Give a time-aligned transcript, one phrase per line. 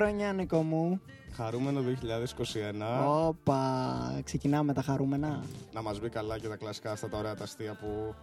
[0.00, 1.00] Καλή χρονιά, Νίκο μου.
[1.36, 1.80] Χαρούμενο
[3.02, 3.26] 2021.
[3.28, 5.44] Όπα, ξεκινάμε με τα χαρούμενα.
[5.72, 8.14] Να μας μπει καλά και τα κλασικά αυτά τα ωραία τα αστεία που.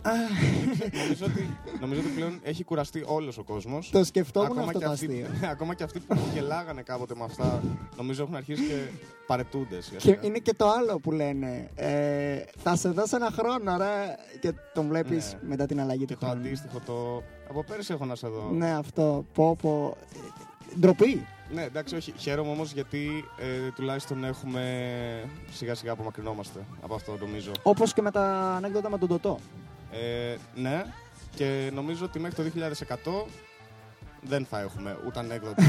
[1.01, 3.89] νομίζω, ότι, νομίζω ότι πλέον έχει κουραστεί όλος ο κόσμος.
[3.89, 5.27] Το σκεφτόμουν αυτό το αυτοί, αστείο.
[5.53, 7.61] ακόμα και αυτοί που γελάγανε κάποτε με αυτά,
[7.97, 8.87] νομίζω έχουν αρχίσει και
[9.27, 9.77] παρετούνται.
[9.97, 11.69] Και είναι και το άλλο που λένε.
[11.75, 14.15] Ε, θα σε δώσω ένα χρόνο, ρε.
[14.39, 15.47] Και τον βλέπεις Ναι.
[15.49, 16.41] μετά την αλλαγή Και του το χρόνου.
[16.41, 17.23] αντίστοιχο, το.
[17.49, 18.49] Από πέρυσι έχω να σε δω.
[18.51, 19.25] Ναι, αυτό.
[19.33, 19.97] Πω, πω.
[20.13, 21.25] Ε, Ντροπή.
[21.53, 22.13] Ναι, εντάξει, όχι.
[22.17, 24.61] Χαίρομαι όμως γιατί ε, τουλάχιστον έχουμε
[25.51, 27.51] σιγά σιγά απομακρυνόμαστε από αυτό νομίζω.
[27.63, 29.39] Όπως και με τα ανέκδοτα με τον Τωτό.
[29.91, 30.85] Ε, ναι,
[31.35, 32.51] και νομίζω ότι μέχρι το
[33.25, 33.27] 2100
[34.21, 35.63] δεν θα έχουμε ούτε ανέκδοτα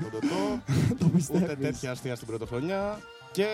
[0.00, 0.60] με τον Τωτό,
[0.98, 1.54] το ούτε πιστεύει.
[1.62, 2.98] τέτοια αστεία στην πρωτοχρονιά
[3.32, 3.46] και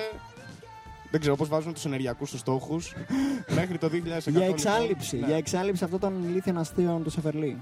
[1.10, 2.94] δεν ξέρω πώς βάζουν τους ενεργειακούς τους στόχους
[3.58, 3.90] μέχρι το 2100.
[3.92, 5.16] Για λοιπόν, εξάλληψη.
[5.16, 5.26] ναι.
[5.26, 7.58] Για εξάλληψη αυτών των ηλίθιων αστείων του Σεφερλί.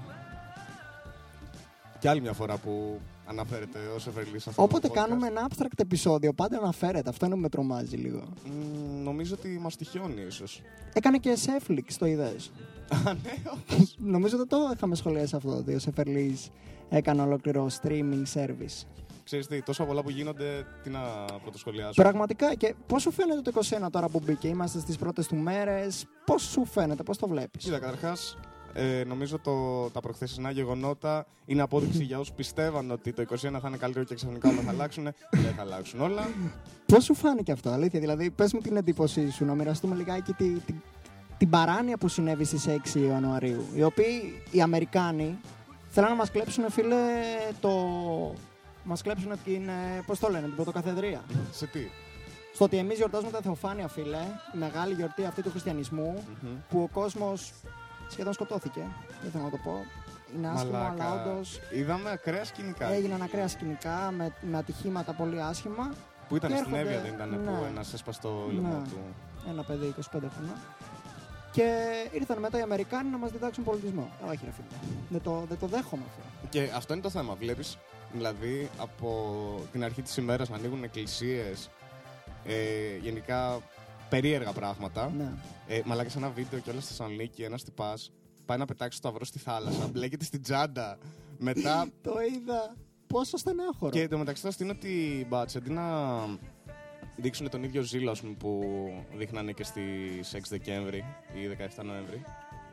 [1.99, 2.99] Και άλλη μια φορά που
[3.31, 4.95] αναφέρεται ο Σεφερλής σε αυτό Όποτε το podcast.
[4.95, 7.09] κάνουμε ένα abstract επεισόδιο, πάντα αναφέρεται.
[7.09, 8.23] Αυτό είναι που με τρομάζει λίγο.
[8.45, 10.61] Μ, νομίζω ότι μας τυχιώνει ίσως.
[10.93, 12.51] Έκανε και Netflix, το είδες;
[12.89, 13.95] Α, ναι, όντως.
[14.15, 15.49] Νομίζω δεν το είχαμε σχολιάσει αυτό.
[15.57, 16.37] Ότι ο Σεφερλή
[16.89, 18.85] έκανε ολόκληρο streaming service.
[19.23, 20.99] Ξέρεις τι, τόσα πολλά που γίνονται, τι να
[21.41, 22.01] πρωτοσχολιάσω.
[22.01, 26.05] Πραγματικά και πώς σου φαίνεται το 21 τώρα που μπήκε, είμαστε στις πρώτες του μέρες.
[26.25, 28.37] Πώς σου φαίνεται, πώς το βλέπεις; Κοίτα, καταρχάς,
[28.73, 33.67] ε, νομίζω το, τα προχθεσινά γεγονότα είναι απόδειξη για όσους πιστεύαν ότι το 21 θα
[33.67, 35.03] είναι καλύτερο και ξαφνικά όλα θα αλλάξουν.
[35.31, 36.29] Δεν θα αλλάξουν όλα.
[36.85, 37.99] Πώς σου φάνηκε αυτό, αλήθεια.
[37.99, 40.73] Δηλαδή, πες μου την εντύπωσή σου, να μοιραστούμε λιγάκι τη, τη,
[41.37, 43.65] την παράνοια που συνέβη στις 6 Ιανουαρίου.
[43.75, 45.37] Οι οποίοι οι Αμερικάνοι
[45.87, 46.95] θέλουν να μας κλέψουν, φίλε,
[47.59, 47.71] το.
[48.83, 49.69] Μας κλέψουν την.
[50.05, 51.21] Πώς το λένε, την πρωτοκαθεδρία.
[51.51, 51.79] Σε τι;
[52.53, 54.17] Στο ότι εμείς γιορτάζουμε τα Θεοφάνεια, φίλε,
[54.55, 56.49] η μεγάλη γιορτή αυτή του χριστιανισμού, Μμμ.
[56.69, 57.53] που ο κόσμος
[58.11, 58.81] σχεδόν σκοτώθηκε.
[59.21, 59.85] Δεν θέλω να το πω.
[60.37, 61.13] Είναι άσχημο, αλλά Μαλάκα.
[61.31, 62.91] όντως Είδαμε ακραία σκηνικά.
[62.93, 65.91] έγιναν ακραία σκηνικά με, με ατυχήματα πολύ άσχημα.
[66.27, 67.67] Που ήταν Και στην έρχονται- Εύβοια, δεν ήταν που ναι.
[67.67, 68.87] ένας έσπασε το λαιμό Ναι.
[68.89, 68.97] του.
[69.49, 70.55] Ένα παιδί 25 χρονών.
[71.51, 71.77] Και
[72.11, 74.09] ήρθαν μετά οι Αμερικάνοι να μας διδάξουν πολιτισμό.
[74.25, 74.67] Ε, Όχι, ρε φίλε.
[75.09, 76.47] Δεν το, δεν το δέχομαι αυτό.
[76.49, 77.33] Και αυτό είναι το θέμα.
[77.35, 77.77] Βλέπεις,
[78.13, 79.35] δηλαδή, από
[79.71, 81.69] την αρχή της ημέρας να ανοίγουν εκκλησίες.
[82.45, 83.59] Ε, γενικά
[84.11, 85.11] περίεργα πράγματα.
[85.17, 85.31] Ναι.
[85.67, 88.11] Ε, μαλάκα σε ένα βίντεο και όλα στη Θεσσαλονίκη, ένας τυπάς
[88.45, 90.97] πάει να πετάξει το σταυρό στη θάλασσα, μπλέκεται στην τσάντα.
[91.37, 91.87] Μετά.
[92.01, 92.75] Το είδα.
[93.07, 93.91] Πόσο στενάχωρο.
[93.91, 95.83] και το μεταξύ θα στείλω ότι μπάτσε αντί να
[97.15, 98.63] δείξουν τον ίδιο ζήλο ας πούμε, που
[99.17, 99.81] δείχνανε και στι
[100.31, 102.23] 6 Δεκέμβρη ή 17 Νοέμβρη.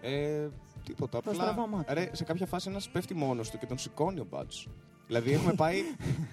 [0.00, 0.48] Ε,
[0.84, 1.22] τίποτα.
[1.22, 1.94] Τα Απλά στραβά μάτια.
[1.94, 4.64] ρε, σε κάποια φάση ένας πέφτει μόνος του και τον σηκώνει ο μπάτζ.
[5.08, 5.82] Δηλαδή έχουμε πάει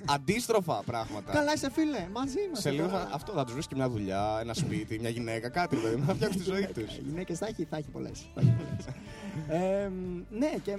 [0.05, 1.31] αντίστροφα πράγματα.
[1.31, 2.61] Καλά είσαι φίλε, μαζί μας.
[2.61, 5.75] Σε λίγο θα, αυτό θα τους βρει και μια δουλειά, ένα σπίτι, μια γυναίκα, κάτι
[5.75, 6.03] δηλαδή.
[6.07, 6.97] Να φτιάξει τη ζωή τους.
[6.97, 8.25] Οι γυναίκε θα έχει, θα έχει πολλές.
[9.47, 9.89] ε,
[10.29, 10.77] ναι, και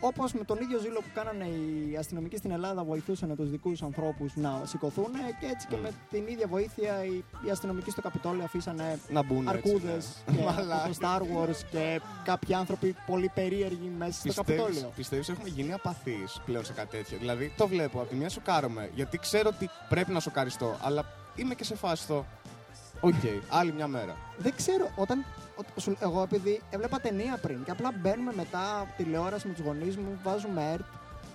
[0.00, 4.36] όπως με τον ίδιο ζήλο που κάνανε οι αστυνομικοί στην Ελλάδα βοηθούσαν τους δικούς ανθρώπους
[4.36, 5.82] να σηκωθούν, και έτσι και Mm.
[5.82, 10.32] με την ίδια βοήθεια οι, οι αστυνομικοί στο Καπιτόλιο αφήσανε Να μπουν αρκούδε έτσι, και
[10.32, 10.40] ναι.
[10.40, 10.88] από Μαλάκα.
[10.88, 14.92] το Star Wars και κάποιοι άνθρωποι πολύ περίεργοι μέσα στο Πιστεύεις, Καπιτόλιο.
[14.96, 18.90] πιστεύεις έχουμε γίνει απαθείς πλέον σε κάτι τέτοιο; Δηλαδή το βλέπω, από τη μια σοκάρομαι,
[18.94, 21.04] γιατί ξέρω ότι πρέπει να σοκαριστώ, αλλά
[21.36, 22.24] είμαι και σε φάση το.
[23.00, 23.14] Οκ,
[23.48, 24.16] άλλη μια μέρα.
[24.38, 25.24] Δεν ξέρω, όταν.
[25.76, 29.96] ο- σου- Εγώ επειδή έβλεπα ταινία πριν και απλά μπαίνουμε μετά τηλεόραση με τους γονείς
[29.96, 30.84] μου, βάζουμε ΕΡΤ,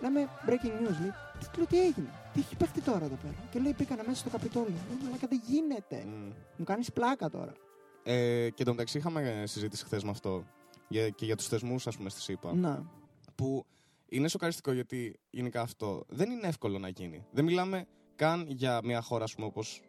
[0.02, 0.98] λέμε breaking news.
[1.02, 4.20] Λέει, τι, λέω, τι έγινε, τι έχει παιχτεί τώρα εδώ πέρα; Και λέει, πήγανε μέσα
[4.20, 4.74] στο Καπιτόλιο.
[5.04, 6.04] Λέω, αλλά δεν γίνεται.
[6.08, 6.32] Μμ.
[6.56, 7.54] Μου κάνεις πλάκα τώρα.
[8.04, 10.44] Ε, και εντωμεταξύ είχαμε συζήτηση χθες με αυτό.
[10.88, 12.54] Για, και για τους θεσμούς, ας πούμε, στη ΣΥΠΑ.
[12.56, 12.84] Να.
[13.36, 13.66] Που
[14.08, 17.26] είναι σοκαριστικό γιατί γενικά αυτό δεν είναι εύκολο να γίνει.
[17.32, 17.86] Δεν μιλάμε
[18.16, 19.82] καν για μια χώρα, ας πούμε, όπως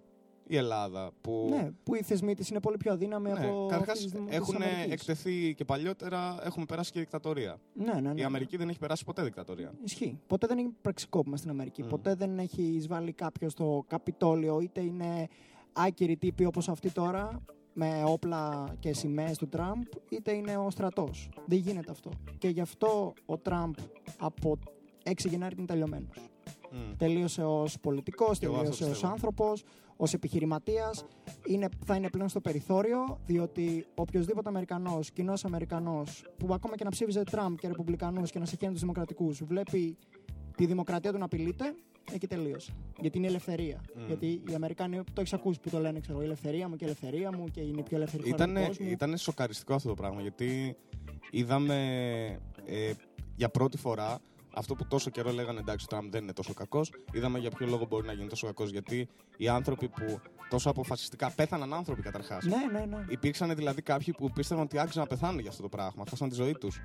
[0.46, 1.10] η Ελλάδα.
[1.20, 3.66] Που Ναι, που οι θεσμοί της είναι πολύ πιο αδύναμοι Ναι, από.
[3.68, 4.92] καταρχάς αυτές τις δημο- της έχουν Αμερικής.
[4.92, 7.60] εκτεθεί και παλιότερα, έχουμε περάσει και δικτατορία.
[7.74, 8.20] Ναι, ναι, ναι.
[8.20, 9.72] Η Αμερική δεν έχει περάσει ποτέ δικτατορία.
[9.84, 10.18] Ισχύει.
[10.26, 11.82] Ποτέ δεν έχει πραξικόπημα στην Αμερική.
[11.82, 11.88] Μμ.
[11.88, 15.28] Ποτέ δεν έχει εισβάλει κάποιο στο Καπιτόλιο, είτε είναι
[15.72, 17.40] άκυροι τύποι όπως αυτοί τώρα,
[17.72, 21.28] με όπλα και σημαίες του Τραμπ, είτε είναι ο στρατός.
[21.46, 22.10] Δεν γίνεται αυτό.
[22.38, 23.74] Και γι' αυτό ο Τραμπ
[24.18, 24.58] από
[25.04, 26.16] 6 Γενάρη είναι τελειωμένος.
[26.70, 26.96] Μμ.
[26.96, 29.12] Τελείωσε ως πολιτικός, Και εγώ αυτό τελείωσε ως πιστεύω.
[29.12, 29.62] άνθρωπος,
[29.96, 31.04] ως επιχειρηματίας.
[31.46, 36.90] Είναι, θα είναι πλέον στο περιθώριο, διότι οποιοδήποτε Αμερικανός, κοινός Αμερικανός, που ακόμα και να
[36.90, 39.96] ψήφιζε Τραμπ και Ρεπουμπλικανούς και να σε τους Δημοκρατικούς, βλέπει
[40.56, 41.74] τη δημοκρατία του να απειλείται,
[42.12, 42.72] εκεί τελείωσε.
[43.00, 43.80] Γιατί είναι η ελευθερία.
[43.96, 44.06] Μμ.
[44.06, 46.86] Γιατί οι Αμερικάνοι το έχεις ακούσει που το λένε, ξέρω, η ελευθερία μου και η
[46.86, 48.90] ελευθερία μου και είναι η πιο ελεύθερη χώρα Ήτανε, του κόσμου.
[48.90, 50.76] ήτανε σοκαριστικό αυτό το πράγμα γιατί
[51.30, 51.76] είδαμε
[52.64, 52.92] ε,
[53.36, 54.18] για πρώτη φορά
[54.54, 56.92] αυτό που τόσο καιρό λέγανε εντάξει ο Τραμπ δεν είναι τόσο κακός.
[57.12, 58.70] Είδαμε για ποιο λόγο μπορεί να γίνει τόσο κακός.
[58.70, 60.20] Γιατί οι άνθρωποι που
[60.50, 62.44] τόσο αποφασιστικά πέθαναν άνθρωποι καταρχάς.
[62.44, 63.04] Ναι, ναι, ναι.
[63.08, 66.04] Υπήρξαν δηλαδή κάποιοι που πίστευαν ότι άξιζαν να πεθάνουν για αυτό το πράγμα.
[66.10, 66.80] Χάσαν τη ζωή τους.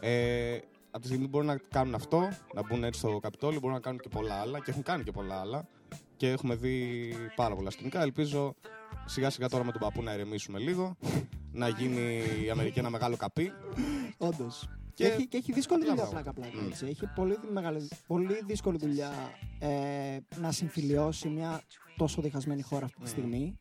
[0.00, 0.58] Ε,
[0.90, 3.82] από τη στιγμή που μπορούν να κάνουν αυτό, να μπουν έτσι στο Καπιτόλιο, μπορούν να
[3.82, 5.68] κάνουν και πολλά άλλα και έχουν κάνει και πολλά άλλα.
[6.16, 8.02] Και έχουμε δει πάρα πολλά σκηνικά.
[8.02, 8.54] Ελπίζω
[9.04, 10.96] σιγά σιγά τώρα με τον παππού να ηρεμήσουμε λίγο,
[11.52, 13.52] να γίνει η Αμερική ένα μεγάλο καπί.
[14.16, 14.68] Όντως.
[14.96, 16.30] Και, Και- έχει, και έχει δύσκολη Απλά δουλειά μπράβο.
[16.32, 16.62] πλάκα πλάκα.
[16.64, 16.68] Μμ.
[16.70, 16.86] έτσι.
[16.86, 19.12] Έχει πολύ, μεγάλη, πολύ δύσκολη δουλειά
[19.58, 21.62] ε, να συμφιλιώσει μια
[21.96, 23.08] τόσο διχασμένη χώρα αυτή τη Μμ.
[23.10, 23.58] στιγμή.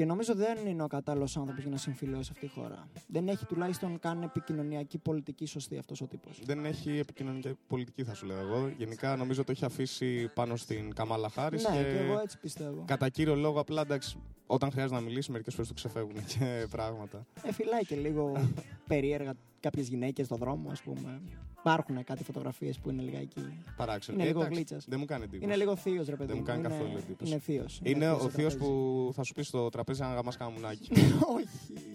[0.00, 2.88] Και νομίζω δεν είναι ο κατάλληλος άνθρωπος για να συμφιλιώσει αυτή τη χώρα.
[3.06, 6.40] Δεν έχει τουλάχιστον καν επικοινωνιακή πολιτική σωστή αυτός ο τύπος.
[6.44, 8.68] Δεν έχει επικοινωνική πολιτική, θα σου λέω εγώ.
[8.76, 11.56] Γενικά νομίζω το έχει αφήσει πάνω στην Καμάλα Χάρη.
[11.56, 12.84] Ναι, και και εγώ έτσι πιστεύω.
[12.86, 17.26] κατά κύριο λόγο, απλά εντάξει, όταν χρειάζεται να μιλήσει, μερικές φορές του ξεφεύγουν και πράγματα.
[17.42, 18.32] Ε, φυλάει και λίγο
[18.88, 21.20] περίεργα κάποιες γυναίκες στον δρόμο, ας πούμε.
[21.60, 23.40] Υπάρχουν κάτι φωτογραφίες που είναι λιγάκι.
[23.76, 24.16] Παράξενο.
[24.16, 24.84] Είναι Ε, λίγο εντάξει, γλίτσας.
[24.88, 25.44] Δεν μου κάνει εντύπωση.
[25.44, 26.28] Είναι λίγο θείος, ρε παιδί.
[26.28, 27.30] Δεν μου κάνει καθόλου εντύπωση.
[27.30, 27.80] Είναι θείος.
[27.82, 28.68] Είναι ο θείος που
[29.14, 30.88] θα σου πει στο τραπέζι να γαμάς καμουνάκι.
[31.36, 31.48] Όχι.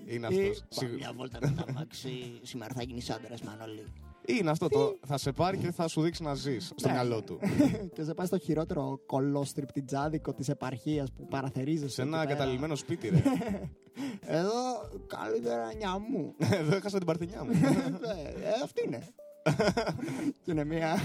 [0.07, 0.57] Είναι Ή- αυτός.
[0.59, 2.09] Πάμε Σίγου- μια βόλτα με τα μάξι.
[2.41, 3.83] Σήμερα θα γίνει άντρα, Μανώλη.
[4.27, 4.67] Είναι αυτό.
[4.67, 6.93] Το, θα σε πάρει και θα σου δείξει να ζεις στο Ναι.
[6.93, 7.39] μυαλό του.
[7.95, 11.93] και σε πάει στο χειρότερο κολόστριπτιτζάδικο της επαρχίας που παραθερίζεσαι.
[11.93, 12.31] σε εκεί ένα πέρα.
[12.31, 13.21] εγκαταλειμμένο σπίτι, ρε.
[14.39, 14.53] Εδώ
[15.07, 16.33] καλύτερα νιά μου.
[16.37, 17.51] Εδώ έχασα την παρθενιά μου.
[17.51, 19.07] Ε, ε, αυτή είναι.
[20.43, 20.95] Και είναι μια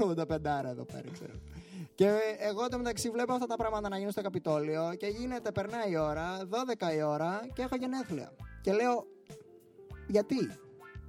[0.00, 0.20] 85
[0.64, 1.32] εδώ πέρα, ξέρω.
[1.94, 5.90] Και εγώ το μεταξύ βλέπω αυτά τα πράγματα να γίνουν στο Καπιτόλιο και γίνεται, περνάει
[5.90, 8.32] η ώρα, 12 η ώρα και έχω γενέθλια.
[8.62, 9.06] Και λέω,
[10.06, 10.50] γιατί,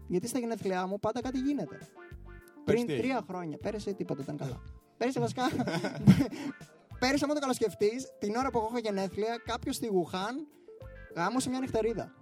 [0.07, 1.77] γιατί στα γενέθλιά μου πάντα κάτι γίνεται.
[2.65, 4.61] Πριν τι τρία έγινε; χρόνια, πέρυσι τίποτα ήταν καλά.
[4.97, 5.43] Πέρυσι βασικά,
[6.99, 10.47] πέρυσι άμα το καλοσκεφτείς, την ώρα που εγώ έχω γενέθλια, κάποιος στη Γουχάν
[11.15, 12.13] γάμωσε μια νυχτερίδα.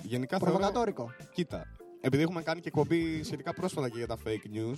[0.00, 0.54] Μμμ, Γενικά θεωρώ.
[0.54, 1.10] Προβοκατόρικο.
[1.32, 1.66] Κοίτα.
[2.04, 4.76] Επειδή έχουμε κάνει και εκπομπή σχετικά πρόσφατα και για τα fake news,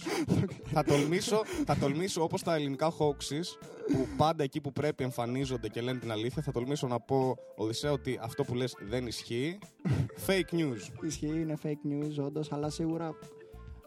[0.65, 3.59] θα τολμήσω, θα τολμήσω όπως τα ελληνικά hoaxes,
[3.93, 7.93] που πάντα εκεί που πρέπει εμφανίζονται και λένε την αλήθεια, θα τολμήσω να πω, Οδυσσέα,
[7.93, 9.59] ότι αυτό που λες δεν ισχύει.
[10.27, 11.05] Fake news.
[11.07, 13.15] Ισχύει, είναι fake news όντως, αλλά σίγουρα,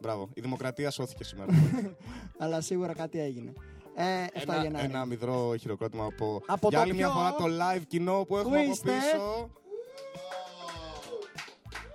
[0.02, 0.30] Μπράβο.
[0.34, 1.52] Η δημοκρατία σώθηκε σήμερα.
[2.40, 3.54] αλλά σίγουρα κάτι έγινε.
[3.96, 4.86] Ε, 7 ένα, Γενάρη.
[4.86, 8.38] ένα μυδρό χειροκρότημα από, Από για το άλλη μια ποιο; φορά το live κοινό που
[8.38, 9.50] έχουμε από είστε; πίσω.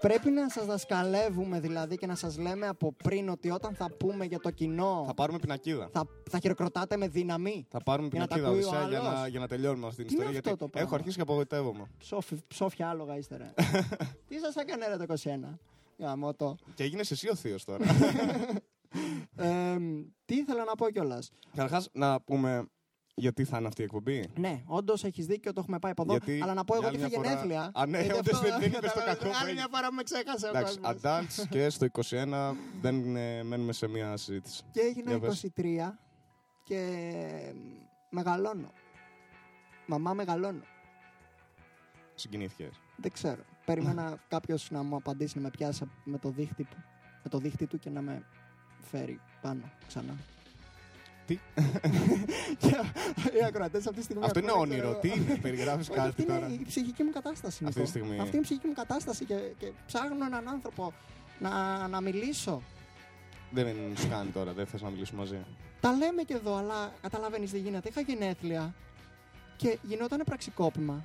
[0.03, 4.25] Πρέπει να σας δασκαλεύουμε δηλαδή και να σας λέμε από πριν ότι όταν θα πούμε
[4.25, 5.89] για το κοινό Θα πάρουμε πινακίδα.
[5.93, 7.67] θα, θα χειροκροτάτε με δύναμη.
[7.71, 9.21] Θα πάρουμε Για να τα πινακίδα, ακούει ο Οδυσσέα, για άλλος.
[9.21, 10.39] να, για να τελειώνουμε αυτή την Τι είναι ιστορία.
[10.39, 11.85] αυτό Γιατί το πράγμα; έχω αρχίσει και απογοητεύομαι.
[11.99, 13.53] Ψόφι, ψόφια άλογα είστε ρε.
[14.29, 15.59] Τι σας έκανε ρε το 21.
[15.99, 16.57] Γαμώ το.
[16.75, 17.85] Και έγινε εσύ ο θείος τώρα.
[19.37, 19.77] Ε,
[20.25, 21.31] τι ήθελα να πω κιόλας.
[21.51, 22.67] Καταρχάς, να πούμε
[23.15, 26.13] γιατί θα είναι αυτή η εκπομπή; Ναι, όντως έχεις δίκιο, το έχουμε πάει από εδώ.
[26.13, 27.71] Γιατί αλλά να πω εγώ για ότι άλλη είχα μια φορά- γενέθλια.
[27.83, 29.67] Α, ναι, Γιατί όντως αυτό- δεν- δεν είπες το κατάλαβες, κακό που Άλλη έγινε.
[29.69, 31.01] μια φορά με ξέχασε ο Εντάξει, κόσμος.
[31.03, 34.63] adults και στο 21 δεν ε, μένουμε σε μία συζήτηση.
[34.73, 35.47] Και έγινα Για πες.
[35.57, 35.99] 23
[36.65, 37.55] και
[38.11, 38.73] μεγαλώνω.
[39.87, 40.63] Μαμά μεγαλώνω.
[42.15, 42.81] Συγκινήθηκες.
[42.97, 43.43] Δεν ξέρω.
[43.65, 46.77] Περίμενα κάποιος να μου απαντήσει, να με πιάσει με το δίχτυ, που-
[47.23, 48.25] με το δίχτυ του και να με
[48.81, 50.17] φέρει πάνω ξανά.
[51.27, 51.39] Τι;
[52.63, 52.69] Και
[53.41, 54.25] οι ακροατές αυτή τη στιγμή.
[54.25, 54.89] Αυτό είναι ακούνε, όνειρο.
[54.89, 55.17] ξέρω Τι εγώ.
[55.31, 57.65] είναι, περιγράφεις Όχι, κάτι αυτή είναι τώρα; η ψυχική μου κατάσταση.
[57.65, 57.93] Αυτή Νικό.
[57.93, 58.19] τη στιγμή.
[58.21, 60.93] Αυτή είναι η ψυχική μου κατάσταση και, και ψάχνω έναν άνθρωπο
[61.39, 62.63] να, να μιλήσω.
[63.51, 63.67] Δεν
[63.99, 65.37] σου κάνει τώρα, δεν θες να μιλήσουμε μαζί.
[65.81, 67.89] Τα λέμε και εδώ, αλλά καταλαβαίνεις τι γίνεται.
[67.89, 68.75] Είχα γενέθλια
[69.57, 71.05] και γινόταν πραξικόπημα.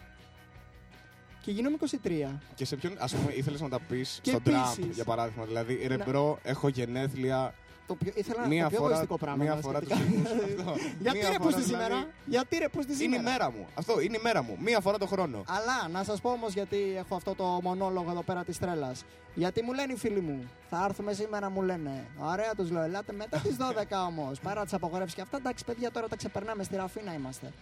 [1.42, 2.40] Και γίνομαι 23.
[2.56, 5.46] Και σε ποιον, ας πούμε, ήθελες να τα πεις Και στον Τραμπ, επίσης- για παράδειγμα.
[5.46, 7.54] Δηλαδή, ρε Να- bro, έχω γενέθλια.
[7.88, 9.44] Το πιο, ήθελα Μία το πιο φορά, εγωιστικό πράγμα.
[9.44, 10.30] μία να φορά του σκεφτικά.
[10.60, 10.76] Αυτό.
[11.00, 13.24] Γιατί Μία ρε που φορά στη δηλαδή- σήμερα; Γιατί ρε που στη Είναι σήμερα; η
[13.32, 13.68] μέρα μου.
[13.76, 14.58] Αυτό είναι η μέρα μου.
[14.60, 15.44] Μία φορά το χρόνο.
[15.48, 19.04] Αλλά να σας πω όμως γιατί έχω αυτό το μονόλογο εδώ πέρα της τρέλας.
[19.34, 22.06] Γιατί μου λένε οι φίλοι μου, θα έρθουμε σήμερα, μου λένε.
[22.20, 24.40] Ωραία, τους λέω, ελάτε μετά τις 12 όμως.
[24.40, 26.64] Παρά τις απογορεύσεις και αυτά, εντάξει, παιδιά, τώρα τα ξεπερνάμε.
[26.64, 27.54] Στη ραφίνα είμαστε.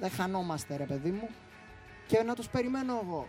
[0.00, 1.28] Δεν χανόμαστε, ρε παιδί μου.
[2.06, 3.26] Και να τους περιμένω εγώ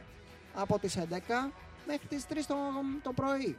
[0.55, 1.51] από τις 11
[1.87, 2.55] μέχρι τις 3 το,
[3.03, 3.57] το πρωί.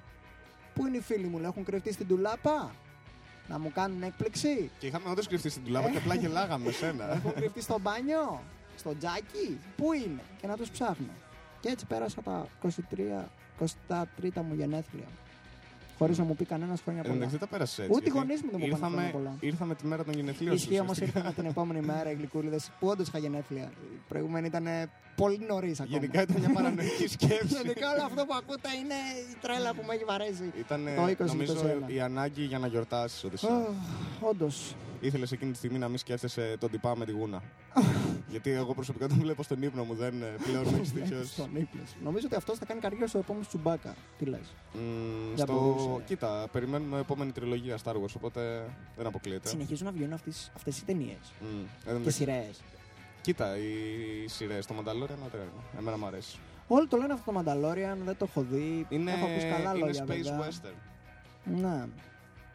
[0.77, 2.75] Πού είναι οι φίλοι μου, λέω, έχουν κρυφτεί στην τουλάπα;
[3.49, 7.13] Να μου κάνουν έκπληξη; Και είχαμε όντως κρυφτεί στην τουλάπα και απλά γελάγαμε με σένα.
[7.13, 8.43] Έχουν κρυφτεί στο μπάνιο,
[8.77, 11.13] στο τζάκι, πού είναι; Και να τους ψάχνω.
[11.61, 13.31] Και έτσι πέρασα τα 23,
[13.89, 15.07] 23 μου γενέθλια.
[15.99, 17.25] Χωρίς να μου πει κανένας χρόνια Εν τω πολλά.
[17.27, 17.95] μεταξύ τα πέρασε έτσι.
[17.95, 19.37] Ούτε οι γιατί γονείς μου δεν μου είπαν ήρθαμε, χρόνια πολλά.
[19.41, 20.63] ήρθαμε τη μέρα των γενεθλίων σου.
[20.65, 21.19] Ισχύει όμως ουσιαστικά.
[21.19, 23.63] ήρθαν την επόμενη μέρα οι γλυκούλιδες που όντως είχα γενέθλια.
[23.95, 24.67] Η προηγούμενη ήταν
[25.17, 25.99] πολύ νωρίς ακόμα.
[25.99, 27.47] Γενικά ήταν μια παρανοϊκή σκέψη.
[27.63, 28.95] Γενικά όλο αυτό που ακούτε είναι
[29.33, 30.53] η τρέλα που με έχει βαρέσει.
[30.59, 31.55] Ήταν Το 20 νομίζω
[31.89, 31.93] 21.
[31.93, 33.37] η ανάγκη για να γιορτάσεις ότι
[34.21, 34.75] Όντως.
[35.01, 37.43] ήθελες εκείνη τη στιγμή να μην σκέφτεσαι τον τυπά με τη γούνα.
[38.37, 41.25] Γιατί εγώ προσωπικά τον βλέπω στον ύπνο μου, δεν ε, πλέον με έχει τέτοιο.
[41.25, 41.95] Στον ύπνο σου.
[42.03, 43.95] Νομίζω ότι αυτός θα κάνει καριέρα στο επόμενο Τσουμπάκα.
[44.19, 44.55] Τι λες.
[44.73, 45.53] Μμμ, Για στο...
[45.53, 46.03] μπορούσε.
[46.07, 49.49] Κοίτα, περιμένουμε επόμενη τριλογία Star Wars, οπότε δεν αποκλείεται.
[49.49, 51.33] Συνεχίζουν να βγαίνουν αυτές οι ταινίες.
[51.41, 52.61] Μμ, εν τω Και μεταξύ- σειρές.
[53.21, 55.47] Κοίτα, οι σειρές, το Mandalorian, ωραία.
[55.79, 56.39] Εμένα μου αρέσει.
[56.69, 58.87] Όλοι το λένε αυτό το Mandalorian, δεν το έχω δει.
[58.89, 60.49] Είναι, έχω ακούσει καλά είναι λόγια, space βέβαια.
[60.49, 60.75] western.
[61.45, 61.85] Ναι.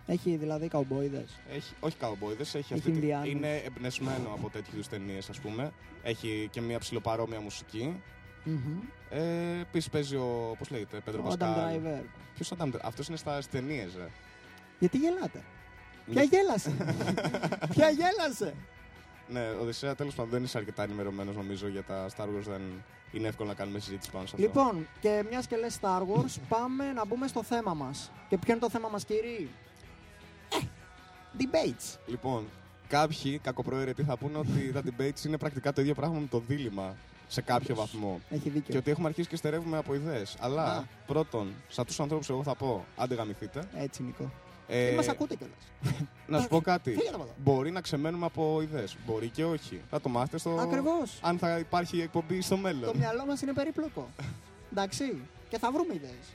[0.06, 1.40] Έχει δηλαδή καουμπόιδες.
[1.50, 3.30] Έχει, όχι cowboys, έχει, αυτή τη, Ινδιάνους.
[3.30, 5.72] είναι εμπνευσμένο από τέτοιους είδου ταινίες, ας πούμε.
[6.04, 8.02] Έχει και μια ψηλοπαρόμοια μουσική.
[8.44, 8.80] Μμμ.
[9.10, 10.56] Ε, Επίσης παίζει ο.
[10.58, 11.80] Πώς λέγεται, Πέντρο Ο Adam Πασκάλ.
[11.80, 12.02] Driver.
[12.36, 14.08] Ποιος Adam Αυτό είναι στα ταινίες, ρε.
[14.80, 15.44] Γιατί γελάτε;
[16.12, 16.76] Ποια γέλασε;
[17.74, 18.54] Ποια γέλασε;
[19.28, 22.44] Ναι, Οδυσσέα τέλος πάντων δεν είσαι αρκετά ενημερωμένος νομίζω για τα Star Wars.
[22.48, 22.62] Δεν
[23.12, 24.48] είναι εύκολο να κάνουμε συζήτηση πάνω σε αυτό.
[24.48, 28.12] Λοιπόν, και μιας και λες Star Wars, πάμε να μπούμε στο θέμα μας.
[28.30, 29.50] Και ποιο είναι το θέμα μας, κύριοι;
[31.38, 31.98] Ε, debates.
[32.08, 32.46] Λοιπόν,
[32.88, 36.96] κάποιοι κακοπροαίρετοι θα πούνε ότι τα debates είναι πρακτικά το ίδιο πράγμα με το δίλημα
[37.28, 38.22] σε κάποιο βαθμό.
[38.30, 38.72] Έχει δίκιο.
[38.72, 40.36] Και ότι έχουμε αρχίσει και στερεύουμε από ιδέες.
[40.40, 40.84] Αλλά Α.
[41.08, 43.68] πρώτον, σαν τους ανθρώπους, εγώ θα πω: Άντε γαμηθείτε.
[43.76, 44.32] Έτσι, Νικό.
[44.68, 45.96] Ε, Ε, μας ακούτε κιόλας.
[46.28, 46.90] να σου πω κάτι.
[46.92, 47.34] Φύγετε από εδώ.
[47.44, 48.98] Μπορεί να ξεμένουμε από ιδέες.
[49.06, 49.82] Μπορεί και όχι.
[49.90, 50.50] Θα το μάθετε στο.
[50.60, 51.20] Ακριβώς.
[51.22, 52.92] Αν θα υπάρχει εκπομπή στο μέλλον.
[52.92, 54.10] Το μυαλό μας είναι περίπλοκο.
[54.72, 55.22] Εντάξει.
[55.50, 56.26] Και θα βρούμε ιδέες.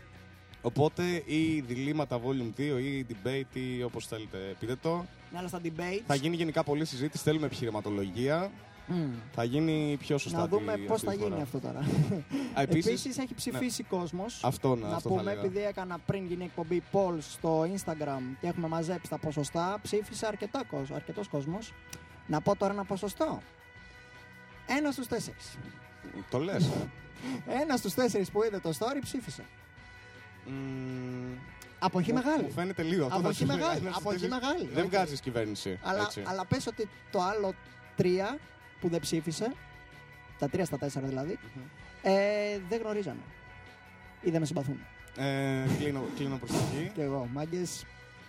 [0.67, 5.05] Οπότε ή διλήμματα volume 2 ή debate ή όπως θέλετε πείτε το.
[5.33, 6.03] Ναι, αλλά στα debates...
[6.07, 7.23] Θα γίνει γενικά πολλή συζήτηση.
[7.23, 8.51] Θέλουμε επιχειρηματολογία.
[8.87, 9.11] Μμ.
[9.35, 10.39] Θα γίνει πιο σωστά.
[10.39, 11.43] Να δούμε αυτή- πώς αυτή θα τη γίνει φορά.
[11.43, 11.79] αυτό τώρα.
[12.59, 14.45] Α, επίσης, Επίσης έχει ψηφίσει κόσμος.
[14.45, 15.41] Αυτό να, να αυτό θα πούμε, λέγα.
[15.41, 20.65] επειδή έκανα πριν γίνει εκπομπή polls στο Instagram και έχουμε μαζέψει τα ποσοστά, ψήφισε αρκετά
[20.65, 21.73] κόσμο, αρκετός κόσμος.
[22.27, 23.43] Να πω τώρα ένα ποσοστό.
[24.67, 25.59] Ένα στους τέσσερις.
[26.31, 26.71] Το λες.
[27.63, 29.45] Ένα στους τέσσερις που είδε το story ψήφισε.
[31.79, 32.43] Αποχή μεγάλη.
[32.43, 33.19] Μου φαίνεται λίγο αυτό.
[33.19, 33.67] Αποχή να σου λέω.
[33.67, 33.87] μεγάλη.
[33.87, 34.69] Ένας Αποχή τέτοιος- μεγάλη.
[34.75, 34.91] Δεν Οκ.
[34.91, 35.79] βγάζεις κυβέρνηση.
[35.83, 36.23] Αλλά, έτσι.
[36.27, 37.55] αλλά πες ότι το άλλο
[37.97, 38.39] τρία
[38.81, 39.53] που δεν ψήφισε,
[40.39, 41.39] τα τρία στα τέσσερα δηλαδή,
[42.03, 42.13] ε,
[42.69, 43.21] δεν γνωρίζανε.
[44.23, 44.79] Ή δεν με συμπαθούν.
[45.17, 46.91] Ε, κλείνω, κλείνω προς τα εκεί.
[46.95, 47.85] Και εγώ, μάγκες,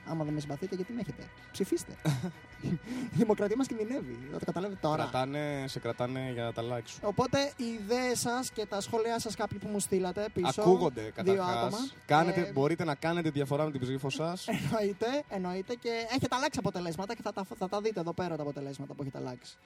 [0.07, 1.91] άμα δεν με συμπαθείτε, γιατί με έχετε; Ψηφίστε.
[2.61, 2.79] Η
[3.13, 4.17] δημοκρατία μας κινδυνεύει.
[4.31, 4.95] Θα το καταλάβετε τώρα.
[4.95, 6.99] Κρατάνε, σε κρατάνε για τα like σου.
[7.03, 10.61] Οπότε οι ιδέε σας και τα σχόλιά σας, κάποιοι που μου στείλατε πίσω.
[10.61, 11.63] Ακούγονται Δύο καταρχάς.
[11.65, 11.77] άτομα.
[12.05, 14.47] Κάνετε, Ε, Μπορείτε να κάνετε διαφορά με την ψήφο σας.
[14.63, 18.41] Εννοείται, εννοείται και έχετε αλλάξει αποτελέσματα και θα τα, θα τα δείτε εδώ πέρα τα
[18.41, 19.57] αποτελέσματα που έχετε αλλάξει.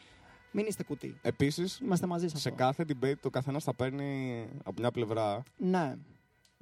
[0.52, 1.18] Μην είστε κουτί.
[1.22, 2.42] Επίσης, Είμαστε μαζί σας.
[2.42, 5.44] σε κάθε debate το καθένας θα παίρνει από μια πλευρά.
[5.58, 5.96] Ναι.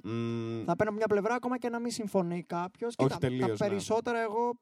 [0.02, 2.94] Μ, Θα παίρνω από μια πλευρά ακόμα και να μην συμφωνεί κάποιος.
[2.98, 3.70] Όχι τελείως, Τα ναι.
[3.70, 4.58] περισσότερα εγώ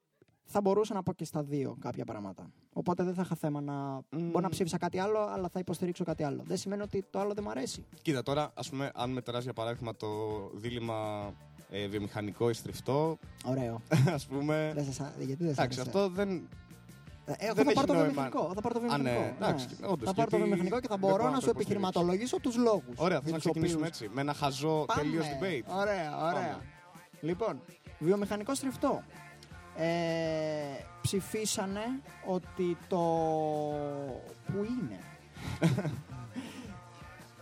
[0.50, 2.50] θα μπορούσα να πω και στα δύο κάποια πράγματα.
[2.72, 3.72] Οπότε δεν θα είχα θέμα να.
[3.74, 4.30] Μμ.
[4.30, 6.42] Μπορεί να ψήφισα κάτι άλλο, αλλά θα υποστηρίξω κάτι άλλο.
[6.46, 7.84] Δεν σημαίνει ότι το άλλο δεν μου αρέσει.
[8.02, 10.06] Κοίτα τώρα, ας πούμε, αν μετεράς για παράδειγμα το
[10.54, 11.30] δίλημα
[11.70, 13.80] ε, βιομηχανικό ή στριφτό, Ωραίο.
[14.16, 14.72] ας πούμε.
[14.74, 16.48] δεν σας, α- γιατί δεν σας Εντάξει, άρεσε; αυτό δεν.
[17.24, 18.08] Ε, Εγώ δεν θα έχει πάρω το νόημα.
[18.12, 18.52] βιομηχανικό.
[18.54, 19.44] Θα πάρω το Α, ναι, βιομηχανικό.
[19.44, 21.44] εντάξει, όντως, θα πάρω το γιατί βιομηχανικό και θα δεν μπορώ μπορώ να να σου
[21.44, 21.88] το υποστηρίξω.
[21.88, 22.94] επιχειρηματολογήσω τους λόγους.
[22.96, 24.08] Ωραία, θα να ξεκινήσουμε έτσι.
[24.12, 25.64] Με ένα χαζό τελείως debate.
[25.76, 26.32] Ωραία, ωραία.
[26.32, 26.58] Πάμε.
[27.20, 27.60] Λοιπόν,
[27.98, 29.02] βιομηχανικό στριφτό.
[29.78, 31.80] Ε, ψηφίσανε
[32.26, 32.98] ότι το.
[34.46, 35.00] Πού είναι.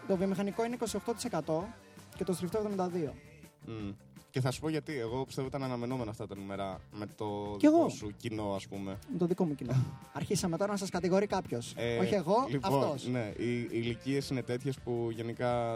[0.09, 0.77] το βιομηχανικό είναι
[1.41, 1.63] 28%
[2.17, 2.89] και το στριφτό 72%.
[3.67, 3.91] Μμ.
[4.31, 4.99] Και θα σου πω γιατί.
[4.99, 7.77] Εγώ πιστεύω ήταν αναμενόμενα αυτά τα νούμερα με το Κι εγώ.
[7.77, 8.99] δικό σου κοινό, ας πούμε.
[9.13, 9.85] Με το δικό μου κοινό.
[10.13, 11.73] Αρχίσαμε τώρα να σας κατηγορεί κάποιος.
[11.77, 13.07] Ε, Όχι εγώ, λοιπόν, αυτός.
[13.09, 15.75] Ναι, οι, οι ηλικίες είναι τέτοιες που γενικά.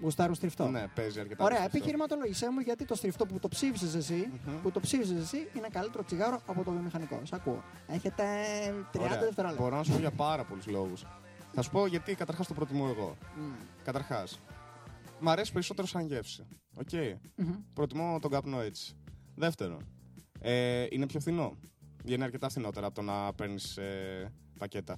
[0.00, 0.68] Γουστάρουν στριφτό.
[0.68, 1.44] Ναι, παίζει αρκετά.
[1.44, 1.76] Ωραία, το στριφτό.
[1.76, 4.60] επιχειρηματολόγησέ μου γιατί το στριφτό που το ψήφισες εσύ, Μμμ.
[4.62, 7.20] που το ψήφισες εσύ, είναι καλύτερο τσιγάρο από το βιομηχανικό.
[7.24, 7.62] Σ' ακούω.
[7.86, 8.24] Έχετε
[8.92, 9.18] 30 Ωραία.
[9.20, 9.62] δευτερόλεπτα.
[9.62, 11.04] Μπορώ να σου πω για πάρα πολλούς λόγους.
[11.52, 13.16] Θα σου πω γιατί καταρχάς το προτιμώ εγώ.
[13.36, 13.52] Μμ.
[13.84, 14.40] Καταρχάς,
[15.20, 16.46] μ' αρέσει περισσότερο σαν γεύση.
[16.76, 16.92] Οκ.
[17.36, 17.54] Μμμ.
[17.74, 18.96] Προτιμώ τον καπνό έτσι.
[19.34, 19.86] Δεύτερον,
[20.40, 21.56] ε, είναι πιο φθηνό.
[22.04, 24.96] Είναι αρκετά φθηνότερα από το να παίρνεις ε, πακέτα.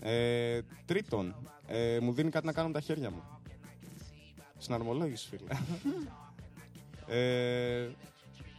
[0.00, 1.34] Ε, τρίτον,
[1.66, 3.22] ε, μου δίνει κάτι να κάνω με τα χέρια μου.
[4.60, 5.50] Συναρμολόγηση, φίλε.
[7.18, 7.88] ε,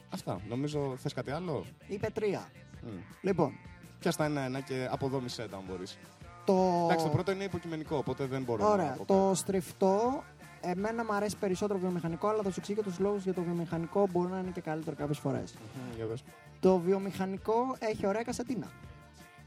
[0.10, 0.40] αυτά.
[0.50, 2.48] Νομίζω θες κάτι άλλο; Είπε τρία.
[2.84, 2.90] Μμ.
[3.22, 3.54] Λοιπόν,
[4.00, 5.98] Πιάσ' τα ένα-ένα και αποδόμησέ τα αν μπορείς.
[6.46, 6.54] το.
[6.86, 8.92] Εντάξει, το πρώτο είναι υποκειμενικό, οπότε δεν μπορώ να Ωραία.
[8.92, 10.24] πω Το στριφτό,
[10.62, 14.32] εμένα μου αρέσει περισσότερο βιομηχανικό, αλλά θα σου εξηγήσω τους λόγους για το βιομηχανικό μπορεί
[14.32, 15.52] να είναι και καλύτερο κάποιες φορές.
[15.52, 15.64] κάτι.
[15.88, 16.24] Μμμ, για δες.
[16.60, 18.68] Το βιομηχανικό έχει ωραία κασετίνα.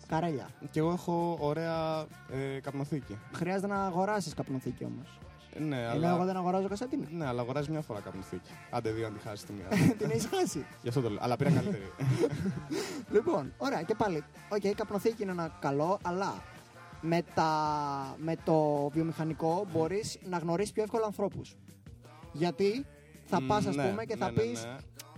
[0.07, 0.49] Καρέλια.
[0.71, 3.19] Και εγώ έχω ωραία ε, καπνοθήκη.
[3.33, 5.19] Χρειάζεται να αγοράσεις καπνοθήκη όμως.
[5.55, 6.15] Ε, Ναι, Ενώ αλλά...
[6.15, 7.07] εγώ δεν αγοράζω κασετίνα.
[7.11, 8.51] Ναι, αλλά αγοράζεις μια φορά καπνοθήκη.
[8.71, 9.67] Άντε δύο αν τη χάσεις τη μία.
[9.99, 10.67] Την έχεις χάσει.
[10.83, 11.19] Γι' αυτό το λέω.
[11.23, 11.93] Αλλά πήρα καλύτερη.
[13.15, 14.25] Λοιπόν, ωραία και πάλι.
[14.49, 16.43] Οκ, η καπνοθήκη είναι ένα καλό, αλλά
[17.01, 17.51] με, τα,
[18.19, 21.57] με το βιομηχανικό μπορείς να γνωρίσεις πιο εύκολα ανθρώπους.
[22.33, 22.87] Γιατί
[23.25, 24.77] θα πας, ας Ναι, πούμε, και ναι, θα ναι, πεις: ναι.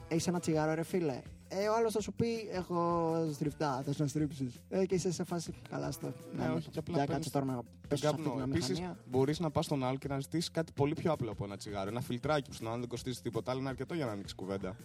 [0.09, 1.21] Έχει ένα τσιγάρο, ρε φίλε.
[1.49, 4.55] Ε, ο άλλος θα σου πει: Έχω στριφτά, θε να στρίψεις.
[4.69, 5.55] Ε, και είσαι σε φάση.
[5.71, 6.13] Καλά, στο.
[6.37, 8.43] Ναι, όχι, και απλά Για παίρνεις κάτσε τώρα να Τον πέσω σε αυτή καπνό.
[8.43, 8.99] την Επίσης, αμηχανία.
[9.07, 11.89] μπορείς να πας στον άλλο και να ζητήσεις κάτι πολύ πιο απλό από ένα τσιγάρο.
[11.89, 14.77] Ένα φιλτράκι που στον άλλο δεν κοστίζει τίποτα άλλο είναι αρκετό για να ανοίξεις κουβέντα.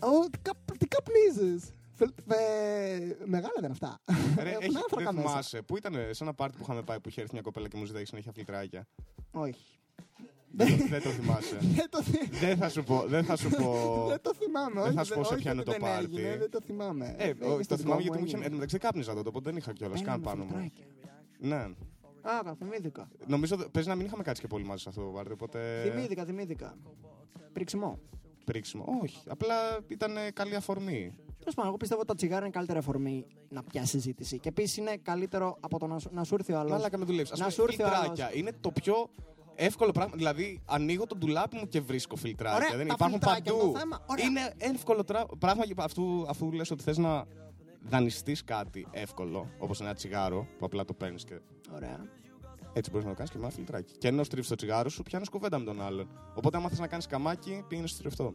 [0.00, 1.72] Ω, τι, καπ, τι καπνίζεις;
[2.26, 3.98] Ε, Μεγάλα δεν αυτά.
[4.38, 5.28] Ρε, Έχουν έχει, άνθρακα δεν μέσα.
[5.28, 5.62] θυμάσαι.
[5.62, 7.84] Πού ήταν σε ένα πάρτι που είχαμε πάει που είχε έρθει μια κοπέλα και μου
[7.84, 8.86] ζητάει συνέχεια φιλτράκια.
[9.30, 9.78] Όχι.
[10.54, 11.58] Δεν, το- δεν το θυμάσαι.
[11.78, 13.04] Δεν το, θυ- δεν θα σου πω.
[13.06, 14.04] Δεν θα σου πω.
[14.08, 14.74] δεν το θυμάμαι.
[14.74, 16.16] Δεν όχι, θα σου πω σε όχι ποιο είναι ότι το δεν πάρτι.
[16.16, 17.14] έγινε, Δεν το θυμάμαι.
[17.18, 18.34] Ε, Έγινε ο- το στον θυμάμαι δρόμο, γιατί μου είχε.
[18.34, 18.44] έγινε.
[18.44, 20.50] Εν τω μεταξύ κάπνιζα τότε, οπότε δεν είχα κιόλας Παίρναμε καν πάνω μου.
[20.50, 20.84] φιλτράκια.
[21.38, 21.62] Ναι.
[22.50, 23.08] Α, θυμήθηκα.
[23.26, 25.58] Νομίζω ότι παίζει να μην είχαμε κάτσει και πολύ μαζί σε αυτό το πάρτι, οπότε.
[25.90, 26.74] Θυμήθηκα, θυμήθηκα.
[27.52, 27.98] Πρίξιμο.
[28.44, 28.84] Πρίξιμο.
[29.02, 29.18] Όχι.
[29.28, 29.54] Απλά
[29.88, 31.14] ήταν ε, καλή αφορμή.
[31.38, 34.38] Τέλος πάντων, εγώ πιστεύω ότι τα τσιγάρα είναι καλύτερη αφορμή να πιάσει συζήτηση.
[34.38, 36.70] Και επίσης είναι καλύτερο από το να, σου- να σου έρθει ο άλλος.
[36.70, 37.30] Μαλάκα με δουλεύεις.
[37.38, 39.10] Να Α σου πούμε, έρθει ο φιλτράκια είναι το πιο
[39.54, 40.14] εύκολο πράγμα.
[40.16, 42.56] Δηλαδή, ανοίγω το ντουλάπι μου και βρίσκω φιλτράκια.
[42.64, 43.72] Ωραία, δεν τα υπάρχουν φιλτράκια, παντού.
[43.72, 44.24] το θέμα- ωραία.
[44.26, 47.24] Είναι εύκολο τρα- πράγμα και αφού, αφού λες ότι θες να
[47.88, 51.40] δανειστείς κάτι εύκολο, όπως ένα τσιγάρο που απλά το παίρνεις και
[51.74, 51.98] Ωραία.
[52.72, 53.94] έτσι μπορείς να το κάνεις και με ένα φιλτράκι.
[53.98, 56.08] Και ενώ στρίβει το τσιγάρο σου, πιάνεις κουβέντα με τον άλλον.
[56.34, 58.34] Οπότε, άμα θες να κάνεις καμάκι, πήγαινε στο στριφτό.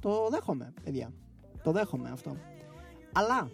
[0.00, 1.12] Το δέχομαι, παιδιά.
[1.62, 2.36] Το δέχομαι αυτό.
[3.12, 3.50] Αλλά,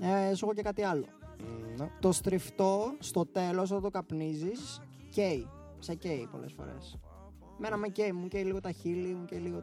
[0.00, 1.04] ε, σου έχω και κάτι άλλο.
[1.38, 1.90] Μ, να.
[2.00, 5.48] Το στριφτό στο τέλος όταν το καπνίζεις, καίει.
[5.80, 6.98] Σε καίει πολλές φορές.
[7.58, 9.62] Μένα με καίει, μου καίει λίγο τα χείλη, μου καίει λίγο.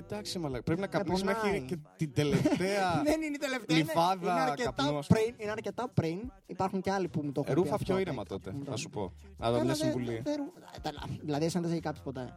[0.00, 0.62] Εντάξει, μαλάκα.
[0.62, 1.42] Πρέπει να καπνίσει πονάει.
[1.52, 3.02] μέχρι και την τελευταία.
[3.04, 3.76] Δεν είναι η τελευταία.
[3.78, 5.20] είναι- λιβάδα είναι, αρκετά καπνού, ας πούμε.
[5.20, 6.32] πριν, είναι αρκετά πριν.
[6.46, 8.50] Υπάρχουν και άλλοι που μου το έχουν πει Ρούφα αυτό, πιο που ήρεμα μου τότε,
[8.64, 9.12] το- θα σου πω.
[9.38, 10.20] Καλά, Αλλά μια δεν- συμβουλή.
[10.24, 11.02] δεν ρου- Ε, τέλα.
[11.20, 12.34] Δηλαδή, εσύ δεν σε έχει κάψει ποτέ.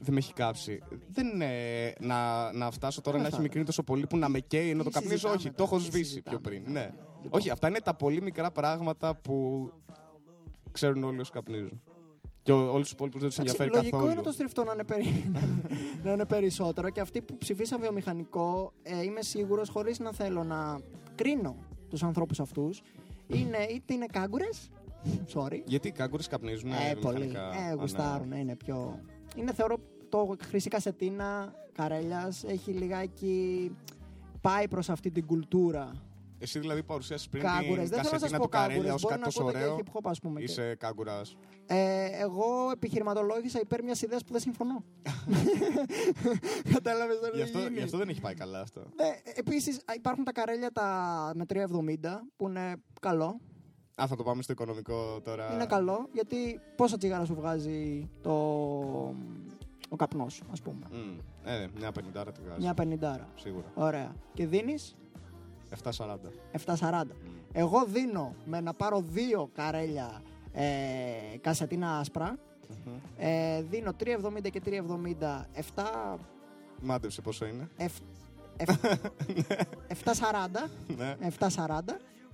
[0.00, 0.82] Δεν με έχει κάψει.
[1.08, 1.48] Δεν είναι
[2.00, 4.70] να, να φτάσω τώρα Δεν να έχει θα- μικρύνει τόσο πολύ που να με καίει
[4.70, 5.14] ενώ Τι το καπνίζω.
[5.14, 6.64] συζητάμε Όχι, το τώρα, έχω τι σβήσει συζητάμε πιο πριν.
[6.64, 6.72] τώρα.
[6.80, 6.90] Ναι.
[7.22, 7.40] Λοιπόν.
[7.40, 9.70] Όχι, αυτά είναι τα πολύ μικρά πράγματα που
[10.72, 11.82] ξέρουν όλοι όσοι καπνίζουν.
[12.48, 14.12] Και όλους τους υπόλοιπους δεν τους Εντάξει, ενδιαφέρει Λογικό καθόλου.
[14.12, 15.30] είναι το στριφτό να είναι, περι...
[16.04, 20.80] να είναι περισσότερο και αυτοί που ψηφίσαν βιομηχανικό, ε, είμαι σίγουρος, χωρίς να θέλω να
[21.14, 21.56] κρίνω
[21.88, 22.82] τους ανθρώπους αυτούς,
[23.26, 24.70] είναι είτε είναι κάγκουρες.
[25.34, 25.60] Sorry.
[25.64, 26.70] Γιατί οι κάγκουρες καπνίζουν.
[26.70, 27.18] Ε, πολύ.
[27.18, 27.48] μηχανικά.
[27.48, 27.80] Α, Ε, ναι.
[27.80, 29.00] γουστάρουν, είναι πιο.
[29.36, 29.76] Είναι θεωρώ
[30.08, 33.70] το χρυσή κασετίνα καρέλιας έχει λιγάκι.
[34.40, 35.92] πάει προς αυτή την κουλτούρα.
[36.40, 37.64] Εσύ δηλαδή παρουσίασε πριν Κάγκουρε.
[37.66, 38.92] την Δεν θέλω να σας κασετίνα πω του Καρέλια κάγκουρε.
[38.94, 39.76] ως Μπορεί κάτι να τόσο πω και ωραίο.
[39.78, 40.38] hip hop, ας πούμε.
[40.40, 41.36] και- Είσαι κάγκουρας.
[41.66, 44.84] Ε, εγώ επιχειρηματολόγησα υπέρ μιας ιδέας που δεν συμφωνώ.
[46.74, 47.76] Κατάλαβες τώρα Γι' τι αυτό, γίνει.
[47.76, 48.80] γι' αυτό δεν έχει πάει καλά αυτό.
[48.80, 50.86] Ε, Επίσης υπάρχουν τα καρέλια τα
[51.34, 53.40] με 3,70 που είναι καλό.
[54.02, 55.52] Α, θα το πάμε στο οικονομικό τώρα.
[55.52, 58.32] Είναι καλό γιατί πόσα τσιγάρα σου βγάζει το...
[59.88, 60.86] ο καπνός σου, ας πούμε.
[60.90, 61.18] Μμ.
[61.44, 62.60] Ε, μια πενηντάρα τη βγάζει.
[62.60, 63.28] Μια πενηντάρα.
[63.34, 63.72] Σίγουρα.
[63.74, 64.14] Ωραία.
[64.34, 64.96] Και δίνεις;
[65.84, 66.16] 7,40.
[66.66, 67.02] 7,40.
[67.52, 70.64] Εγώ δίνω με να πάρω δύο καρέλια ε,
[71.40, 72.36] κασετίνα άσπρα.
[72.86, 72.94] Μμμ.
[73.18, 74.74] Ε, δίνω 3,70 και 3,70
[75.74, 76.18] 7,
[76.82, 77.68] Μάντεψε πόσο είναι.
[77.76, 77.96] εφ-
[78.56, 78.84] εφ-
[80.04, 81.16] 7,40 ναι.
[81.38, 81.80] 7,40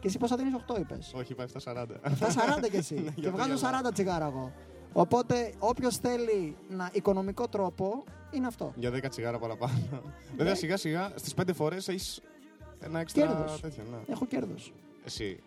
[0.00, 1.86] και εσύ πόσα δίνεις; 8 είπες Όχι, είπα 7,40.
[2.62, 3.80] 7,40 κι εσύ Ναι, και γιατί βγάζω γελάω.
[3.88, 4.52] 40 τσιγάρα εγώ
[4.92, 9.72] οπότε όποιος θέλει να οικονομικό τρόπο είναι αυτό Για 10 τσιγάρα παραπάνω.
[9.90, 9.98] Ναι.
[10.36, 12.20] Βέβαια, σιγά σιγά στις 5 φορές έχεις
[12.84, 13.60] ένα έξτρα Κέρδος.
[13.60, 13.82] τέτοιο.
[13.90, 14.12] Ναι.
[14.12, 14.72] έχω κέρδος
[15.04, 15.42] Εσύ.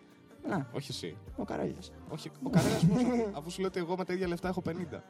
[0.47, 1.17] να Όχι εσύ.
[1.38, 3.32] ο Καρέλιας Όχι, ο κανένα πόσο.
[3.38, 5.04] Αφού σου λέω ότι εγώ με τα ίδια λεφτά έχω 50.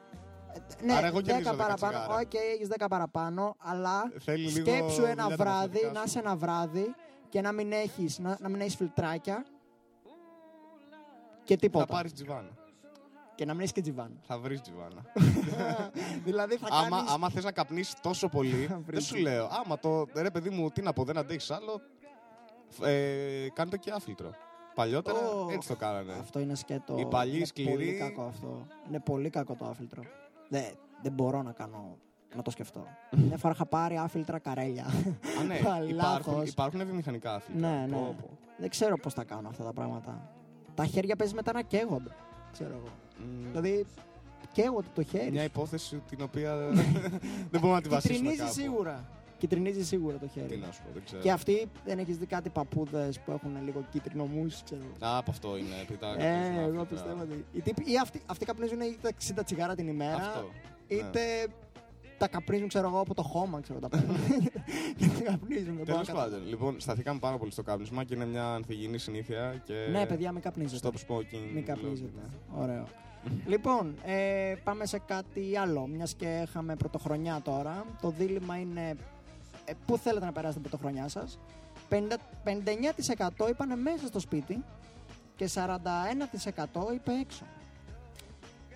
[0.83, 1.91] ναι, Άρα εγώ κερδίζω 10 10 παραπάνω.
[1.97, 2.19] τσιγάρα.
[2.19, 6.05] Οκ, έχεις 10 παραπάνω, αλλά Θέλει λίγο σκέψου ένα δουλειά τα βράδυ, μαθηματικά να σου.
[6.07, 6.95] είσαι ένα βράδυ
[7.29, 9.45] και να μην έχεις, να, να μην έχεις φιλτράκια
[11.43, 11.85] και Θα τίποτα.
[11.85, 12.49] πάρεις τζιβάνα.
[13.35, 14.19] Και να μην έχεις και τζιβάν.
[14.27, 15.01] Θα βρεις τζιβάνα.
[16.25, 17.11] δηλαδή θα άμα κάνεις...
[17.11, 19.49] άμα θες να καπνίσεις τόσο πολύ, δεν βρεις σου λέω.
[19.65, 20.05] Άμα το.
[20.15, 21.81] Ρε, παιδί μου, τι να πω, δεν αντέχεις άλλο.
[22.83, 24.31] Ε, κάνε το και άφιλτρο.
[24.75, 25.47] Παλιότερα Ω.
[25.51, 26.13] έτσι το κάνανε.
[26.19, 26.95] Αυτό είναι σκέτο.
[26.97, 28.67] Οι παλιοί είναι σκληροί- Πολύ κακό αυτό.
[28.87, 30.03] Είναι πολύ κακό το άφιλτρο.
[30.49, 30.63] Δεν,
[31.01, 31.97] δεν μπορώ να κάνω.
[32.35, 32.87] Να το σκεφτώ.
[33.27, 34.85] Μια φορά είχα πάρει άφιλτρα καρέλια.
[35.39, 36.49] Α, ναι, Α, υπάρχουν, λάθος.
[36.49, 37.69] υπάρχουν βιομηχανικά άφιλτρα.
[37.69, 37.95] ναι, ναι.
[37.95, 38.29] Πω, πω.
[38.57, 40.31] δεν ξέρω πώς τα κάνω αυτά τα πράγματα.
[40.75, 42.11] Τα χέρια παίζει μετά να καίγονται.
[42.51, 42.87] Ξέρω εγώ.
[43.17, 43.85] Μ, Δηλαδή,
[44.51, 45.31] καίγονται το χέρι.
[45.31, 45.45] Μια σου.
[45.45, 46.55] υπόθεση την οποία
[47.51, 48.53] δεν μπορούμε να τη βασίσουμε Κυτρινίζει κάπου.
[48.53, 49.09] σίγουρα.
[49.37, 50.57] Κυτρινίζει σίγουρα το Τι χέρι.
[50.57, 51.21] να σου πω, δεν ξέρω.
[51.21, 55.11] Και αυτή δεν έχεις δει κάτι παππούδες που έχουν λίγο κίτρινο μουσ, ξέρω εγώ.
[55.13, 55.75] Α, από αυτό είναι.
[55.81, 56.85] επειδή τα Ε, καπνίζουν εγώ άφιλτρα.
[56.85, 57.45] πιστεύω ότι.
[57.53, 60.39] Οι τύποι, ή αυτοί, αυτοί καπνίζουν είτε 60 τσιγάρα την ημέρα, Αυτό.
[60.87, 60.95] ναι.
[60.95, 61.19] είτε
[62.17, 64.15] τα καπνίζουν, ξέρω εγώ, από το χώμα, ξέρω τα παίρνουν.
[64.97, 65.65] Και τα καπνίζουν.
[65.65, 66.29] δεν μπορώ Τέλος να καταλάβω.
[66.31, 69.61] πάντων, λοιπόν, σταθήκαμε πάρα πολύ στο κάπνισμα και είναι μια ανθυγιεινή συνήθεια.
[69.65, 69.73] Και...
[69.91, 70.89] Ναι, παιδιά, μην καπνίζετε.
[70.89, 71.51] Stop smoking.
[71.53, 72.19] Μην καπνίζετε.
[72.57, 72.83] Ωραίο.
[73.53, 75.87] λοιπόν, ε, πάμε σε κάτι άλλο.
[75.87, 77.85] Μιας και είχαμε πρωτοχρονιά τώρα.
[78.01, 78.95] Το δίλημα είναι
[79.67, 81.39] ε, πού θέλετε να περάσετε την πρωτοχρονιά σας.
[81.89, 84.63] 59% είπαν μέσα στο σπίτι
[85.35, 87.43] και 41% είπε έξω.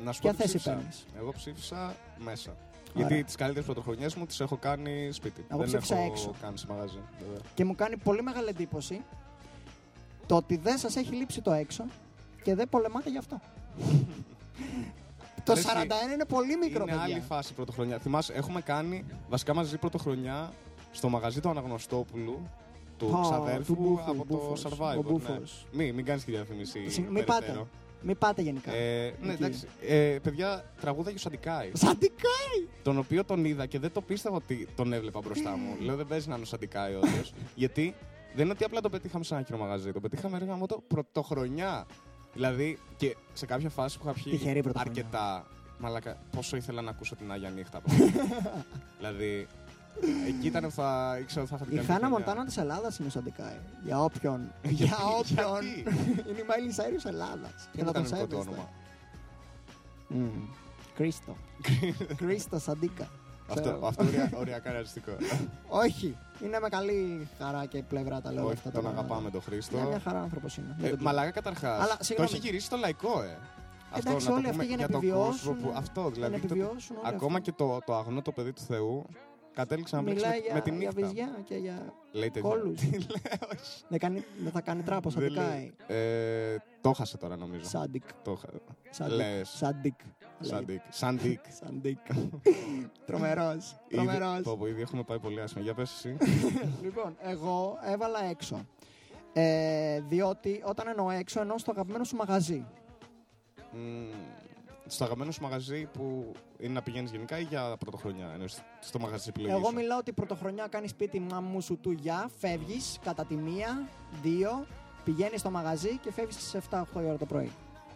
[0.04, 0.76] Να σου Ποια πω τι θέση ψήφισα.
[0.76, 2.50] παίρνεις; Εγώ ψήφισα μέσα.
[2.96, 3.08] Ωραία.
[3.08, 5.46] Γιατί τις καλύτερες πρωτοχρονιές μου τις έχω κάνει σπίτι.
[5.50, 6.34] Εγώ Δεν ψήφισα έχω έξω.
[6.42, 7.00] κάνει σε μαγαζί.
[7.20, 7.42] βέβαια.
[7.54, 9.02] Και μου κάνει πολύ μεγάλη εντύπωση
[10.26, 11.86] το ότι δεν σας έχει λείψει το έξω
[12.44, 13.40] και δεν πολεμάτε γι' αυτό.
[15.44, 17.04] το Ρε, 41 είναι πολύ μικρό, είναι παιδιά.
[17.16, 18.00] άλλη φάση πρωτοχρονιά.
[18.00, 20.52] Θυμάσαι, έχουμε κάνει βασικά μαζί πρωτοχρονιά
[20.92, 22.50] στο μαγαζί του Αναγνωστόπουλου
[22.98, 24.96] του Πω, ξαδέρφου του Μπούφους, από το Μπούφος, ο Survivor.
[24.96, 25.02] Ναι.
[25.12, 25.66] Μπούφος.
[25.72, 26.90] Μην, μην κάνεις τη διαφήμιση.
[26.90, 27.54] Συ- Μην περαιτέρω.
[27.60, 27.66] πάτε.
[28.04, 28.74] Μην πάτε γενικά.
[28.74, 29.44] Ε, ναι, Εκεί.
[29.44, 29.68] εντάξει.
[29.88, 31.72] Ε, παιδιά, τραγούδαγε ο Σαντικάη.
[31.74, 32.68] Σαντικάι!
[32.84, 35.76] Τον οποίο τον είδα και δεν το πίστευα ότι τον έβλεπα μπροστά μου.
[35.80, 37.34] Λέω δεν παίζει να είναι ο Σαντικάη όντως.
[37.56, 37.96] γιατί
[38.36, 39.92] δεν είναι ότι απλά το πετύχαμε σε ένα κοινό μαγαζί.
[39.92, 41.86] Το πετύχαμε ρε γαμώ το πρωτοχρονιά.
[42.34, 45.02] Δηλαδή και σε κάποια φάση που είχα πιει Τυχερή πρωτοχρονιά.
[45.02, 45.48] αρκετά.
[45.80, 47.82] Μαλακα, πόσο ήθελα να ακούσω την Άγια Νύχτα.
[47.82, 48.26] πραγματικά.
[48.98, 49.48] δηλαδή,
[50.28, 52.18] εκεί ήταν που θα ήξερα ότι θα είχα την Η καλή Χάνα χρονιά.
[52.26, 53.58] Μοντάνα της Ελλάδας είναι ο Σαντικάη.
[53.84, 54.52] Για όποιον.
[54.64, 55.64] Γιατί- Για όποιον.
[55.64, 55.80] γιατί;
[56.30, 57.54] είναι η Μάιλι Σάιρου Ελλάδας.
[57.72, 58.70] Ποιο είναι το κανονικό του όνομα;
[60.96, 61.36] Κρίστο.
[62.16, 63.08] Κρίστο Σαντίκα.
[63.48, 63.88] Αυτό, Ξέρω.
[63.88, 65.12] αυτό ωρια- οριακά ρεαλιστικό.
[65.68, 66.18] Όχι.
[66.44, 68.72] Είναι με καλή χαρά και πλευρά τα λέω Όχι, αυτά.
[68.72, 69.78] τον τα- αγαπάμε τον Χρήστο.
[69.78, 70.76] Είναι μια χαρά άνθρωπος είναι.
[70.80, 71.82] Ε, Δεν το μαλάκα καταρχάς.
[71.84, 72.32] Αλλά, Το συγγνώμη.
[72.34, 73.38] έχει γυρίσει στο λαϊκό, ε.
[73.98, 76.34] Εντάξει, να το όλοι πούμε αυτοί για να τον επιβιώσουν, κόσμο που- Αυτό Για δηλαδή.
[76.34, 77.52] να το- επιβιώσουν όλοι ακόμα αυτοί.
[77.52, 79.06] και το, το αγνό το παιδί του Θεού
[79.54, 81.08] κατέληξε να μπλέξει Μιλάει με, για, με τη για νύχτα.
[81.08, 82.50] βυζιά και για Λέει τέτοια.
[82.50, 82.80] κόλους.
[82.80, 83.00] Τι λέει,
[83.54, 83.84] όχι.
[83.88, 85.72] δεν, κάνει, δεν θα κάνει τράπο, Δεν Σαντικάη.
[85.88, 85.98] λέει.
[86.54, 87.64] Ε, το χάσε τώρα νομίζω.
[87.70, 88.04] Σάντικ.
[88.24, 88.48] Το χα-
[88.90, 89.16] Σάντικ.
[89.16, 89.50] Λες.
[89.50, 89.94] Σάντικ.
[90.40, 90.50] λέει.
[90.52, 90.82] Σαντίκ.
[90.90, 91.40] Σαντίκ.
[91.50, 91.98] Σαντίκ.
[93.06, 93.72] Τρομερός.
[93.88, 94.42] Ήδη- Τρομερός.
[94.42, 95.64] Πω, πω, ήδη έχουμε πάει πολύ άσχημα.
[95.64, 96.18] Για πες εσύ.
[96.84, 98.66] Λοιπόν, εγώ έβαλα έξω.
[99.34, 102.66] Ε, διότι όταν εννοώ έξω, εννοώ στο αγαπημένο σου μαγαζί.
[103.72, 104.10] Μμμ,
[104.92, 108.30] στο αγαπημένο σου μαγαζί που είναι να πηγαίνεις γενικά ή για πρωτοχρονιά.
[108.32, 109.56] Εννοείς στο μαγαζί επιλογής.
[109.56, 113.88] Εγώ μιλάω ότι πρωτοχρονιά κάνεις σπίτι μαμού σου του για, φεύγεις κατά τη μία,
[114.22, 114.66] δύο,
[115.04, 117.52] πηγαίνεις στο μαγαζί και φεύγεις στις 7-8 η ώρα το πρωί.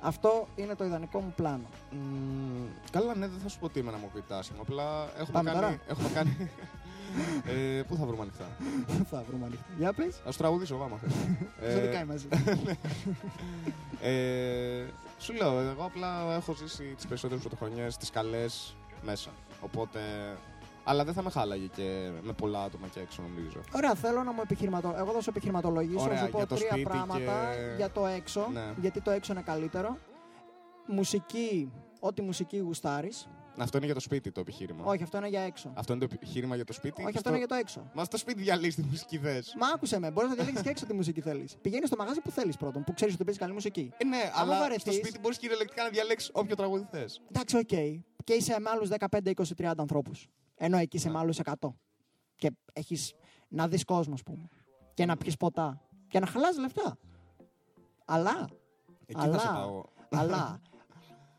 [0.05, 1.65] Αυτό είναι το ιδανικό μου πλάνο.
[1.91, 4.59] Μμμ, καλά, ναι, δεν θα σου πω τι είμαι να μου πείτε άσχημα.
[4.61, 5.61] Απλά έχουμε Πάμε κάνει.
[5.61, 5.79] τώρα.
[5.87, 6.49] Έχουμε κάνει...
[7.79, 8.45] ε, πού θα βρούμε ανοιχτά;
[9.11, 9.65] θα βρούμε ανοιχτά.
[9.77, 10.21] Για πες.
[10.27, 11.13] Α σου τραγουδήσω, άμα θες.
[11.69, 12.27] Ε, Ζωτικά μαζί.
[14.01, 14.85] ε,
[15.19, 19.29] σου λέω, εγώ απλά έχω ζήσει τις περισσότερες πρωτοχρονιές, τις καλές μέσα.
[19.61, 19.99] Οπότε.
[20.87, 23.59] Αλλά δεν θα με χάλαγε και με πολλά άτομα και έξω, νομίζω.
[23.75, 24.93] Ωραία, θέλω να μου επιχειρηματο...
[24.97, 27.89] Εγώ θα σου επιχειρηματολογήσω, Ωραία, να σου πω για το τρία σπίτι πράγματα και- για
[27.91, 28.47] το έξω.
[28.53, 28.73] Ναι.
[28.81, 29.97] Γιατί το έξω είναι καλύτερο.
[30.87, 33.27] Μουσική, ό,τι μουσική γουστάρεις.
[33.57, 34.83] Αυτό είναι για το σπίτι το επιχείρημα.
[34.85, 35.71] Όχι, αυτό είναι για έξω.
[35.75, 36.95] Αυτό είναι το επιχείρημα για το σπίτι.
[37.01, 37.89] Όχι, αυτό Στο- είναι για το έξω.
[37.93, 39.41] Μα στο σπίτι διαλέγεις τι μουσική θες.
[39.59, 41.57] Μα άκουσε με, μπορείς να διαλέξεις και έξω τι μουσική θέλεις.
[41.61, 43.91] Πηγαίνεις στο μαγάζι που θέλεις πρώτον, που ξέρεις ότι παίζει καλή μουσική.
[43.97, 47.21] Ε, ναι, Άμα αλλά βαρεθείς- στο σπίτι μπορείς κυριολεκτικά να διαλέξεις όποιο τραγούδι θες.
[47.29, 47.67] Εντάξει, οκ.
[48.23, 50.27] Και είσαι με άλλους 15, 20, 30 ανθρώπους.
[50.55, 51.13] Ενώ εκεί είσαι Ναι.
[51.13, 51.75] με άλλους 100.
[52.35, 53.13] Και έχεις
[53.47, 54.47] να δεις κόσμο, ας πούμε.
[54.93, 55.81] Και να πιεις ποτά.
[56.07, 56.97] Και να χαλάσεις λεφτά.
[58.05, 58.47] Αλλά,
[59.07, 59.83] Εκεί Αλλά- θα σε πάω.
[60.11, 60.61] αλλά,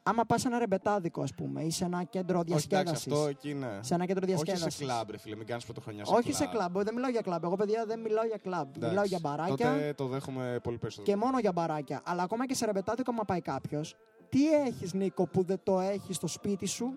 [0.02, 3.12] άμα πας σε ένα ρεμπετάδικο, ας πούμε, ή σε ένα κέντρο Όχι, εντάξει, διασκέδασης.
[3.12, 3.78] αυτό εκεί είναι.
[3.82, 4.74] Σε ένα κέντρο Όχι διασκέδασης.
[4.78, 7.44] σε κλαμπ, ρε φίλε, μην κάνεις πρωτοχρονιά σε Όχι σε κλαμπ, δεν μιλάω για κλαμπ.
[7.44, 8.68] Εγώ, παιδιά, δεν μιλάω για κλαμπ.
[8.68, 11.12] Εντάξει, Μιλάω για μπαράκια Τότε το δέχομαι πολύ περισσότερο.
[11.16, 12.02] και μόνο για μπαράκια.
[12.04, 13.94] Αλλά ακόμα και σε ρεμπετάδικο, άμα πάει κάποιος,
[14.28, 16.96] τι έχεις, Νίκο, που δεν το έχεις στο σπίτι σου Μμμ,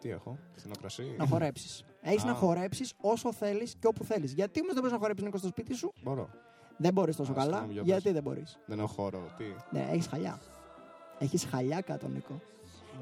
[0.00, 1.14] τι έχω, φθινοπρασί.
[1.18, 1.84] να χορέψεις.
[2.02, 2.26] Έχεις Α.
[2.26, 4.32] να χορέψεις όσο θέλεις και όπου θέλεις.
[4.32, 6.28] Γιατί όμως δεν μπορείς να χορέψεις, Νίκο, στο σπίτι σου; Μπορώ.
[6.76, 7.44] Δεν μπορείς τόσο Α, καλά.
[7.56, 8.12] συγγνώμη, για Γιατί πες.
[8.12, 9.30] δεν μπορείς; Δεν έχω χώρο.
[9.36, 10.40] Τι; Ναι, έχεις χαλιά.
[11.18, 12.40] Έχεις χαλιά κάτω, Νίκο.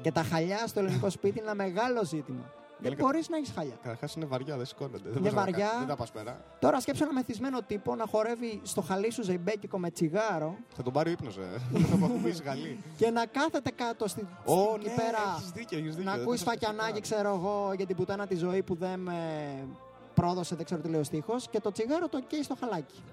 [0.01, 2.53] Και τα χαλιά στο ελληνικό σπίτι είναι ένα μεγάλο ζήτημα.
[2.81, 3.73] Δεν Γενικά- μπορείς να έχεις χαλιά.
[3.81, 4.97] Καταρχάς είναι βαριά, δεν σηκώνονται.
[4.97, 5.67] Δεν Είναι μπορείς να βαριά.
[5.67, 6.41] κα- Δεν τα πας πέρα.
[6.59, 10.93] Τώρα σκέψω ένα μεθυσμένο τύπο να χορεύει στο χαλί σου ζεϊμπέκικο με τσιγάρο Θα τον
[10.93, 11.41] πάρει ο ύπνος, ε.
[11.71, 12.79] Δεν θα αποκουπήσει γαλή.
[12.97, 15.17] και να κάθεται κάτω στη, Ω, εκεί ναι, πέρα.
[15.37, 16.09] έχεις δίκιο, έχεις δίκιο.
[16.11, 16.71] Να δεν ακούεις το σκέφτηκα.
[16.71, 19.19] σφακιανάκι, ξέρω εγώ, για την πουτάνα τη ζωή που δεν με
[20.13, 23.03] πρόδωσε, δεν ξέρω τι λέει ο στίχος, και το τσιγάρο το καίει στο χαλάκι.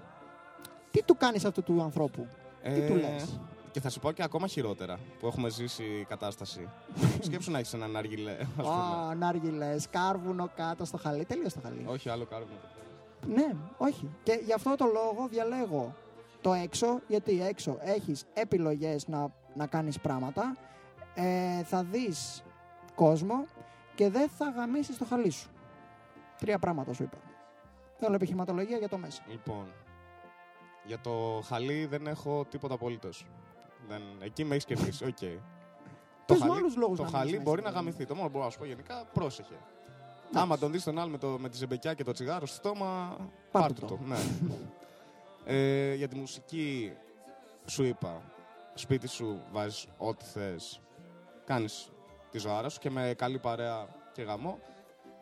[0.91, 2.27] Τι του κάνεις αυτού του ανθρώπου,
[2.63, 3.39] τι του Ε, λες;
[3.71, 6.69] Και θα σου πω και ακόμα χειρότερα που έχουμε ζήσει η κατάσταση.
[7.25, 8.69] Σκέψου να έχεις έναν αργιλέ, ας πούμε.
[8.69, 11.25] Α, ναργιλέ, κάρβουνο κάτω στο χαλί.
[11.25, 11.85] Τελείως το χαλί.
[11.87, 12.51] Όχι, άλλο κάνουμε.
[13.27, 14.09] Ναι, όχι.
[14.23, 15.95] Και γι' αυτό το λόγο διαλέγω
[16.41, 20.57] το έξω, γιατί έξω έχεις επιλογές να, να κάνεις πράγματα,
[21.13, 22.43] ε, θα δεις
[22.95, 23.45] κόσμο
[23.95, 25.49] και δεν θα γαμήσεις το χαλί σου.
[26.37, 27.17] Τρία πράγματα σου είπα.
[27.95, 29.23] Θέλω επιχειρηματολογία για το μέσα.
[29.29, 29.65] Λοιπόν,
[30.85, 33.25] για το χαλί δεν έχω τίποτα απολύτως.
[33.89, 34.01] Δεν...
[34.19, 35.17] Εκεί με έχεις κερδίσει, οκ.
[36.25, 38.05] Το Πες μου χαλί, άλλους λόγους το να χαλί μην μπορεί είσαι να γαμηθεί.
[38.05, 39.53] Το μόνο που μπορώ να σου πω γενικά, πρόσεχε.
[39.53, 40.43] Εντάξει.
[40.43, 43.17] Άμα τον δεις τον άλλο με, το, με τη ζεμπεκιά και το τσιγάρο στο στόμα,
[43.51, 43.95] Πάρ' πάρ' του του το.
[43.95, 43.99] το.
[44.05, 44.17] Ναι.
[45.55, 46.93] ε, για τη μουσική
[47.65, 48.21] σου είπα,
[48.73, 50.81] σπίτι σου βάζεις ό,τι θες,
[51.45, 51.91] κάνεις
[52.31, 54.59] τη ζωάρα σου και με καλή παρέα και γαμό.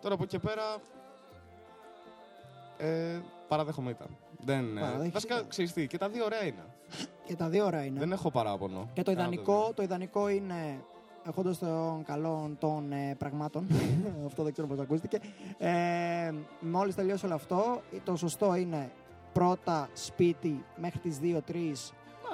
[0.01, 0.63] Τώρα από εκεί και πέρα,
[2.77, 4.17] ε, παραδέχομαι ήταν.
[4.45, 4.77] Δεν.
[4.77, 6.65] Ε, βασικά, ξέρεις τι, και τα δύο ωραία είναι.
[7.25, 7.99] και τα δύο ωραία είναι.
[7.99, 8.89] Δεν έχω παράπονο.
[8.93, 10.83] Και το ιδανικό, το ιδανικό είναι
[11.27, 13.67] έχοντας των καλών των ε, πραγμάτων.
[14.25, 15.19] αυτό δεν ξέρω πώς ακούστηκε.
[15.57, 18.91] Ε, Μόλις τελειώσει όλο αυτό, το σωστό είναι
[19.33, 21.33] πρώτα σπίτι μέχρι τις 2-3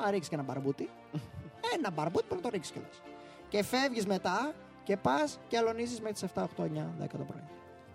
[0.03, 0.89] να ρίξεις και ένα μπαρμπούτι.
[1.77, 3.01] ένα μπαρμπούτι πρέπει να το ρίξεις κιόλας.
[3.49, 7.43] Και φεύγεις μετά και πας και αλωνίζεις μέχρι τις 7, 8, 9, 10 το πρωί.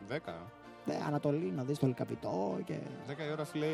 [0.09, 0.58] 10.
[1.07, 2.75] Ανατολή να δεις το Λικαβιτό και.
[3.07, 3.67] 10 η ώρα, φίλε,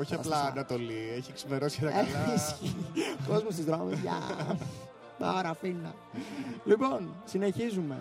[0.00, 1.12] όχι Θα απλά σας- Ανατολή.
[1.16, 2.34] Έχει ξημερώσει τα Ε, καλά.
[2.34, 2.76] ισχύει.
[3.28, 3.90] Κόσμος στι δρόμου.
[4.02, 4.18] Γεια.
[5.18, 5.94] Παράφινα.
[6.64, 7.98] λοιπόν, συνεχίζουμε.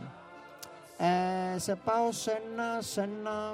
[0.98, 3.54] Ε, σε πάω σε ένα, σε ένα.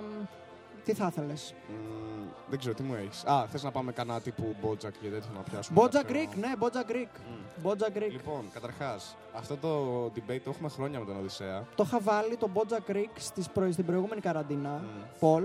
[0.87, 3.23] Τι θα ήθελες; Μμμ, δεν ξέρω τι μου έχεις.
[3.25, 5.79] Α, θες να πάμε κανένα τύπου Bojack και τέτοιο να πιάσουμε.
[5.81, 7.07] Bojack κάποιο- Rick, ναι, Bojack Rick.
[7.29, 7.61] Μμ.
[7.61, 8.11] Bojack Rick.
[8.11, 11.67] Λοιπόν, καταρχάς, αυτό το debate το έχουμε χρόνια με τον Οδυσσέα.
[11.75, 13.71] Το είχα βάλει το Bojack Rick στις προ...
[13.71, 15.01] στην προηγούμενη καραντίνα, Μμ.
[15.19, 15.43] poll,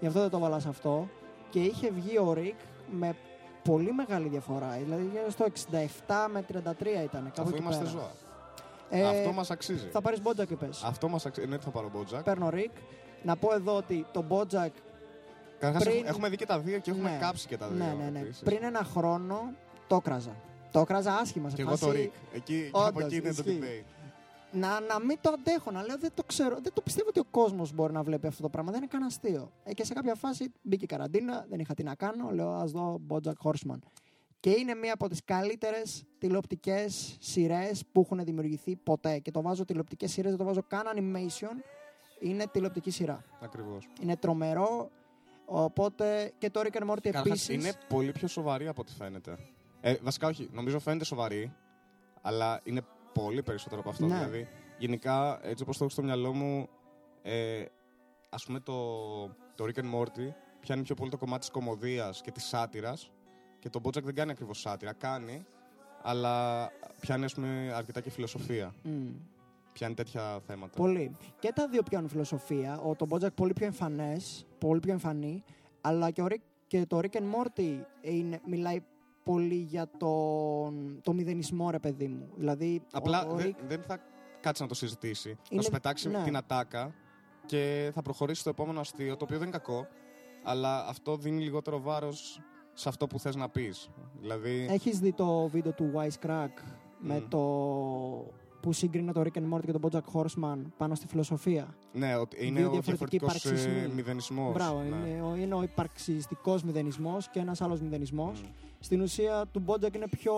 [0.00, 1.08] γι' αυτό δεν το βάλα σε αυτό.
[1.50, 2.58] Και είχε βγει ο Rick
[2.90, 3.16] με
[3.62, 4.70] πολύ μεγάλη διαφορά.
[4.82, 5.44] Δηλαδή γύρω στο
[6.06, 6.56] 67 με 33
[7.04, 7.22] ήταν.
[7.24, 7.90] Κάπου Αφού εκεί είμαστε πέρα.
[7.96, 8.10] ζώα.
[8.90, 9.88] Ε, Αυτό μας αξίζει.
[9.92, 10.82] Θα πάρεις Μπότζα και πες.
[10.84, 11.46] Αυτό μας αξίζει.
[11.46, 12.24] Ναι, θα πάρω Bojack.
[12.24, 12.70] Παίρνω Rick.
[13.22, 14.72] Να πω εδώ ότι το Μπότζακ.
[15.58, 17.18] Καταρχάς, πριν- έχουμε- έχουμε δει και τα δύο και έχουμε Ναι.
[17.20, 17.84] κάψει και τα δύο.
[17.84, 18.18] Ναι, ναι, ναι.
[18.18, 18.42] επίσης.
[18.42, 19.52] Πριν ένα χρόνο
[19.86, 20.36] το κράζα.
[20.72, 22.10] Το κράζα άσχημα σε Και εγώ φάση- το Rick.
[22.36, 23.58] Εκεί, Όντως, από εκεί είναι το ισχύει.
[23.62, 23.84] debate.
[24.52, 26.58] να, να μην το αντέχω, να λέω δεν το ξέρω.
[26.62, 28.70] Δεν το πιστεύω ότι ο κόσμος μπορεί να βλέπει αυτό το πράγμα.
[28.70, 29.52] Δεν είναι καν αστείο.
[29.64, 32.30] Ε, και σε κάποια φάση μπήκε η καραντίνα, δεν είχα τι να κάνω.
[32.30, 33.78] Λέω ας δω Bojack Horseman.
[34.40, 39.18] Και είναι μία από τις καλύτερες τηλεοπτικές σειρές που έχουν δημιουργηθεί ποτέ.
[39.18, 41.62] Και το βάζω τηλεοπτικές σειρές, δεν το βάζω καν animation.
[42.20, 43.24] Είναι τηλεοπτική σειρά.
[43.40, 43.88] Ακριβώς.
[44.02, 44.90] Είναι τρομερό.
[45.44, 47.48] Οπότε και το Rick and Morty Καταρχάς, επίσης.
[47.48, 49.38] είναι πολύ πιο σοβαρή από ό,τι φαίνεται.
[49.80, 51.52] Ε, βασικά όχι, νομίζω φαίνεται σοβαρή,
[52.20, 54.06] αλλά είναι πολύ περισσότερο από αυτό.
[54.06, 54.14] Ναι.
[54.14, 56.68] Δηλαδή, γενικά, έτσι όπως το έχω στο μυαλό μου,
[57.22, 57.64] ε,
[58.30, 58.74] ας πούμε το,
[59.54, 63.10] το Rick and Morty πιάνει πιο πολύ το κομμάτι της κομμωδίας και της σάτυρας
[63.58, 65.46] και το Bojack δεν κάνει ακριβώς σάτυρα, κάνει,
[66.02, 66.66] αλλά
[67.00, 68.74] πιάνει ας πούμε αρκετά και φιλοσοφία.
[69.72, 70.76] Πιάνει τέτοια θέματα.
[70.76, 71.16] Πολύ.
[71.38, 72.80] Και τα δύο πιάνουν φιλοσοφία.
[72.80, 75.42] Ο, το Bojack πολύ πιο εμφανές, πολύ πιο εμφανή.
[75.80, 78.80] Αλλά και, ο Rick, και το Rick and Morty είναι, μιλάει
[79.24, 82.28] πολύ για τον, το μηδενισμό, ρε παιδί μου.
[82.36, 83.98] Δηλαδή, Απλά ο, ο δεν, Rick, δεν θα
[84.40, 85.28] κάτσει να το συζητήσει.
[85.28, 86.22] Είναι- Θα σου πετάξει ναι.
[86.22, 86.94] την ατάκα
[87.46, 89.86] και θα προχωρήσει στο επόμενο αστείο, το οποίο δεν είναι κακό,
[90.42, 92.40] αλλά αυτό δίνει λιγότερο βάρος
[92.72, 93.90] σε αυτό που θες να πεις.
[94.20, 94.66] Δηλαδή.
[94.70, 96.48] έχεις δει το βίντεο του Wisecrack
[96.98, 97.28] με Μμ.
[97.28, 97.38] το
[98.62, 101.74] που σύγκρινε το Rick and Morty και τον Bojack Horseman πάνω στη φιλοσοφία.
[101.92, 103.94] ναι, ότι είναι δύο ο διαφορετικοί διαφορετικός υπαρξισμοί.
[103.94, 104.52] μηδενισμός.
[104.52, 104.86] Μπράβο, ναι.
[105.08, 108.40] είναι, ο, είναι ο υπαρξιστικός μηδενισμός και ένας άλλος μηδενισμός.
[108.40, 108.46] Μμ.
[108.80, 110.32] Στην ουσία του Bojack είναι πιο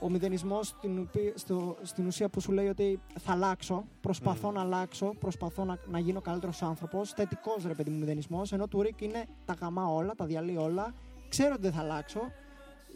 [0.00, 4.54] ο μηδενισμός στην, ουpi- στο- στην ουσία που σου λέει ότι θα αλλάξω, προσπαθώ Μμμ.
[4.54, 7.10] να αλλάξω, προσπαθώ να, να γίνω καλύτερος άνθρωπος.
[7.12, 8.52] Θετικός ρε παιδί μου μηδενισμός.
[8.52, 10.94] Ενώ του Ρικ είναι τα γαμά όλα, τα διαλύει όλα.
[11.28, 12.20] Ξέρω ότι δεν θα αλλάξω.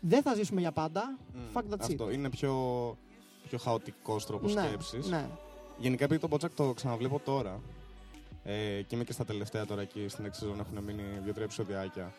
[0.00, 1.18] Δεν θα ζήσουμε για πάντα.
[1.34, 1.38] Μμ.
[1.58, 1.80] Fuck that shit.
[1.80, 2.52] Αυτό είναι πιο,
[3.50, 5.06] πιο χαοτικός τρόπος ναι, σκέψης.
[5.08, 5.28] ναι.
[5.78, 7.60] Γενικά, επειδή το Bojack το ξαναβλέπω τώρα
[8.44, 12.12] ε, και είμαι και στα τελευταία τώρα εκεί στην έξι σεζόν έχουν μείνει δύο-τρία επεισοδιάκια.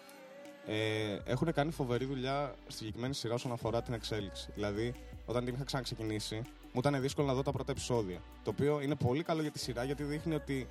[0.66, 4.50] Ε, έχουν κάνει φοβερή δουλειά στη συγκεκριμένη σειρά όσον αφορά την εξέλιξη.
[4.56, 4.94] Δηλαδή,
[5.26, 6.36] όταν την είχα ξαναξεκινήσει,
[6.74, 8.22] μου ήταν δύσκολο να δω τα πρώτα επεισόδια.
[8.44, 10.68] Το οποίο είναι πολύ καλό για τη σειρά γιατί δείχνει ότι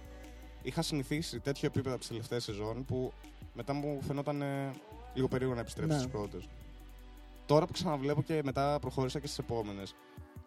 [0.63, 3.13] είχα συνηθίσει τέτοιο επίπεδο από τις τελευταίες σεζόν που
[3.55, 4.71] μετά μου φαινόταν ε,
[5.15, 6.01] λίγο περίεργο να επιστρέψω Ναι.
[6.01, 6.49] στις πρώτες.
[7.47, 9.95] Τώρα που ξαναβλέπω και μετά προχώρησα και στις επόμενες,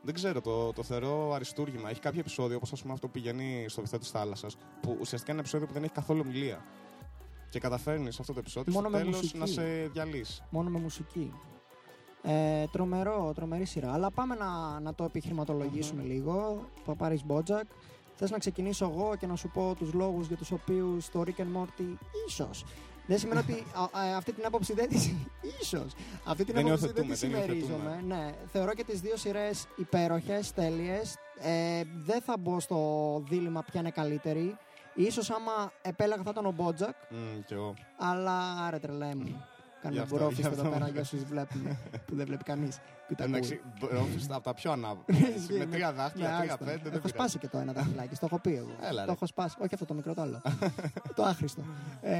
[0.03, 1.89] δεν ξέρω, το, το θεωρώ αριστούργημα.
[1.89, 5.31] Έχει κάποια επεισόδια, όπως πούμε αυτό που πηγαίνει στο βυθό της θάλασσας, που ουσιαστικά είναι
[5.31, 6.65] ένα επεισόδιο που δεν έχει καθόλου ομιλία.
[7.49, 9.37] Και καταφέρνεις σε αυτό το επεισόδιο Μόνο στο με τέλος μουσική.
[9.37, 9.63] να σε
[9.93, 10.43] διαλύσει.
[10.49, 11.33] Μόνο με μουσική.
[12.23, 13.93] Ε, τρομερό, τρομερή σειρά.
[13.93, 16.65] Αλλά πάμε να, να το επιχειρηματολογήσουμε λίγο.
[16.85, 17.63] Θα πάρει Bojack.
[18.15, 21.41] Θες να ξεκινήσω εγώ και να σου πω τους λόγους για τους οποίους το Rick
[21.41, 21.95] and Morty
[22.27, 22.65] ίσως.
[23.05, 25.15] Δεν σημαίνει ότι α, α, αυτή την άποψη δεν τη.
[25.61, 25.93] ίσως.
[26.25, 27.83] Αυτή την Δεν άποψη δεν της υιοθετούμε, δεν συμμερίζομαι.
[27.89, 28.15] υιοθετούμε.
[28.15, 28.31] Ναι.
[28.51, 31.15] Θεωρώ και τις δύο σειρές υπέροχες, τέλειες.
[31.41, 32.77] Ε, δεν θα μπω στο
[33.29, 34.57] δίλημα ποια είναι καλύτερη.
[34.95, 37.73] Ίσως άμα επέλεγα θα ήταν ο Bojack, Μμ, κι εγώ.
[37.97, 39.45] αλλά άρε τρελέ μου.
[39.83, 42.79] Κάνουμε αυτό- μπουρόφιστε γι' εδώ αυτό- πέρα για όσους βλέπουν που δεν βλέπει κανείς.
[43.07, 43.89] Που τα Εντάξει, ακούει.
[43.91, 45.03] μπρόφιστα από τα πιο ανάβολα.
[45.35, 45.71] Ισχύει, με ναι.
[45.71, 46.65] τρία δάχτυλα, Ναι, τρία άστο.
[46.65, 46.77] πέντε.
[46.83, 47.13] δεν Έχω πειράζει.
[47.13, 48.75] σπάσει και το ένα δαχτυλάκι, το έχω πει εγώ.
[48.81, 49.11] Έλα, το ρε.
[49.11, 49.55] έχω σπάσει.
[49.59, 50.41] Όχι αυτό το μικρό, το άλλο.
[51.15, 51.61] το άχρηστο.
[52.01, 52.17] Ε,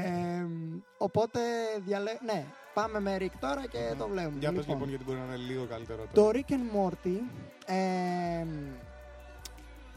[0.98, 1.40] οπότε
[1.84, 2.10] διαλέ...
[2.24, 4.38] Ναι, πάμε με Rick τώρα και το βλέπουμε.
[4.38, 6.06] Για πες λοιπόν γιατί μπορεί να είναι λίγο καλύτερο.
[6.12, 7.18] Το Rick and Morty
[7.66, 8.46] ε,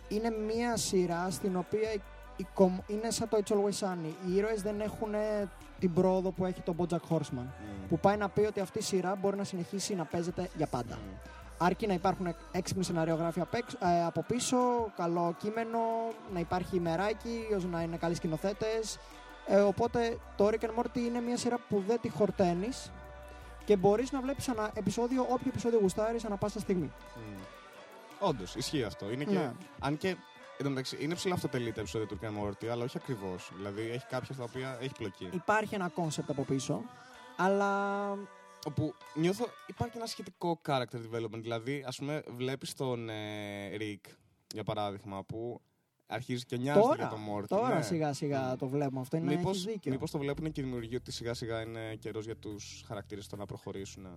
[0.08, 2.02] είναι μία σειρά στην οποία η-
[2.38, 4.12] η κομ- είναι σαν το It's Always Sunny.
[4.28, 7.32] Οι ήρωες δεν έχουν ε, την πρόοδο που έχει το Bojack Horseman.
[7.32, 7.88] Μμ.
[7.90, 10.96] Που πάει να πει ότι αυτή η σειρά μπορεί να συνεχίσει να παίζεται για πάντα.
[10.96, 11.14] Μμ.
[11.60, 14.58] Αρκεί να υπάρχουν έξυπνοι σεναριογράφοι απ' έξω- ε, από πίσω,
[14.96, 15.80] καλό κείμενο,
[16.34, 19.00] να υπάρχει μεράκι, ώστε να είναι καλοί σκηνοθέτες.
[19.48, 22.92] Ε, οπότε το Rick and Morty είναι μια σειρά που δεν τη χορταίνεις
[23.66, 26.92] και μπορείς να βλέπεις ένα επεισόδιο, όποιο επεισόδιο γουστάρεις, ανά πάσα στιγμή.
[28.20, 29.12] Όντως, ισχύει αυτό.
[29.12, 29.52] Είναι και, Ναι.
[29.80, 30.16] Αν και
[30.58, 33.52] εν τω μεταξύ είναι ψιλοαυτοτελή τα επεισόδια του Rick and Morty, αλλά όχι ακριβώς.
[33.56, 35.30] Δηλαδή έχει κάποια στα οποία έχει πλοκή.
[35.34, 36.82] Υπάρχει ένα κόνσεπτ από πίσω,
[37.38, 38.18] αλλά
[38.68, 41.42] Όπου νιώθω υπάρχει ένα σχετικό character development.
[41.42, 44.12] Δηλαδή, ας πούμε, βλέπεις τον ε, Rick,
[44.54, 45.62] για παράδειγμα, που
[46.08, 47.48] αρχίζει και νοιάζεται Τώρα, για το Μόρτι.
[47.48, 47.82] τώρα ναι.
[47.82, 49.18] σιγά σιγά το βλέπουμε αυτό.
[49.18, 49.92] Είναι Μήπως, έχεις δίκιο.
[49.92, 53.36] μήπως το βλέπουν και οι δημιουργοί ότι σιγά σιγά είναι καιρός για τους χαρακτήρες στο
[53.36, 54.08] να προχωρήσουν;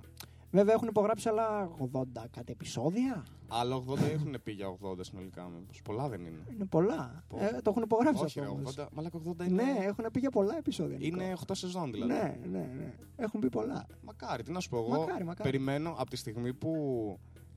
[0.51, 3.25] Βέβαια έχουν υπογράψει άλλα 80 κάτι επεισόδια.
[3.49, 5.49] Αλλά 80 έχουν πει για 80 συνολικά.
[5.59, 5.83] Μήπως.
[5.85, 6.45] Πολλά δεν είναι.
[6.53, 7.25] Είναι πολλά.
[7.29, 7.39] Πω.
[7.41, 8.57] Ε, το έχουν υπογράψει Όχι, ρε, αυτό.
[8.59, 8.75] όμως.
[8.79, 8.87] 80.
[8.93, 9.63] Μαλάκα 80 είναι.
[9.63, 10.99] Ναι, έχουν πει για πολλά επεισόδια.
[10.99, 11.23] Νικό.
[11.23, 12.13] Είναι 8 σεζόν δηλαδή.
[12.13, 12.95] Ναι, ναι, ναι.
[13.17, 13.87] Έχουν πει πολλά.
[14.05, 14.89] Μακάρι, τι να σου πω εγώ.
[14.89, 15.51] Μακάρι, μακάρι.
[15.51, 16.73] Περιμένω από τη στιγμή που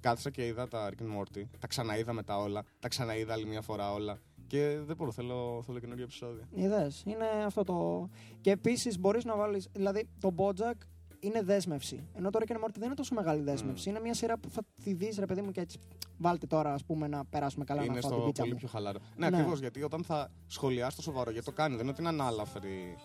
[0.03, 1.43] κάθισα και είδα τα Rick and Morty.
[1.59, 2.63] Τα ξαναείδα μετά όλα.
[2.79, 4.19] Τα ξαναείδα άλλη μια φορά όλα.
[4.47, 6.43] Και δεν μπορώ, θέλω, θέλω καινούργιο επεισόδιο.
[6.53, 7.03] Είδες.
[7.05, 8.09] Είναι αυτό το.
[8.41, 9.63] Και επίσης μπορείς να βάλει.
[9.71, 10.77] Δηλαδή το Bojack
[11.19, 12.07] είναι δέσμευση.
[12.13, 13.89] Ενώ το Rick and Morty δεν είναι τόσο μεγάλη δέσμευση.
[13.89, 15.79] Είναι μια σειρά που θα τη δεις, ρε παιδί μου, και έτσι.
[16.17, 18.59] Βάλτε τώρα, ας πούμε, να περάσουμε καλά είναι να φάω την στο πίτσα πολύ μου.
[18.59, 18.99] πιο χαλαρό.
[19.15, 19.37] Ναι, Ναι.
[19.37, 22.95] ακριβώς γιατί όταν θα σχολιάσει το σοβαρό, γιατί το κάνει, δεν είναι ότι είναι ανάλαφρη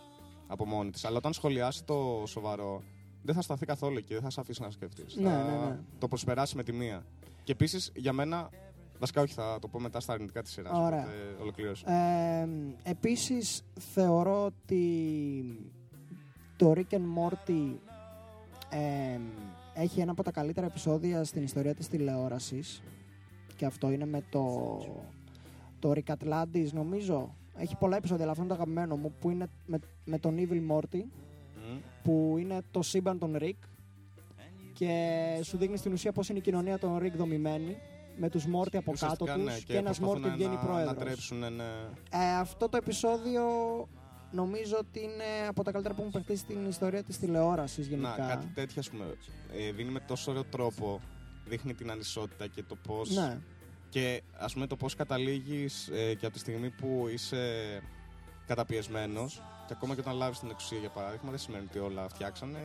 [0.46, 2.82] από μόνη της, αλλά όταν σχολιάσει το σοβαρό,
[3.28, 5.16] δεν θα σταθεί καθόλου εκεί, δεν θα σε αφήσει να σκεφτείς.
[5.16, 5.78] Ναι, θα ναι, ναι.
[5.98, 7.04] το προσπεράσει με τη μία.
[7.44, 8.50] Και επίσης για μένα.
[8.98, 10.78] Βασικά, όχι, θα το πω μετά στα αρνητικά της σειράς.
[10.78, 11.06] Ωραία.
[11.40, 11.84] Ολοκλήρωση.
[11.86, 12.48] Ε,
[12.82, 13.62] επίσης
[13.94, 14.92] θεωρώ ότι
[16.56, 17.74] το Rick and Morty
[18.68, 19.18] ε,
[19.74, 22.82] έχει ένα από τα καλύτερα επεισόδια στην ιστορία της τηλεόρασης
[23.56, 24.78] και αυτό είναι με το
[25.78, 29.48] το Rick Atlantis νομίζω έχει πολλά επεισόδια αλλά αυτό είναι το αγαπημένο μου που είναι
[29.66, 31.02] με, με τον Evil Morty
[31.72, 31.78] Μμ.
[32.02, 33.68] που είναι το σύμπαν των Rick
[34.72, 34.90] και
[35.42, 37.76] σου δείχνει στην ουσία πώς είναι η κοινωνία των Rick δομημένη
[38.16, 40.96] με τους Morty από κάτω Ουσιαστικά, τους ναι, και, ένας προσπαθούν Morty βγαίνει να, πρόεδρος.
[40.96, 41.64] Να τρέψουν, ναι.
[42.10, 43.42] Ε, αυτό το επεισόδιο
[44.30, 48.16] νομίζω ότι είναι από τα καλύτερα που έχουν παιχτεί στην ιστορία της τηλεόρασης γενικά.
[48.18, 49.04] Να, κάτι τέτοιο, ας πούμε.
[49.52, 51.00] Ε, δίνει με τόσο ωραίο τρόπο.
[51.46, 53.10] Δείχνει την ανισότητα και το πώς.
[53.10, 53.38] Ναι,
[53.88, 57.82] Και ας πούμε το πώς καταλήγεις ε, και από τη στιγμή που είσαι
[58.48, 59.42] καταπιεσμένος.
[59.66, 62.58] Και ακόμα και όταν λάβεις την εξουσία για παράδειγμα δεν σημαίνει ότι όλα φτιάξανε.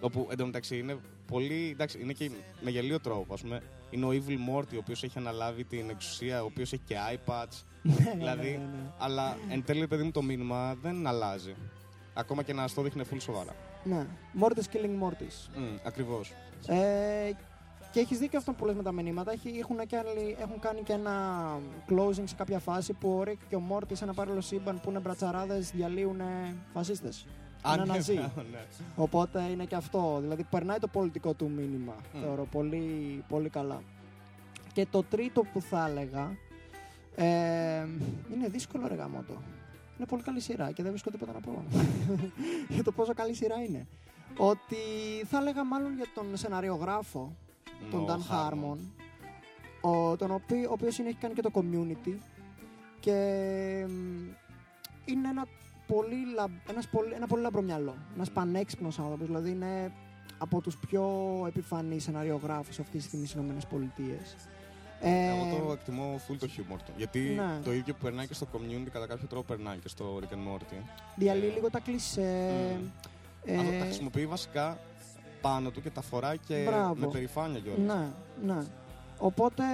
[0.00, 3.62] Όπου εντωμεταξύ είναι πολύ, εντάξει, είναι και με γελίο τρόπο ας πούμε.
[3.90, 7.62] Είναι ο Evil Morty ο οποίος έχει αναλάβει την εξουσία, ο οποίος έχει και iPads.
[7.86, 8.90] Ναι, δηλαδή, ναι, ναι, ναι.
[8.98, 11.54] αλλά εν τέλει παιδί μου το μήνυμα δεν αλλάζει.
[12.14, 13.54] Ακόμα και να στο δείχνει full σοβαρά.
[13.84, 14.06] Ναι.
[14.40, 15.48] Mortis Killing Mortis.
[15.56, 16.32] Μμ, ακριβώς.
[16.66, 17.30] Ε,
[17.96, 19.32] και έχεις δίκιο αυτό που λες με τα μηνύματα.
[19.32, 21.46] Έχει, έχουν, και άλλοι- έχουν κάνει και ένα
[21.88, 24.90] closing σε κάποια φάση που ο Rick και ο Morty σε ένα παράλληλο σύμπαν που
[24.90, 26.20] είναι μπρατσαράδες διαλύουν
[26.72, 27.26] φασίστες.
[27.74, 28.14] Ένα ναι, ναζί.
[28.14, 28.30] ναι.
[28.96, 30.18] Οπότε είναι και αυτό.
[30.20, 31.94] Δηλαδή περνάει το πολιτικό του μήνυμα.
[32.14, 32.20] Μμ.
[32.20, 33.82] Θεωρώ πολύ, πολύ καλά.
[34.72, 36.36] Και το τρίτο που θα έλεγα.
[37.14, 37.86] Ε,
[38.34, 39.42] είναι δύσκολο ρε γαμότο.
[39.96, 41.64] Είναι πολύ καλή σειρά και δεν βρίσκω τίποτα να πω.
[42.74, 43.86] για το πόσο καλή σειρά είναι.
[44.36, 44.76] Ότι
[45.24, 47.36] θα έλεγα μάλλον για τον σεναριογράφο,
[47.90, 48.78] τον Ο Dan Harmon,
[49.80, 52.12] ο, τον οποίο, ο οποίος είναι, έχει κάνει και το community
[53.00, 53.12] και
[53.88, 53.92] μ,
[55.04, 55.46] είναι ένα
[55.86, 57.94] πολύ, λα- ένας πολύ, ένα πολύ λαμπρό μυαλό.
[58.14, 59.92] Ένας πανέξυπνος άνθρωπος, δηλαδή είναι
[60.38, 61.04] από τους πιο
[61.46, 64.36] επιφανείς σεναριογράφους αυτής της στιγμή στις Ηνωμένες Πολιτείες.
[65.00, 66.92] Ε, Εγώ το εκτιμώ full το χιούμορ του.
[66.96, 67.60] Γιατί Ναι.
[67.64, 70.52] το ίδιο που περνάει και στο Community κατά κάποιο τρόπο περνάει και στο Rick and
[70.54, 70.82] Morty.
[71.16, 72.20] διαλύει ε, λίγο τα κλισέ.
[72.80, 72.86] Μμ.
[73.44, 74.78] ε, Αυτό τα χρησιμοποιεί βασικά
[75.40, 76.94] πάνω του και τα φοράει και Μπράβο.
[76.94, 77.96] με περηφάνεια κιόλας.
[77.96, 78.08] Ναι,
[78.54, 78.62] ναι.
[79.18, 79.64] Οπότε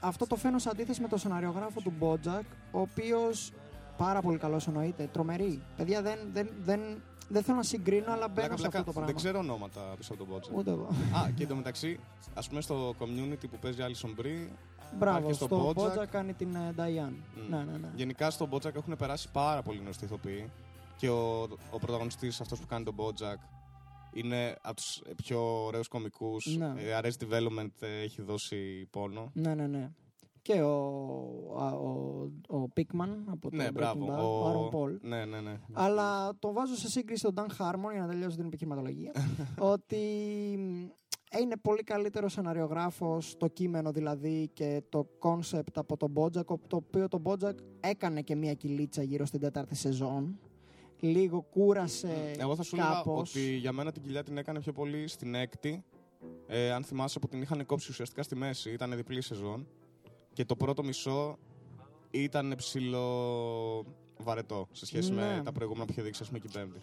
[0.00, 3.52] αυτό το φέρνω σε αντίθεση με τον σεναριογράφο του Bojack, ο οποίος
[3.96, 5.62] πάρα πολύ καλός εννοείται, τρομερή.
[5.76, 6.80] Παιδιά δεν, δεν, δεν,
[7.28, 9.06] δεν θέλω να συγκρίνω, αλλά μπαίνω σε αυτό το πράγμα.
[9.06, 10.56] δεν ξέρω ονόματα πίσω από τον Bojack.
[10.56, 10.86] Ούτε εγώ.
[11.16, 12.00] Α, και εντωμεταξύ,
[12.34, 14.52] ας πούμε στο community που παίζει άλλη Μπρι,
[14.98, 16.02] Μπράβο, και στο στο Bojack.
[16.02, 17.12] Bojack κάνει την ε, Diane.
[17.34, 17.50] Μμ.
[17.50, 17.88] Ναι, ναι, ναι.
[17.94, 20.50] γενικά στο Bojack έχουν περάσει πάρα πολύ γνωστοί ηθοποιοί.
[20.96, 23.36] Και ο, ο πρωταγωνιστής αυτός που κάνει τον Bojack
[24.12, 26.56] είναι από τους πιο ωραίους κομικούς.
[26.56, 26.66] Ναι.
[26.76, 29.30] Ε, Arrest Development ε, έχει δώσει πόνο.
[29.34, 29.90] Ναι, ναι, ναι.
[30.42, 34.06] Και ο, α, ο, ο Pickman από το ναι, Breaking μπράβο.
[34.06, 35.00] Bad, ο Aaron Paul.
[35.00, 35.60] Ναι, ναι, ναι.
[35.72, 39.12] Αλλά τον βάζω σε σύγκριση τον Dan Harmon για να τελειώσω την επιχειρηματολογία.
[39.72, 39.96] ότι
[40.58, 40.86] μ,
[41.40, 47.08] είναι πολύ καλύτερος σεναριογράφος το κείμενο δηλαδή και το κόνσεπτ από τον Bojack το οποίο
[47.08, 50.38] τον Bojack έκανε και μια κοιλίτσα γύρω στην τέταρτη σεζόν
[51.00, 54.72] λίγο κούρασε Εγώ θα σου έλεγα κάπως ότι για μένα την κοιλιά την έκανε πιο
[54.72, 55.84] πολύ στην έκτη.
[56.46, 59.66] Ε, αν θυμάσαι που την είχαν κόψει ουσιαστικά στη μέση, ήταν διπλή σεζόν.
[60.32, 61.38] Και το πρώτο μισό
[62.10, 65.20] ήταν ψιλοβαρετό σε σχέση Ναι.
[65.36, 66.80] με τα προηγούμενα που είχε δείξει, ας πούμε, και η πέμπτη.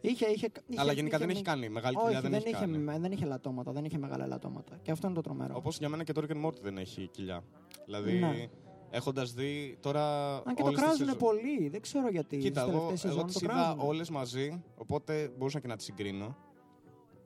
[0.00, 1.68] είχε, είχε, είχε, Αλλά γενικά είχε δεν έχει μια- κάνει.
[1.68, 2.78] Μεγάλη όχι, κοιλιά δεν, δεν, έχει είχε, κάνει.
[2.78, 4.78] με- δεν είχε λατώματα, δεν είχε μεγάλα λατώματα.
[4.82, 5.54] Και αυτό είναι το τρομερό.
[5.56, 7.42] Όπως για μένα και το Rick and Morty δεν έχει κοιλιά.
[7.84, 8.48] Δηλαδή, Ναι.
[8.90, 10.34] Έχοντας δει τώρα.
[10.36, 12.36] Αν και το όλες τις κράζουν σεζόν- πολύ, δεν ξέρω γιατί.
[12.38, 13.80] Κοίτα, στις εγώ, τελευταίες εγώ σεζόν τις το είδα κράζουν.
[13.88, 16.36] όλες μαζί, οπότε μπορούσα και να τις συγκρίνω.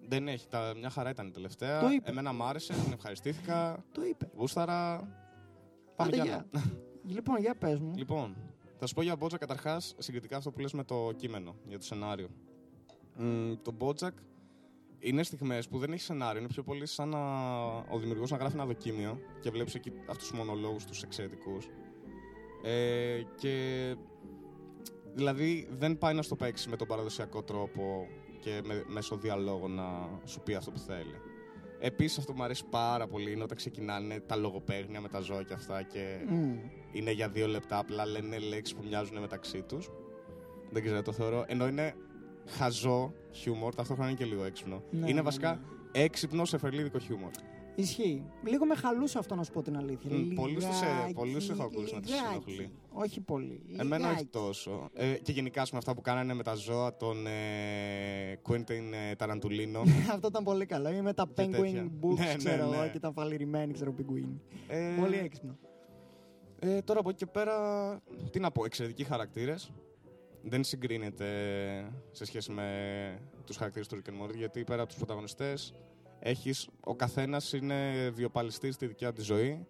[0.08, 0.48] Δεν έχει.
[0.48, 1.80] Τα, μια χαρά ήταν η τελευταία.
[1.80, 2.10] Το είπε.
[2.10, 3.76] Εμένα μ' άρεσε, την ευχαριστήθηκα.
[3.94, 4.30] Το είπε.
[4.36, 4.96] Γούσταρα.
[5.96, 6.46] Πάμε Άντε, για γεια.
[6.52, 6.64] άλλα.
[7.14, 7.92] Λοιπόν, για πες μου.
[7.96, 8.36] Λοιπόν,
[8.78, 11.84] θα σου πω για Bojack καταρχάς συγκριτικά αυτό που λες με το κείμενο, για το
[11.84, 12.28] σενάριο.
[13.16, 14.10] Μ, το Bojack
[15.00, 16.38] είναι στιγμές που δεν έχει σενάριο.
[16.40, 17.18] Είναι πιο πολύ σαν να
[17.88, 21.68] ο δημιουργός να γράφει ένα δοκίμιο και βλέπεις εκεί αυτούς τους μονολόγους τους εξαιρετικούς.
[22.62, 23.54] Ε, και
[25.14, 28.08] δηλαδή δεν πάει να στο παίξει με τον παραδοσιακό τρόπο
[28.40, 31.14] και με, μέσω διαλόγου να σου πει αυτό που θέλει.
[31.82, 35.42] Επίσης, αυτό που μου αρέσει πάρα πολύ είναι όταν ξεκινάνε τα λογοπαίγνια με τα ζώα
[35.42, 36.56] και αυτά και Μμ.
[36.92, 39.90] είναι για δύο λεπτά, απλά λένε λέξεις που μοιάζουν μεταξύ τους.
[40.70, 41.44] Δεν ξέρω, το θεωρώ.
[41.46, 41.94] Ενώ είναι
[42.50, 44.82] χαζό χιούμορ, ταυτόχρονα είναι και λίγο έξυπνο.
[44.90, 46.02] Ναι, είναι ναι, βασικά ναι.
[46.02, 47.30] έξυπνο σε φερλίδικο χιούμορ.
[47.74, 48.24] Ισχύει.
[48.44, 50.10] Λίγο με χαλούσε αυτό να σου πω την αλήθεια.
[50.16, 52.28] Μμ, πολλούς τους, ε, Λιγάκι, πολλούς έχω ακούσει να τους λιγάκι.
[52.32, 52.70] ενοχλεί.
[52.92, 53.62] Όχι πολύ.
[53.76, 54.26] Εμένα όχι Λιγάκι.
[54.30, 54.90] τόσο.
[54.94, 57.30] Ε, και γενικά με αυτά που κάνανε με τα ζώα των ε,
[58.48, 59.80] Quentin ε, Ταραντουλίνο.
[60.14, 60.90] αυτό ήταν πολύ καλό.
[60.90, 61.90] Ή με τα Και penguin τέτοια.
[62.02, 62.88] books, Ναι, ναι, ξέρω εγώ, ναι.
[62.88, 64.40] και τα φαλιρημένοι, ξέρω, πιγκουίνι.
[64.68, 65.56] ε, Πολύ έξυπνο.
[66.58, 67.54] Ε, τώρα από εκεί και πέρα,
[68.30, 69.72] τι να πω, εξαιρετικοί χαρακτήρες.
[70.42, 71.26] Δεν συγκρίνεται
[72.10, 75.74] σε σχέση με τους χαρακτήρες του Rick and Morty, γιατί πέρα από τους πρωταγωνιστές,
[76.18, 79.66] έχεις, ο καθένας είναι βιοπαλιστής στη δικιά τη ζωή.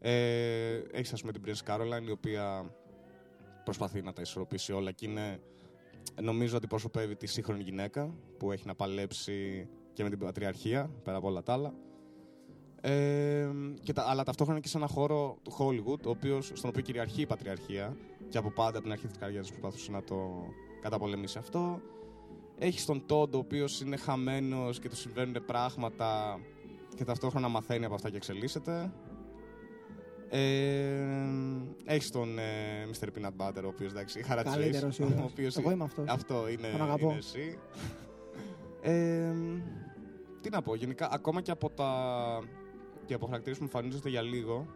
[0.00, 2.74] Ε, έχεις ας πούμε την Princess Caroline, η οποία
[3.64, 5.40] προσπαθεί να τα ισορροπήσει όλα και είναι,
[6.22, 11.16] νομίζω ότι προσωπεύει τη σύγχρονη γυναίκα που έχει να παλέψει και με την πατριαρχία, πέρα
[11.16, 11.74] από όλα τα άλλα.
[12.80, 13.50] Ε,
[13.82, 17.20] και τα, αλλά ταυτόχρονα και σε ένα χώρο του Hollywood, ο οποίος, στον οποίο κυριαρχεί
[17.20, 17.96] η πατριαρχία
[18.28, 20.46] και από πάντα από την αρχή της καριέρας προσπαθούσε να το
[20.82, 21.80] καταπολεμήσει αυτό.
[22.58, 26.40] Έχει τον Τόντ, ο οποίος είναι χαμένος και του συμβαίνουν πράγματα
[26.96, 28.92] και ταυτόχρονα μαθαίνει από αυτά και εξελίσσεται.
[30.28, 31.04] Ε,
[31.84, 32.42] έχεις τον ε,
[32.92, 33.06] Mr.
[33.06, 34.62] Peanut Butter, ο οποίος εντάξει, χαρακτηρίζει.
[34.70, 35.20] Καλύτερος ήρωας.
[35.20, 36.04] ο οποίος Εγώ είμαι αυτός.
[36.08, 37.08] Αυτό είναι, Τον αγαπώ.
[37.08, 37.58] είναι εσύ.
[38.80, 39.32] Ε,
[40.40, 41.90] τι να πω, γενικά ακόμα και από τα
[43.06, 44.66] και από χαρακτήρες που εμφανίζονται για λίγο,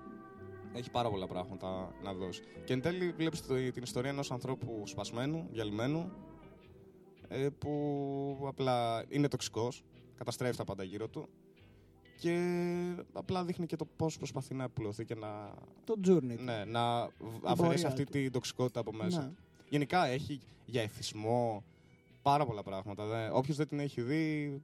[0.74, 2.42] έχει πάρα πολλά πράγματα να δώσει.
[2.64, 6.10] Και εν τέλει βλέπεις το- την ιστορία ενός ανθρώπου σπασμένου, διαλυμένου,
[7.28, 9.82] ε, που απλά είναι τοξικός,
[10.16, 11.28] καταστρέφει τα πάντα γύρω του
[12.20, 12.36] και
[13.12, 15.54] απλά δείχνει και το πώς προσπαθεί να επουλωθεί και να,
[15.84, 16.36] Το journey.
[16.36, 16.42] του.
[16.42, 18.10] ναι, να β- πορεία αφαιρέσει αυτή του.
[18.10, 19.20] την τοξικότητα από μέσα.
[19.20, 19.26] Ναι.
[19.28, 19.36] του.
[19.68, 21.64] Γενικά έχει για εθισμό
[22.22, 23.06] πάρα πολλά πράγματα.
[23.06, 23.28] Δε.
[23.32, 24.62] Όποιος δεν την έχει δει,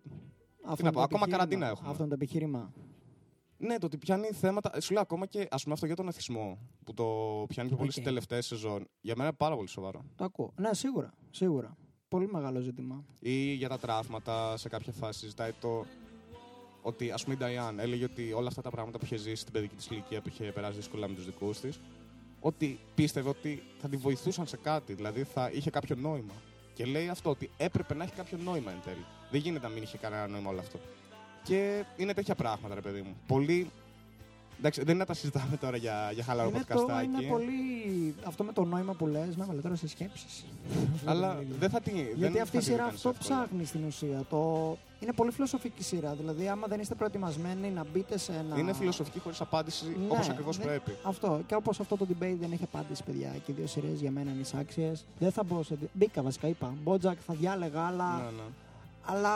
[0.65, 1.27] Αυτό να είναι πω, το ακόμα επιχείρημα.
[1.27, 1.89] καραντίνα έχουμε.
[1.91, 2.73] Αυτό είναι το επιχείρημα.
[3.67, 4.81] Ναι, το ότι πιάνει θέματα.
[4.81, 7.05] Σου λέω ακόμα και ας πούμε αυτό για τον εθισμό που το
[7.49, 7.93] πιάνει πιο πολύ Οκ.
[7.93, 8.89] στις τελευταίες σεζόν.
[9.01, 10.05] Για μένα είναι πάρα πολύ σοβαρό.
[10.17, 10.53] Το ακούω.
[10.57, 11.15] Ναι, σίγουρα.
[11.31, 11.77] Σίγουρα.
[12.09, 13.05] Πολύ μεγάλο ζήτημα.
[13.21, 15.85] Ή για τα τραύματα σε κάποια φάση συζητάει το.
[16.83, 19.53] Ότι ας πούμε η Νταϊάν έλεγε ότι όλα αυτά τα πράγματα που είχε ζήσει στην
[19.53, 21.81] παιδική της ηλικία που είχε περάσει δύσκολα με τους δικούς της,
[22.41, 26.35] ότι πίστευε ότι θα τη βοηθούσαν σε κάτι, δηλαδή θα είχε κάποιο νόημα.
[26.75, 29.05] Και λέει αυτό, ότι έπρεπε να έχει κάποιο νόημα εν τέλει.
[29.31, 30.79] Δεν γίνεται να μην είχε κανένα νόημα όλο αυτό.
[31.45, 33.17] Και είναι τέτοια πράγματα, ρε παιδί μου.
[33.27, 33.71] Πολύ.
[34.59, 37.05] Εντάξει, δεν είναι να τα συζητάμε τώρα για, για χαλαρό είναι, το, podcastάκι.
[37.05, 38.15] είναι πολύ.
[38.25, 40.45] Αυτό με το νόημα που λες, με έβαλε τώρα σε σκέψεις.
[41.05, 41.97] Αλλά δεν θα την.
[41.97, 43.41] Γιατί δεν αυτή η θα σειρά την αυτό κάνεις εύκολα.
[43.41, 44.25] ψάχνει στην ουσία.
[44.31, 44.77] Το...
[45.01, 46.15] Είναι πολύ φιλοσοφική σειρά.
[46.15, 48.59] Δηλαδή, άμα δεν είστε προετοιμασμένοι να μπείτε σε ένα.
[48.59, 50.65] Είναι φιλοσοφική χωρίς απάντηση Ναι, όπως ακριβώς ναι.
[50.65, 50.97] πρέπει.
[51.03, 51.41] Αυτό.
[51.47, 53.29] Και όπως αυτό το debate δεν έχει απάντηση, παιδιά.
[53.29, 55.05] Και οι δύο σειρές για μένα είναι ισάξιες.
[55.19, 55.77] Δεν θα μπω σε.
[55.93, 56.75] Μπήκα βασικά, είπα.
[56.83, 58.17] BoJack θα διάλεγα, αλλά.
[58.17, 58.43] Ναι, ναι.
[59.05, 59.35] Αλλά.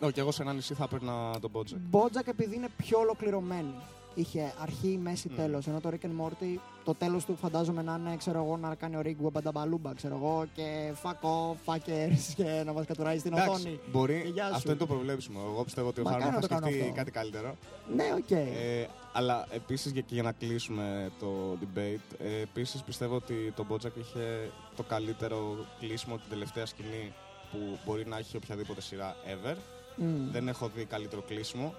[0.00, 1.78] Όχι, και εγώ σε ένα νησί θα έπαιρνα τον BoJack.
[1.90, 3.74] BoJack επειδή είναι πιο ολοκληρωμένη.
[4.14, 5.34] Είχε αρχή, μέση, Μμ.
[5.36, 5.66] τέλος.
[5.66, 8.96] Ενώ το Rick and Morty, το τέλος του φαντάζομαι να είναι, ξέρω εγώ, να κάνει
[8.96, 13.50] ο Rick μπανταμπαλούμπα, ξέρω εγώ, και fuck off, fuckers, και να μας κατουράει στην οθόνη.
[13.60, 14.20] Εντάξει, μπορεί.
[14.22, 14.54] Και γεια σου.
[14.54, 15.40] Αυτό είναι το προβλέψιμο.
[15.52, 16.96] Εγώ πιστεύω ότι ο Μακάρι Harmon να θα το κάνω σκεφτεί αυτό.
[16.96, 17.56] κάτι καλύτερο.
[17.94, 18.30] Ναι, οκ.
[18.30, 23.64] Ε, αλλά επίσης για, και για να κλείσουμε το debate, ε, επίσης πιστεύω ότι το
[23.64, 27.12] BoJack είχε το καλύτερο κλείσιμο την τελευταία σκηνή
[27.52, 29.56] που μπορεί να έχει οποιαδήποτε σειρά ever.
[29.98, 30.30] Μμ.
[30.30, 31.74] Δεν έχω δει καλύτερο κλείσιμο.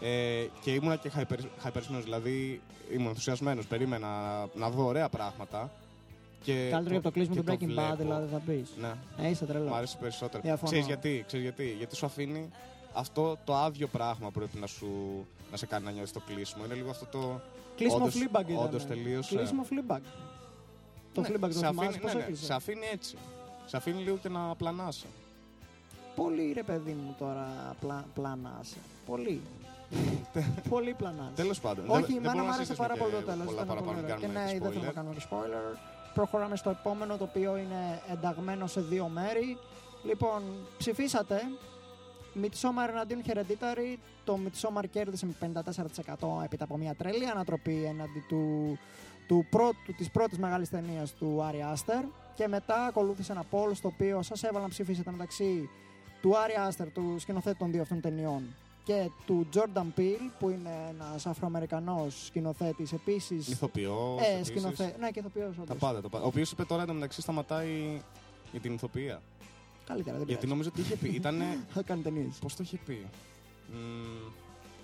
[0.00, 1.08] Ε, και ήμουνα και
[1.58, 2.60] χαϊπαρισμένος, δηλαδή
[2.92, 3.66] ήμουν ενθουσιασμένος.
[3.66, 4.08] Περίμενα
[4.54, 5.70] να δω ωραία πράγματα.
[6.42, 7.96] Και Καλύτερο για το κλείσιμο και του Breaking Bad, βλέπω.
[7.96, 8.70] δηλαδή θα πεις.
[8.80, 8.92] Ναι,
[9.26, 9.68] Ε, είσαι τρελός.
[9.68, 10.42] μου άρεσε περισσότερο.
[10.42, 10.70] Διαφωνώ.
[10.70, 12.50] Ξέρεις γιατί, ξέρεις γιατί, γιατί σου αφήνει
[12.92, 14.88] αυτό το άδειο πράγμα που πρέπει να, σου,
[15.50, 16.64] να σε κάνει να νιώσει το κλείσιμο.
[16.64, 17.40] Είναι λίγο αυτό το.
[17.76, 18.64] Κλείσιμο όντως- Fleabag ήταν.
[18.64, 19.36] όντως τελείωσε.
[19.36, 20.00] Κλείσιμο Fleabag.
[21.12, 23.16] Το Ναι, Fleabag το σε θυμάσαι αφήνει, πώς ναι, ναι, έκλεισε; σε αφήνει έτσι.
[23.66, 25.06] Σε αφήνει λίγο και να πλανάσει.
[26.14, 28.76] Πολύ ρε παιδί μου τώρα πλα, πλανάσαι.
[29.06, 29.40] Πολύ.
[30.70, 31.32] πολύ πλανάσαι.
[31.34, 31.84] Τέλος πάντων.
[31.88, 33.44] Όχι, δεν, η δεν μάνα μπορούμε μου να άρεσε συζητήσουμε πάρα και πολύ το τέλος.
[33.46, 34.94] Πολλά παραπάνω να Και κάνουμε ναι, δεν θέλουμε να spoiler.
[34.94, 35.78] κάνουμε spoiler.
[36.14, 39.58] Προχωράμε στο επόμενο το οποίο είναι ενταγμένο σε δύο μέρη.
[40.04, 40.42] Λοιπόν,
[40.78, 41.40] ψηφίσατε.
[42.42, 43.96] Midsommar εναντίον Hereditary.
[44.24, 48.78] Το Midsommar κέρδισε με 54% έπειτα από μια τρελή ανατροπή εναντί του,
[49.26, 52.04] του πρώτου, της πρώτης μεγάλης ταινίας του Άρη Άστερ.
[52.34, 55.68] Και μετά ακολούθησε ένα poll στο οποίο σας έβαλα να ψηφίσετε μεταξύ
[56.24, 58.42] του Άρη Άστερ, του σκηνοθέτη των δύο αυτών ταινιών,
[58.84, 63.48] και του Jordan Peele, που είναι ένας Αφροαμερικανός σκηνοθέτης επίσης.
[63.48, 64.20] Ηθοποιός.
[64.22, 64.98] Ε, σκηνοθέτη.
[65.00, 65.76] Ναι, και ηθοποιός Τα όντως.
[65.78, 66.00] πάντα.
[66.00, 66.24] Τα πάντα.
[66.24, 68.00] Ο οποίος είπε τώρα εντωμεταξύ σταματάει
[68.50, 69.22] για την ηθοποιία.
[69.86, 70.46] Καλύτερα, δεν Γιατί πειράζει.
[70.46, 71.08] νομίζω ότι είχε πει.
[71.14, 71.44] Ήτανε.
[71.74, 72.38] Θα κάνει ταινίες.
[72.40, 73.06] Πώς το είχε πει;
[73.72, 74.32] Μμμ,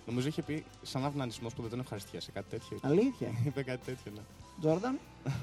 [0.06, 2.30] Νομίζω είχε πει σαν αυνανισμός που δεν τον ευχαριστιέσαι.
[2.32, 2.78] Κάτι τέτοιο.
[2.82, 4.20] Αλήθεια; Είπε κάτι τέτοιο, ναι.
[4.60, 4.98] Τζόρνταν,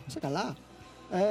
[0.07, 0.55] σε καλά;
[1.11, 1.21] Ε,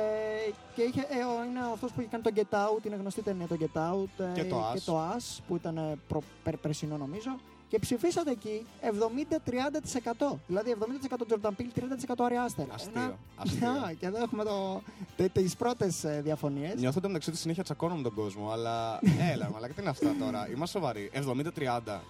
[0.74, 3.46] και είχε, ε, ο- είναι αυτός που είχε κάνει το Get Out, είναι γνωστή ταινία
[3.46, 4.74] το Get Out ε, Και το Us.
[4.74, 7.30] και το Us, που ήταν ε, προ, περ, περσινό νομίζω.
[7.68, 10.36] Και ψηφίσατε εκεί 70-30%.
[10.46, 11.80] Δηλαδή 70% Jordan Peele,
[12.14, 12.64] 30% Ari Aster.
[12.74, 13.68] Αστείο, Ένα- αστείο.
[13.68, 14.82] Α, και εδώ έχουμε το,
[15.16, 16.74] τε, τις πρώτες ε, διαφωνίες.
[16.80, 18.98] Νιώθω το μεταξύ ότι συνέχεια τσακώνω με τον κόσμο, αλλά
[19.32, 21.10] έλα, μαλάκα, τι είναι αυτά τώρα; Είμαστε σοβαροί.
[21.14, 22.00] 70-30.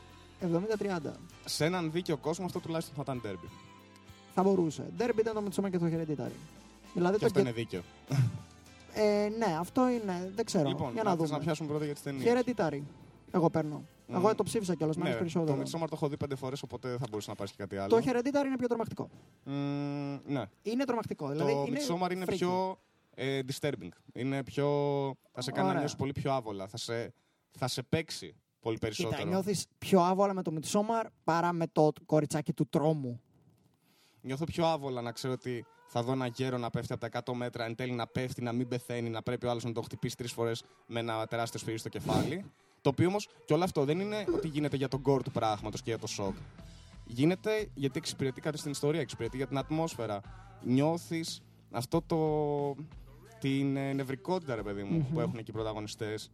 [0.43, 1.11] 70-30.
[1.45, 3.49] Σε έναν δίκαιο κόσμο αυτό τουλάχιστον θα ήταν derby.
[4.35, 4.85] Θα μπορούσε.
[4.99, 6.37] Derby ήταν το Midsommar και το Hereditary.
[6.95, 7.83] Δηλαδή Και το αυτό Get- είναι δίκαιο.
[8.95, 10.33] ε, ναι, αυτό είναι.
[10.35, 10.69] Δεν ξέρω.
[10.69, 11.39] Λοιπόν, Για να να, θες δούμε.
[11.39, 12.33] να πιάσουμε πρώτα για τις ταινίες.
[12.45, 12.81] Hereditary.
[13.31, 13.85] Εγώ παίρνω.
[14.09, 14.15] Μμ.
[14.15, 15.83] Εγώ το ψήφισα κιόλας, με Ναι, άρεσε το περισσότερο.
[15.83, 17.89] Midsommar το έχω δει πέντε φορές, οπότε δεν θα μπορούσε να πάρεις και κάτι άλλο.
[17.89, 19.09] Το Hereditary είναι πιο τρομακτικό.
[19.45, 20.43] Μμμ, ναι.
[20.63, 21.29] Είναι τρομακτικό.
[21.29, 22.33] Δηλαδή το είναι Midsommar είναι freaky.
[22.37, 22.79] πιο
[23.15, 23.89] ε, disturbing.
[24.13, 24.67] Είναι πιο...
[25.33, 25.73] Θα σε κάνει Ωραία.
[25.75, 26.67] να νιώσει πολύ πιο άβολα.
[26.67, 27.13] Θα σε,
[27.59, 29.17] θα σε παίξει πολύ περισσότερο.
[29.17, 33.21] Κοίτα, νιώθεις πιο άβολα με το Midsommar παρά με το κοριτσάκι του τρόμου.
[34.27, 37.33] Νιώθω πιο άβολα να ξέρω ότι θα δω ένα γέρο να πέφτει από τα 100
[37.35, 40.17] μέτρα, εν τέλει να πέφτει, να μην πεθαίνει, να πρέπει ο άλλος να το χτυπήσει
[40.17, 42.45] τρεις φορές με ένα τεράστιο σφυρί στο κεφάλι.
[42.81, 45.83] το οποίο όμως και όλο αυτό δεν είναι ότι γίνεται για τον γκορ του πράγματος
[45.83, 46.35] και για το σοκ.
[47.07, 50.21] Γίνεται γιατί εξυπηρετεί κάτι στην ιστορία, εξυπηρετεί για την ατμόσφαιρα.
[50.63, 52.19] Νιώθεις αυτό το.
[53.41, 55.13] την ε, νευρικότητα, ρε παιδί μου, Μμμ.
[55.13, 56.31] που έχουν εκεί οι πρωταγωνιστές.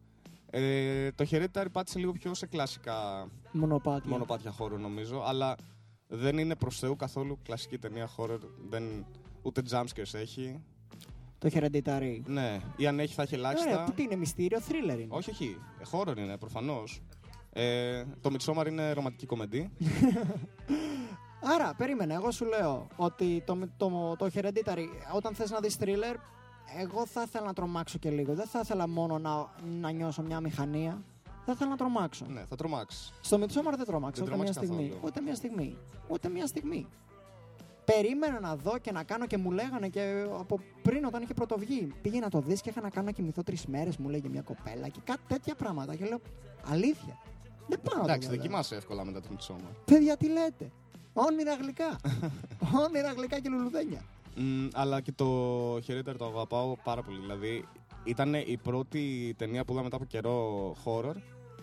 [0.51, 4.11] Ε, το Hereditary πάτησε λίγο πιο σε κλασικά Μονοπάτια.
[4.11, 5.55] μονοπάτια χώρου νομίζω, αλλά
[6.14, 8.38] δεν είναι προς Θεού καθόλου κλασική ταινία horror.
[8.68, 9.06] Δεν,
[9.42, 10.60] ούτε jumpscares έχει.
[11.38, 12.20] Το Hereditary.
[12.26, 13.70] Ναι, ή αν έχει θα έχει ελάχιστα.
[13.70, 15.06] Ωραία, τι είναι, μυστήριο, thriller είναι.
[15.08, 15.56] όχι, όχι.
[15.80, 17.02] Ε, horror είναι προφανώς.
[17.52, 19.70] Ε, το Midsommar είναι ρομαντική κομμεντή.
[21.54, 22.14] Άρα, περίμενε.
[22.14, 26.16] Εγώ σου λέω ότι το, το, το Hereditary, όταν θες να δεις thriller,
[26.78, 28.34] εγώ θα ήθελα να τρομάξω και λίγο.
[28.34, 31.02] Δεν θα ήθελα μόνο να, να νιώσω μια μηχανία.
[31.47, 32.26] Θα ήθελα να τρομάξω.
[32.28, 33.12] ναι, θα τρομάξεις.
[33.20, 34.82] Στο Midsommar δεν τρόμαξα Δεν ούτε μια τρόμαξες στιγμή.
[34.88, 35.01] καθόλου.
[35.07, 35.76] Ούτε μια στιγμή.
[36.09, 36.86] Ούτε μια στιγμή.
[37.84, 41.93] Περίμενα να δω και να κάνω και μου λέγανε και από πριν όταν είχε πρωτοβγεί.
[42.03, 44.43] Πήγε να το δεις και είχα να κάνω να κοιμηθώ τρεις μέρες, μου λέγε μια
[44.43, 45.95] κοπέλα και κάτι τέτοια πράγματα.
[45.97, 46.20] Και λέω
[46.70, 47.18] Αλήθεια.
[47.68, 48.47] Δεν πάω να το Εντάξει, δω, δεν λέω.
[48.51, 49.70] κοιμάσαι εύκολα μετά το Midsommar.
[49.84, 50.70] Παιδιά, τι λέτε.
[51.12, 51.97] Όνειρα γλυκά.
[52.86, 54.05] Όνειρα γλυκά και λουλουδένια.
[54.36, 55.26] Μ, αλλά και το
[55.76, 57.18] Hereditary το αγαπάω πάρα πολύ.
[57.18, 57.68] Δηλαδή,
[58.05, 61.14] ήταν η πρώτη ταινία που είδα μετά από καιρό horror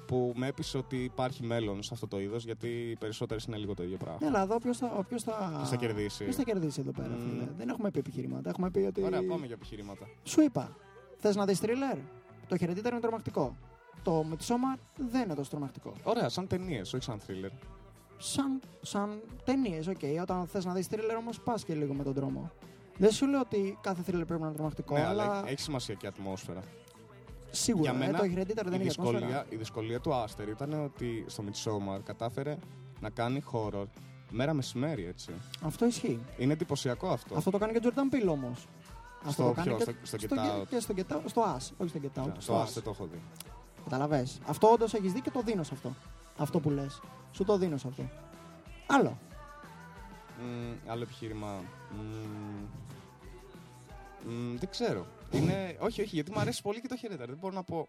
[0.07, 3.73] που με έπεισε ότι υπάρχει μέλλον σε αυτό το είδος, γιατί οι περισσότερες είναι λίγο
[3.73, 4.17] το ίδιο πράγμα.
[4.21, 5.53] Ναι, αλλά εδώ ποιος θα, ποιος θα...
[5.55, 7.29] Ποιος θα κερδίσει; ποιος θα κερδίσει εδώ πέρα, Μμ.
[7.29, 8.49] φίλε; Δεν έχουμε πει επιχειρήματα.
[8.49, 9.03] Έχουμε πει ότι.
[9.03, 10.07] Ωραία, πάμε για επιχειρήματα.
[10.23, 10.75] Σου είπα.
[11.17, 11.97] Θες να δεις thriller;
[12.47, 13.55] Το Hereditary είναι τρομακτικό.
[14.03, 14.79] Το Midsommar
[15.11, 15.93] δεν είναι τόσο τρομακτικό.
[16.03, 17.51] Ωραία, σαν ταινίες, όχι σαν thriller.
[18.17, 19.99] Σαν, σαν ταινίες, οκ.
[20.21, 22.51] Όταν θες να δεις thriller όμως πας και λίγο με τον τρόμο.
[23.01, 25.95] Δεν σου λέω ότι κάθε thriller πρέπει να είναι τρομακτικό, ναι, αλλά αλλά έχει σημασία
[25.95, 26.61] και η ατμόσφαιρα.
[27.51, 30.83] σίγουρα για ε, μένα, το Hereditary δεν η, είναι δυσκολία, η δυσκολία του Άστερ ήταν
[30.83, 32.57] ότι στο Midsommar κατάφερε
[32.99, 33.85] να κάνει horror
[34.29, 35.31] μέρα μεσημέρι, έτσι.
[35.61, 36.19] Αυτό ισχύει.
[36.37, 37.35] Είναι εντυπωσιακό αυτό.
[37.35, 38.65] Αυτό το κάνει και ο Jordan Peele όμως.
[39.27, 40.67] Στο ποιο, στο- στο Get Out.
[40.69, 42.31] Και στο Get Out, στο As, όχι στο Get Out.
[42.33, 42.85] Το στο Άστερ As.
[42.85, 43.21] το έχω δει.
[43.83, 44.39] Καταλαβες.
[44.47, 45.93] Αυτό όντως έχεις δει και το δίνω σε αυτό.
[46.37, 47.01] Αυτό που λες.
[47.31, 48.09] Σου το δίνω σε αυτό.
[48.87, 49.17] Άλλο.
[50.41, 51.47] Μμ, άλλο επιχείρημα.
[51.91, 52.65] Μμ,
[54.25, 55.05] μ, δεν ξέρω.
[55.31, 55.77] Είναι...
[55.79, 57.27] όχι, όχι, γιατί μου αρέσει πολύ και το Hereditary.
[57.27, 57.87] Δεν μπορώ να πω.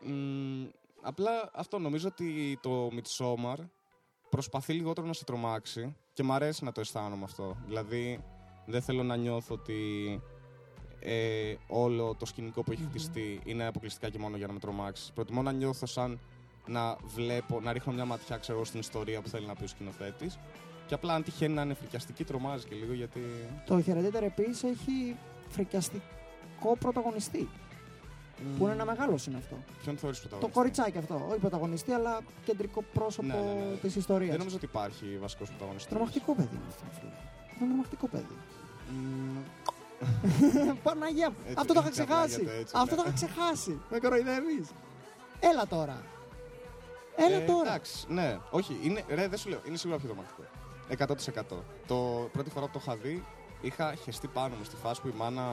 [0.00, 0.64] Μ,
[1.02, 3.56] απλά αυτό νομίζω ότι το Midsommar
[4.30, 7.56] προσπαθεί λιγότερο να σε τρομάξει και μου αρέσει να το αισθάνομαι αυτό.
[7.66, 8.24] Δηλαδή,
[8.66, 10.20] δεν θέλω να νιώθω ότι
[11.00, 12.88] ε, όλο το σκηνικό που έχει Μμμ.
[12.88, 15.12] χτιστεί είναι αποκλειστικά και μόνο για να με τρομάξει.
[15.12, 16.20] Προτιμώ να νιώθω σαν
[16.66, 19.66] να βλέπω, να ρίχνω μια ματιά ξέρω, εγώ, στην ιστορία που θέλει να πει ο
[19.66, 20.38] σκηνοθέτης.
[20.90, 23.20] Και απλά αν τυχαίνει να είναι φρικιαστική, τρομάζει και λίγο γιατί.
[23.66, 25.16] Το Hereditary επίση έχει
[25.48, 27.48] φρικιαστικό πρωταγωνιστή.
[28.58, 29.56] Που είναι ένα μεγάλο είναι αυτό.
[29.82, 30.58] Ποιον θεωρείς Το πρωταγωνιστή.
[30.58, 31.26] κοριτσάκι αυτό.
[31.30, 33.76] Όχι πρωταγωνιστή, αλλά κεντρικό πρόσωπο Ναι, ναι, ναι.
[33.76, 34.30] της ιστορίας.
[34.30, 35.90] Δεν νομίζω ότι υπάρχει βασικός πρωταγωνιστής.
[35.92, 36.84] Τρομακτικό παιδί είναι αυτό.
[36.98, 37.10] φίλε.
[37.60, 38.36] Είναι τρομακτικό παιδί.
[38.90, 41.36] Μ, Παναγία μου.
[41.42, 42.34] Έτσι, Αυτό το είχα έτσι ξεχάσει.
[42.34, 43.02] απλάγεται, έτσι, Αυτό ναι.
[43.02, 43.80] το είχα ξεχάσει.
[43.90, 44.68] Με κοροϊδεύεις.
[45.40, 46.02] Έλα τώρα.
[47.16, 47.68] Έλα ε, τώρα.
[47.68, 48.38] Εντάξει, ναι.
[48.50, 49.60] Όχι, είναι, ρε, δεν σου λέω.
[49.66, 50.42] Είναι σίγουρα πιο τρομακτικό.
[50.98, 51.06] 100%.
[51.86, 53.24] Το πρώτη φορά που το είχα δει,
[53.60, 55.44] είχα χεστεί πάνω μου στη φάση που η μάνα.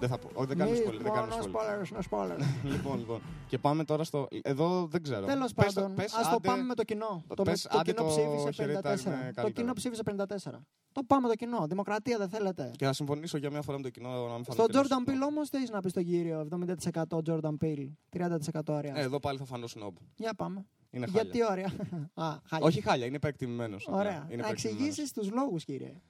[0.00, 0.28] Δεν θα πω.
[0.34, 1.00] Όχι, δεν κάνουμε Μη- σχόλια.
[1.02, 1.80] Δεν κάνουμε μόνο σχόλια.
[1.82, 2.70] spoilers, no spoilers.
[2.72, 3.20] λοιπόν, λοιπόν.
[3.46, 4.28] Και πάμε τώρα στο.
[4.42, 5.26] Εδώ δεν ξέρω.
[5.26, 7.22] Τέλος Πες το- πάντων, πες, ας το άντε, πάμε με το κοινό.
[7.28, 9.06] το Το, πες, το άντε κοινό το ψήφισε Hereditary 54.
[9.06, 9.50] είναι Το καλύτερο.
[9.50, 10.64] κοινό ψήφισε 54.
[10.92, 11.66] Το πάμε το κοινό.
[11.66, 12.70] Δημοκρατία δεν θέλετε.
[12.76, 14.90] Και θα συμφωνήσω για μια φορά με το κοινό να μην Στο φανώ και Jordan
[15.08, 16.38] ένα Peele όμως τι έχεις να πεις στον κύριο.
[16.40, 18.92] 70% Jordan Peele, 30% Άρια.
[18.96, 19.92] Ε, εδώ πάλι θα φανώ snob.
[20.16, 20.66] Για πάμε.
[20.98, 21.22] Είναι χάλια.
[21.22, 21.66] Γιατί ωραία.
[22.14, 22.66] Α, χάλια.
[22.66, 23.86] Όχι χάλια, είναι υπερεκτιμημένος.
[23.90, 24.02] Ωραία.
[24.02, 24.64] Είναι Να υπερεκτιμημένος.
[24.64, 26.00] εξηγήσεις τους λόγους, κύριε.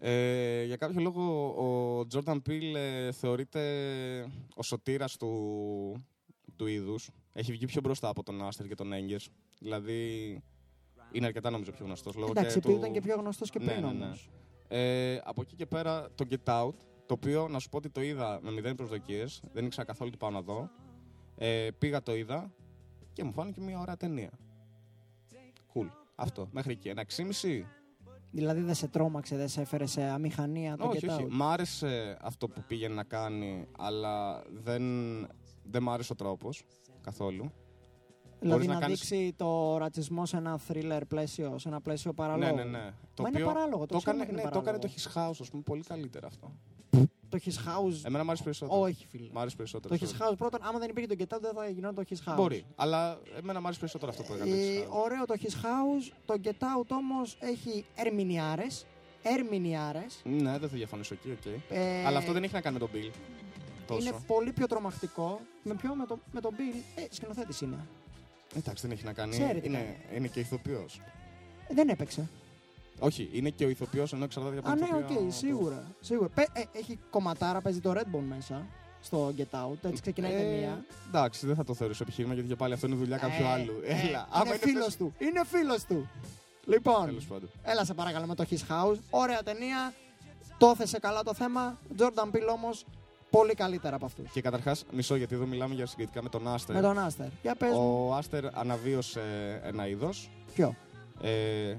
[0.00, 3.60] Ε, για κάποιο λόγο ο Jordan Peele ε, θεωρείται
[4.54, 6.06] ο σωτήρας του,
[6.56, 7.10] του είδους.
[7.32, 9.28] Έχει βγει πιο μπροστά από τον Άστερ και τον Έγκερς.
[9.58, 10.42] Δηλαδή
[11.12, 12.14] Είναι αρκετά νομίζω πιο γνωστός.
[12.28, 14.04] Εντάξει, επειδή ήταν και πιο γνωστός και Ναι, πριν ναι, ναι.
[14.04, 14.30] όμως.
[14.68, 16.74] Ε, από εκεί και πέρα το Get Out,
[17.06, 20.16] το οποίο να σου πω ότι το είδα με μηδέν προσδοκίες, δεν ήξερα καθόλου τι
[20.16, 20.70] πάω να δω.
[21.36, 22.52] Ε, πήγα το είδα
[23.18, 24.30] και μου φάνηκε μια ωραία ταινία.
[25.74, 25.88] Cool.
[26.14, 26.48] Αυτό.
[26.50, 26.88] Μέχρι εκεί.
[26.88, 27.62] Ένα 6,5.
[28.30, 31.24] Δηλαδή δεν σε τρόμαξε, δεν σε έφερε σε αμηχανία το όχι, Get όχι.
[31.24, 31.30] Out.
[31.30, 34.82] Μ' άρεσε αυτό που πήγαινε να κάνει, αλλά δεν,
[35.70, 36.62] δεν μ' άρεσε ο τρόπος
[37.00, 37.52] καθόλου.
[38.40, 42.12] Δηλαδή μπορείς να, να κάνεις- δείξει το ρατσισμό σε ένα thriller πλαίσιο, σε ένα πλαίσιο
[42.12, 42.54] παραλόγου.
[42.54, 42.90] Ναι, ναι, ναι.
[43.14, 45.30] Το Μα είναι παράλογο, το το, ξέρουμε έκανε, ότι είναι ναι, το έκανε το παράλογο.
[45.30, 46.52] His House, ας πούμε, πολύ καλύτερα αυτό.
[47.30, 48.00] Το His House.
[48.04, 48.80] Εμένα μ' άρεσε περισσότερο.
[48.80, 49.28] Όχι, φίλε.
[49.32, 49.98] Μ' άρεσε περισσότερο.
[49.98, 52.30] Το His House πρώτον, άμα δεν υπήρχε το Get Out, δεν θα γινόταν το His
[52.32, 52.36] House.
[52.36, 54.50] Μπορεί, αλλά εμένα μ' άρεσε περισσότερο αυτό που έκανε.
[54.50, 55.02] το His Ε, House.
[55.02, 56.12] ωραίο το His House.
[56.26, 56.48] Το Get
[56.80, 58.66] Out όμως έχει ερμηνειάρα.
[59.22, 60.06] Ερμηνειάρα.
[60.24, 61.52] Ναι, δεν θα διαφωνήσω εκεί, οκ.
[61.70, 63.10] Ε, Αλλά αυτό δεν έχει να κάνει με τον Peele.
[63.86, 64.00] Τόσο.
[64.08, 65.40] Είναι πολύ πιο τρομακτικό.
[65.62, 66.82] Με ποιο, με, το, με τον Peele.
[66.94, 67.86] Ε, σκηνοθέτης είναι.
[68.56, 69.30] Εντάξει, δεν έχει να κάνει.
[69.30, 71.00] Ξέρει τι είναι, είναι και ηθοποιός.
[71.68, 72.28] Ε, δεν έπαιξε.
[72.98, 75.24] Όχι, είναι και ο ηθοποιός ενώ εξαρτάται από Α, τον ναι, ηθοποιό.
[75.26, 75.94] οκ, σίγουρα.
[76.00, 76.28] σίγουρα.
[76.28, 78.66] Πε- ε, έχει κομματάρα, παίζει το Redbone μέσα
[79.00, 79.76] στο Get Out.
[79.82, 80.84] Έτσι ξεκινάει η Ε, ταινία.
[81.08, 83.72] Εντάξει, δεν θα το θεωρήσω επιχείρημα γιατί και πάλι αυτό είναι δουλειά κάποιου Ε, άλλου.
[83.84, 85.14] ε, Έλα, άμα είναι φίλος θες- του.
[85.18, 86.08] Είναι φίλος του.
[86.66, 87.48] Λοιπόν, Τέλος πάντων.
[87.62, 88.96] έλα σε παρακαλώ με το His House.
[89.10, 89.94] Ωραία ταινία.
[90.58, 91.78] Το έθεσε καλά το θέμα.
[91.98, 92.84] Jordan Peele όμως
[93.30, 94.30] πολύ καλύτερα από αυτούς.
[94.30, 96.74] Και καταρχάς, μισό γιατί εδώ μιλάμε για συγκριτικά με τον Άστερ.
[96.74, 97.26] Με τον Άστερ.
[97.42, 98.06] Για πες μου.
[98.08, 99.20] Ο Άστερ αναβίωσε
[99.64, 100.30] ένα είδος.
[100.54, 100.74] Ποιο;
[101.22, 101.76] Ε,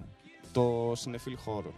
[0.52, 1.74] το συνεφίλ χώρο.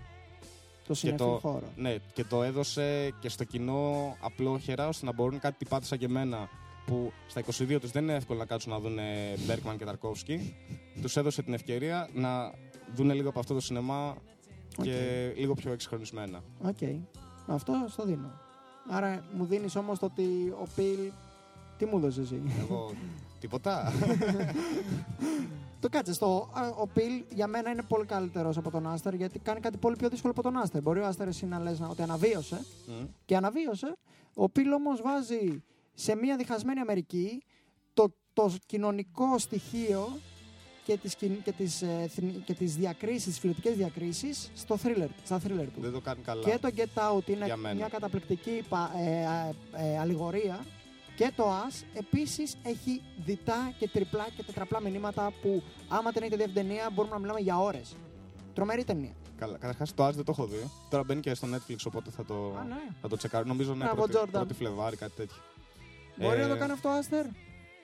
[0.87, 1.63] Το σινεφίλ το- χώρο.
[1.75, 6.05] Ναι, και το έδωσε και στο κοινό απλόχερα ώστε να μπορούν κάτι τυπάδες σαν και
[6.05, 6.49] εμένα
[6.85, 8.97] που στα 22 τους δεν είναι εύκολο να κάτσουν να δουν
[9.45, 10.55] Μπέρκμαν και Ταρκόφσκι.
[11.01, 12.53] Τους έδωσε την ευκαιρία να
[12.95, 14.15] δουν λίγο από αυτό το σινεμά
[14.81, 16.43] και λίγο πιο εκσυγχρονισμένα.
[16.61, 16.77] Οκ.
[17.47, 18.31] Αυτό στο δίνω.
[18.89, 20.23] Άρα μου δίνεις όμως το ότι
[20.61, 21.11] ο Πιλ...
[21.77, 22.91] Τι μου έδωσες εσύ; Εγώ
[23.41, 23.93] τίποτα.
[25.81, 26.13] το κάτσε.
[26.13, 29.77] Στο, α, ο Πιλ για μένα είναι πολύ καλύτερος από τον Άστερ γιατί κάνει κάτι
[29.77, 30.81] πολύ πιο δύσκολο από τον Άστερ.
[30.81, 33.05] Μπορεί ο Άστερ εσύ να λες να- ότι αναβίωσε Μμ.
[33.25, 33.95] και αναβίωσε.
[34.33, 35.63] Ο Πιλ όμως βάζει
[35.93, 37.43] σε μια διχασμένη Αμερική
[37.93, 40.17] το, το κοινωνικό στοιχείο
[40.85, 45.07] και τις, κιν- και τις, ε, εθνι- και τις διακρίσεις, τις φιλετικές διακρίσεις στο thriller,
[45.23, 45.81] στα thriller του.
[45.81, 46.43] δεν το κάνει καλά.
[46.49, 47.75] Και το Get Out είναι Για μένα.
[47.75, 49.21] μια καταπληκτική πα- ε,
[49.75, 50.65] ε, ε, αλληγορία.
[51.21, 56.35] Και το As επίσης έχει διτά και τριπλά και τετραπλά μηνύματα που άμα την έχετε
[56.37, 57.95] δει αυτήν την ταινία μπορούμε να μιλάμε για ώρες.
[58.53, 59.13] Τρομερή ταινία.
[59.37, 59.57] Καλά.
[59.57, 60.69] Καταρχάς το Ας δεν το έχω δει.
[60.89, 62.75] Τώρα μπαίνει και στο Netflix οπότε θα το, Α, ναι.
[63.01, 63.45] θα το τσεκάρω.
[63.45, 64.31] Νομίζω ναι, Μπράβο, πρώτη, Jordan.
[64.31, 65.35] πρώτη Φλεβάρι, κάτι τέτοιο.
[66.15, 67.25] Μπορεί Ε, να το κάνει αυτό ο Άστερ.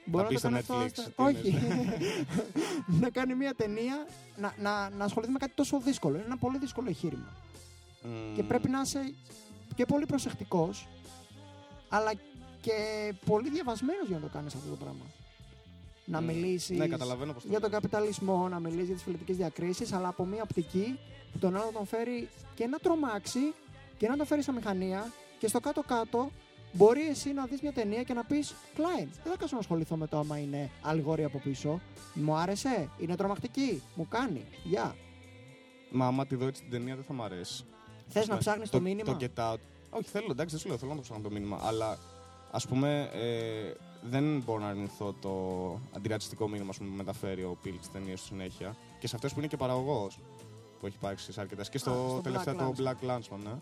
[0.06, 1.48] Μπορεί να μπει το στο κάνει αυτό ο Netflix, Άστερ; τι Όχι.
[1.48, 2.26] εννοείς;
[3.02, 4.08] να κάνει μια ταινία
[4.38, 6.16] να, να, να ασχοληθεί με κάτι τόσο δύσκολο.
[6.16, 7.34] Είναι ένα πολύ δύσκολο εγχείρημα.
[8.04, 8.36] Μμ.
[8.36, 9.14] Και πρέπει να είσαι
[9.76, 10.88] και πολύ προσεκτικός
[11.90, 12.12] αλλά
[12.62, 12.74] και
[13.26, 15.06] πολύ διαβασμένος για να το κάνεις αυτό το πράγμα.
[16.06, 16.26] Να Μμ.
[16.26, 17.80] μιλήσεις Ναι, καταλαβαίνω πώς το για τον λες.
[17.80, 21.00] καπιταλισμό, να μιλήσεις για τις φιλετικές διακρίσεις, αλλά από μια οπτική
[21.32, 23.40] που τον άλλο τον φέρει και να τρομάξει
[23.98, 26.32] και να τον φέρει στα μηχανία και στο κάτω-κάτω
[26.72, 29.96] μπορεί εσύ να δεις μια ταινία και να πεις Κλάιν, δεν θα κάτσω να ασχοληθώ
[29.96, 31.80] με το άμα είναι αλγόρια από πίσω.
[32.14, 34.96] Μου άρεσε, είναι τρομακτική, μου κάνει, γεια.
[35.92, 37.64] Μα άμα τη δω έτσι την ταινία δεν θα μ' αρέσει.
[38.08, 38.40] Θες να Ναι.
[38.40, 39.58] ψάχνεις το, μήνυμα; Το get out.
[39.90, 41.60] Όχι, θέλω, εντάξει, δεν σου λέω, θέλω να το ψάχνω το μήνυμα.
[41.64, 41.98] Αλλά
[42.52, 43.74] ας πούμε, ε,
[44.10, 45.32] δεν μπορώ να αρνηθώ το
[45.96, 48.76] αντιρατσιστικό μήνυμα ας πούμε, που μεταφέρει ο Πιλ στις ταινίες του συνέχεια.
[49.00, 50.20] Και σε αυτές που είναι και παραγωγός
[50.80, 51.70] που έχει υπάρξει σε αρκετές.
[51.70, 53.60] Και στο, Α, στο τελευταίο Black το Black Landsman, ναι.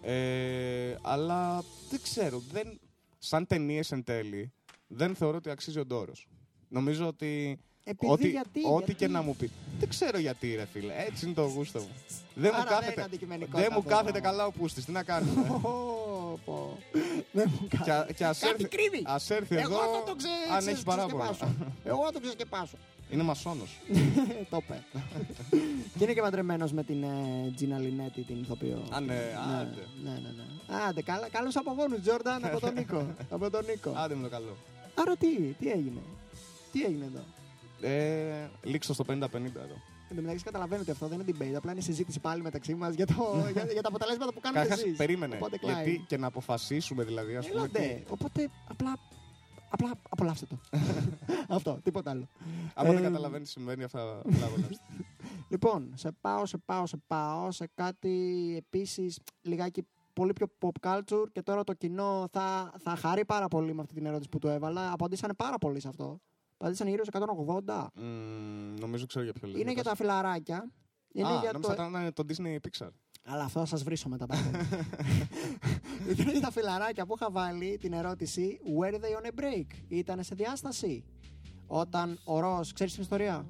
[0.00, 2.42] Ε, αλλά δεν ξέρω.
[2.52, 2.80] Δεν,
[3.18, 4.52] σαν ταινίες εν τέλει,
[4.86, 6.28] δεν θεωρώ ότι αξίζει ο ντόρος.
[6.68, 9.50] Νομίζω ότι Επειδή ό,τι, γιατί, ό,τι γιατί; και να μου πει.
[9.78, 10.92] Δεν ξέρω γιατί, ρε φίλε.
[11.08, 11.88] Έτσι είναι το γούστο μου.
[12.34, 13.96] δεν μου Άρα δεν είναι κάθεται, αντικειμενικό δεν το μου θέμα.
[13.96, 14.84] κάθεται καλά ο πούστης.
[14.84, 16.78] Τι να κάνουμε; Πω, πω.
[17.32, 17.90] Δεν μου και, κάνει.
[18.00, 19.02] α- και ας, Κάτι έρθει, κρύβει.
[19.06, 20.28] ας έρθει Εγώ εδώ θα το ξε...
[20.52, 21.24] αν ξε- έχει παράπονα.
[21.24, 21.54] ξεσκεπάσω.
[21.84, 22.76] Εγώ θα το ξεσκεπάσω.
[23.10, 23.78] είναι μασόνος.
[24.50, 24.82] το είπε.
[25.98, 28.82] και είναι και παντρεμένος με την ε, Τζίνα Λινέτη, την ηθοποιό.
[28.90, 29.20] Α, ναι, ναι,
[29.60, 29.86] άντε.
[30.02, 30.76] ναι, ναι, ναι.
[30.88, 33.06] Άντε, καλά, καλούς απογόνους, Τζόρνταν, από τον Νίκο.
[33.34, 33.92] από τον Νίκο.
[33.96, 34.56] Άντε με το καλό.
[34.94, 36.00] Άρα τι, τι έγινε;
[36.72, 37.24] Τι έγινε εδώ;
[37.82, 39.76] Ε, λήξω στο 50-50 εδώ.
[40.08, 43.06] Εν τω μεταξύ καταλαβαίνετε αυτό δεν είναι debate, απλά είναι συζήτηση πάλι μεταξύ μας για,
[43.06, 43.14] το,
[43.52, 44.96] για, για τα αποτελέσματα που κάνετε Καταρχάς, εσείς.
[44.98, 45.34] περίμενε.
[45.36, 45.64] Οπότε, Klein.
[45.66, 47.58] γιατί και να αποφασίσουμε δηλαδή, ας πούμε.
[47.60, 47.78] Έλατε.
[48.04, 48.98] τι- Οπότε απλά,
[49.70, 50.58] απλά απολαύστε το.
[51.56, 52.28] Αυτό, τίποτα άλλο.
[52.74, 54.84] Άμα δεν Ε, καταλαβαίνει τι συμβαίνει, αυτά απλά απολαύστε.
[55.48, 61.24] Λοιπόν, σε πάω, σε πάω, σε πάω σε κάτι επίσης λιγάκι πολύ πιο pop culture
[61.32, 64.48] και τώρα το κοινό θα, θα χαρεί πάρα πολύ με αυτή την ερώτηση που του
[64.48, 64.92] έβαλα.
[64.92, 66.20] Απαντήσανε πάρα πολύ σε αυτό.
[66.62, 67.10] Απαντήσανε γύρω σε
[67.66, 67.86] 180.
[67.94, 69.60] Μμμ, νομίζω ξέρω για ποιο λέτε.
[69.60, 70.70] Είναι για τα φιλαράκια.
[71.12, 71.82] Είναι Α, για νόμιζα το...
[71.82, 72.88] ήταν το Disney Pixar.
[73.24, 74.26] Αλλά αυτό θα σας βρίσω μετά.
[74.26, 74.40] πάλι.
[76.10, 79.66] Ήταν για τα φιλαράκια που είχα βάλει την ερώτηση Were they on a break?
[79.88, 81.04] Ήταν σε διάσταση;
[81.66, 83.46] Όταν ο Ρος, ξέρεις την ιστορία;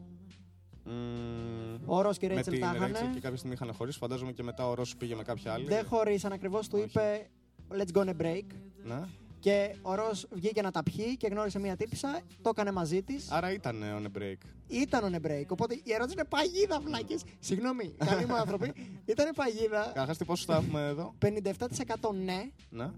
[0.85, 3.13] Μμμ, Ο Ρος και η με Ρέιτσελ την τα Rachel είχαν.
[3.13, 3.99] και κάποια στιγμή είχαν χωρίσει.
[3.99, 5.65] Φαντάζομαι και μετά ο Ρος πήγε με κάποια άλλη.
[5.67, 6.85] Δεν χωρίσαν ακριβώς, του Όχι.
[6.85, 7.31] είπε
[7.71, 8.47] Let's go on a break.
[8.85, 9.01] Ναι.
[9.43, 13.31] Και ο Ρος βγήκε να τα πιει και γνώρισε μία τύπησα, το έκανε μαζί της.
[13.31, 14.37] Άρα ήταν on a break.
[14.67, 15.45] Ήταν on a break.
[15.49, 17.23] Οπότε η ερώτηση είναι παγίδα, βλάκες.
[17.39, 18.73] Συγγνώμη, καλοί μου άνθρωποι.
[19.13, 19.83] Ήταν παγίδα.
[19.87, 22.91] Καταρχάς, τι πόσο θα έχουμε εδώ; 57% ναι, Ναι.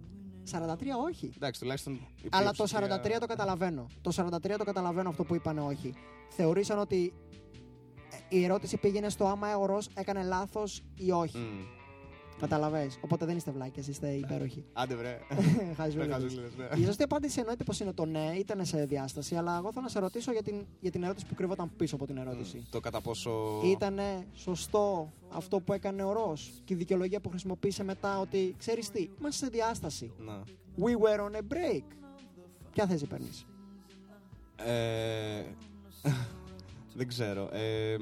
[0.52, 0.56] 43%
[1.08, 1.30] όχι.
[1.36, 1.92] Εντάξει, τουλάχιστον.
[1.94, 3.86] η Αλλά το πλειοψηφία- 43% το καταλαβαίνω.
[4.00, 5.94] Το 43% το καταλαβαίνω αυτό που είπανε όχι.
[6.28, 7.12] Θεωρήσαν ότι
[8.30, 11.38] ε, η ερώτηση πήγαινε στο άμα ο Ρος έκανε λάθος ή όχι.
[11.38, 11.60] Μμ.
[12.40, 12.90] Καταλαβέ.
[13.00, 14.64] Οπότε δεν είστε βλάκες, είστε υπέροχοι.
[14.72, 15.18] Άντε βρε.
[15.76, 16.06] Χαζούλες.
[16.06, 16.80] Με χαζούλες, ναι.
[16.80, 19.88] Η σωστή απάντηση εννοείται πως είναι το ναι, ήταν σε διάσταση, αλλά εγώ θέλω να
[19.88, 22.66] σε ρωτήσω για την, για την ερώτηση που κρυβόταν πίσω από την ερώτηση.
[22.70, 23.60] Το κατά πόσο.
[23.64, 23.98] Ήταν
[24.34, 29.08] σωστό αυτό που έκανε ο Ρος και η δικαιολογία που χρησιμοποίησε μετά ότι ξέρεις τι,
[29.20, 30.12] είμαστε σε διάσταση.
[30.18, 30.42] Να.
[30.78, 31.84] We were on a break.
[32.72, 33.46] Ποια θέση παίρνεις;
[34.56, 35.42] Ε,
[36.98, 37.48] δεν ξέρω.
[37.52, 37.96] Ε,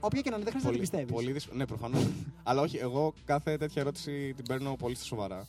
[0.00, 1.12] Όποια και να είναι, δεν χρειάζεται να την πιστεύεις.
[1.12, 1.58] πολύ δύσκολο.
[1.58, 2.06] Ναι, προφανώς.
[2.48, 5.48] Αλλά όχι, εγώ κάθε τέτοια ερώτηση την παίρνω πολύ στα σοβαρά.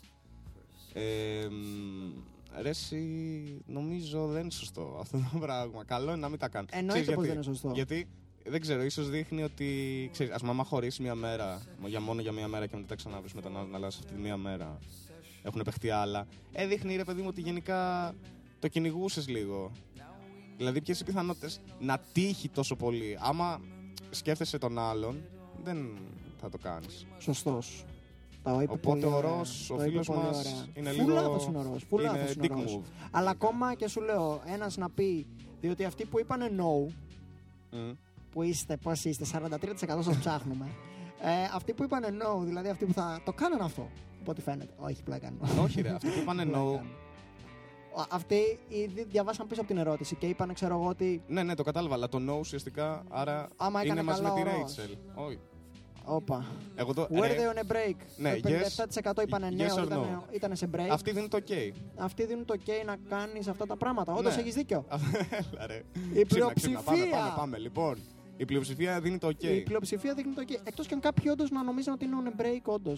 [0.93, 3.01] Ε, μ, ρε, εσύ,
[3.65, 5.83] νομίζω δεν είναι σωστό αυτό το πράγμα.
[5.83, 6.67] Καλό είναι να μην τα κάνω.
[6.71, 7.71] Εννοείται Ξέρεις πως γιατί; δεν είναι σωστό.
[7.75, 8.07] Γιατί
[8.45, 10.09] δεν ξέρω, ίσως δείχνει ότι.
[10.11, 13.33] Ξέρεις, ας μαμά χωρίσει μία μέρα, για μόνο για μία μέρα και μετά τα ξαναβρεις
[13.33, 14.77] με τον άλλον, αλλά σε αυτή τη μία μέρα
[15.43, 16.27] έχουν παιχτεί άλλα.
[16.51, 18.13] Ε, δείχνει ρε παιδί μου ότι γενικά
[18.59, 19.71] το κυνηγούσες λίγο.
[20.57, 23.17] Δηλαδή, ποιες οι πιθανότητες να τύχει τόσο πολύ.
[23.21, 23.61] Άμα
[24.09, 25.21] σκέφτεσαι τον άλλον,
[25.63, 25.97] δεν
[26.41, 27.05] θα το κάνεις.
[27.17, 27.85] Σωστός.
[28.43, 29.31] Τα είπε Οπότε πολύ ο ωραία.
[29.37, 30.65] Ρος, ο Το είπε φίλος πολύ μας, ωραία.
[30.73, 31.83] είναι Φουλ λίγο- λάθος είναι ο Ρος.
[31.89, 32.77] Φουλ Είναι λάθος είναι dick ο Ρος.
[32.79, 33.07] move.
[33.11, 35.27] Αλλά ακόμα και σου λέω, ένας να πει,
[35.61, 36.91] διότι αυτοί που είπανε no,
[37.71, 37.91] Μμ.
[38.31, 40.67] που είστε, πώς είστε, 43% σας ψάχνουμε.
[41.21, 43.89] Ε, αυτοί που είπανε no, δηλαδή αυτοί που θα το κάνουν αυτό,
[44.21, 44.73] από ό,τι φαίνεται.
[44.77, 45.61] Όχι, πλάκα κάνω.
[45.63, 46.81] Όχι, ρε, αυτοί που είπανε Πλάκα no.
[47.93, 48.01] Κάνω.
[48.01, 51.23] Α, Αυτοί ήδη διαβάσαν πίσω από την ερώτηση και είπαν, ξέρω εγώ, ότι.
[51.27, 54.41] Ναι, ναι, το κατάλαβα, αλλά το no ουσιαστικά άρα Άμα είναι έκανε μαζί με καλά
[54.43, 54.75] τη ο Ρος.
[54.75, 54.97] Rachel.
[55.25, 55.39] Όχι.
[56.05, 56.45] Όπα.
[56.75, 57.07] Εγώ το.
[57.11, 57.95] Were ρε, they on a break?
[58.17, 59.11] Ναι, το yes.
[59.19, 60.33] 57% είπανε ναι, Yes or ήταν, no.
[60.33, 60.87] ήταν σε break.
[60.91, 61.51] Αυτοί δίνουν το OK.
[61.97, 64.13] Αυτοί δίνουν το OK να κάνεις αυτά τα πράγματα.
[64.13, 64.41] Όντως Ναι.
[64.41, 64.85] έχεις δίκιο.
[65.53, 65.81] Έλα, ρε.
[66.13, 66.79] Η Ξύπνα, ξύπνα.
[66.81, 67.17] Πάμε, πλειοψηφία.
[67.17, 67.57] πάμε, πάμε.
[67.57, 67.97] Λοιπόν,
[68.41, 69.43] η πλειοψηφία δίνει το OK.
[69.43, 70.51] Η πλειοψηφία δείχνει το OK.
[70.63, 72.93] Εκτός και αν κάποιοι όντως να νομίζουν ότι είναι on a break, όντω.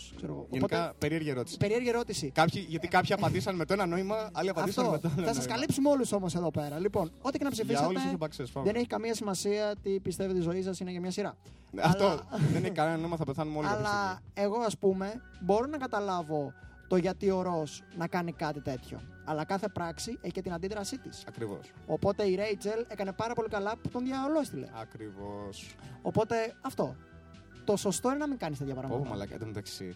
[0.50, 1.58] Γενικά, περίεργη ερώτηση.
[1.58, 2.32] περίεργη ερώτηση.
[2.34, 4.96] Κάποιοι, γιατί κάποιοι απαντήσαν με το ένα νόημα, άλλοι απαντήσαν Αυτό.
[4.96, 5.28] με το άλλο.
[5.28, 5.54] Θα σας νόημα.
[5.54, 6.80] καλύψουμε όλους όμως εδώ πέρα.
[6.80, 7.86] Λοιπόν, ό,τι και να Για ψηφίσατε.
[7.88, 8.44] όλου έχει επαξέ.
[8.64, 11.38] Δεν έχει καμία σημασία τι πιστεύετε η ζωή σας είναι για μια σειρά.
[11.82, 15.66] Αυτό Αλλά- δεν έχει κανένα νόημα, θα πεθάνουμε όλοι κάποια Αλλά εγώ, ας πούμε, μπορώ
[15.66, 16.54] να καταλάβω
[16.92, 19.02] το γιατί ο Ρος να κάνει κάτι τέτοιο.
[19.26, 21.24] Αλλά κάθε πράξη έχει και την αντίδρασή της.
[21.28, 21.72] Ακριβώς.
[21.86, 24.68] Οπότε η Ρέιτσελ έκανε πάρα πολύ καλά που τον διαολόστηλε.
[24.74, 25.76] Ακριβώς.
[26.02, 26.96] Οπότε αυτό.
[27.64, 29.10] Το σωστό είναι να μην κάνεις τέτοια Πω, πράγματα.
[29.10, 29.96] μαλακά, εν τω μεταξύ.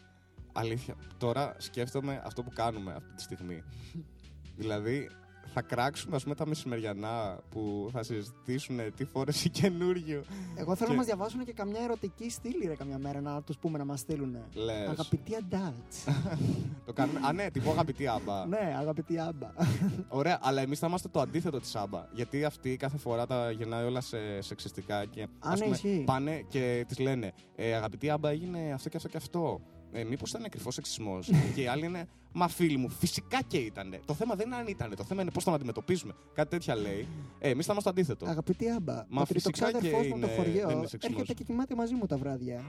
[0.53, 0.95] Αλήθεια.
[1.17, 3.63] Τώρα σκέφτομαι αυτό που κάνουμε αυτή τη στιγμή.
[4.61, 5.09] δηλαδή,
[5.53, 10.23] θα κράξουμε ας πούμε τα μεσημεριανά που θα συζητήσουν τι φόρεσε καινούριο.
[10.55, 13.57] Εγώ θέλω Και- να μας διαβάσουν και καμιά ερωτική στήλη ρε καμιά μέρα να τους
[13.57, 14.37] πούμε να μας στείλουν.
[14.53, 14.87] Λες.
[14.89, 16.13] Αγαπητοί adults.
[16.85, 17.19] Το κάνουμε.
[17.27, 18.45] Α, ναι, τυπώ αγαπητή άμπα.
[18.45, 19.47] ναι, αγαπητοί άμπα.
[20.19, 22.05] Ωραία, αλλά εμείς θα είμαστε το αντίθετο της άμπα.
[22.13, 26.03] Γιατί αυτή κάθε φορά τα γεννάει όλα σε σεξιστικά και ας ναι, πούμε, ισχύει.
[26.05, 29.61] πάνε και τη λένε ε, Αγαπητή άμπα, έγινε αυτό και αυτό και αυτό.
[29.97, 31.29] Ε, Μήπως ήταν κρυφό σεξισμός.
[31.55, 33.95] και οι άλλοι είναι Μα φίλοι μου, φυσικά και ήταν.
[34.05, 34.95] Το θέμα δεν είναι αν ήταν.
[34.95, 36.13] Το θέμα είναι πώς τον αντιμετωπίζουμε.
[36.33, 37.07] Κάτι τέτοια λέει.
[37.39, 38.25] Ε, εμείς θα είμαστε το αντίθετο.
[38.25, 39.05] Αγαπητοί άμπα.
[39.09, 41.19] Μα ο φυσικά τριτοξάδερφός και μου από το είναι- χωριό δεν είναι σεξισμός.
[41.21, 42.63] έρχεται και κοιμάται μαζί μου τα βράδια.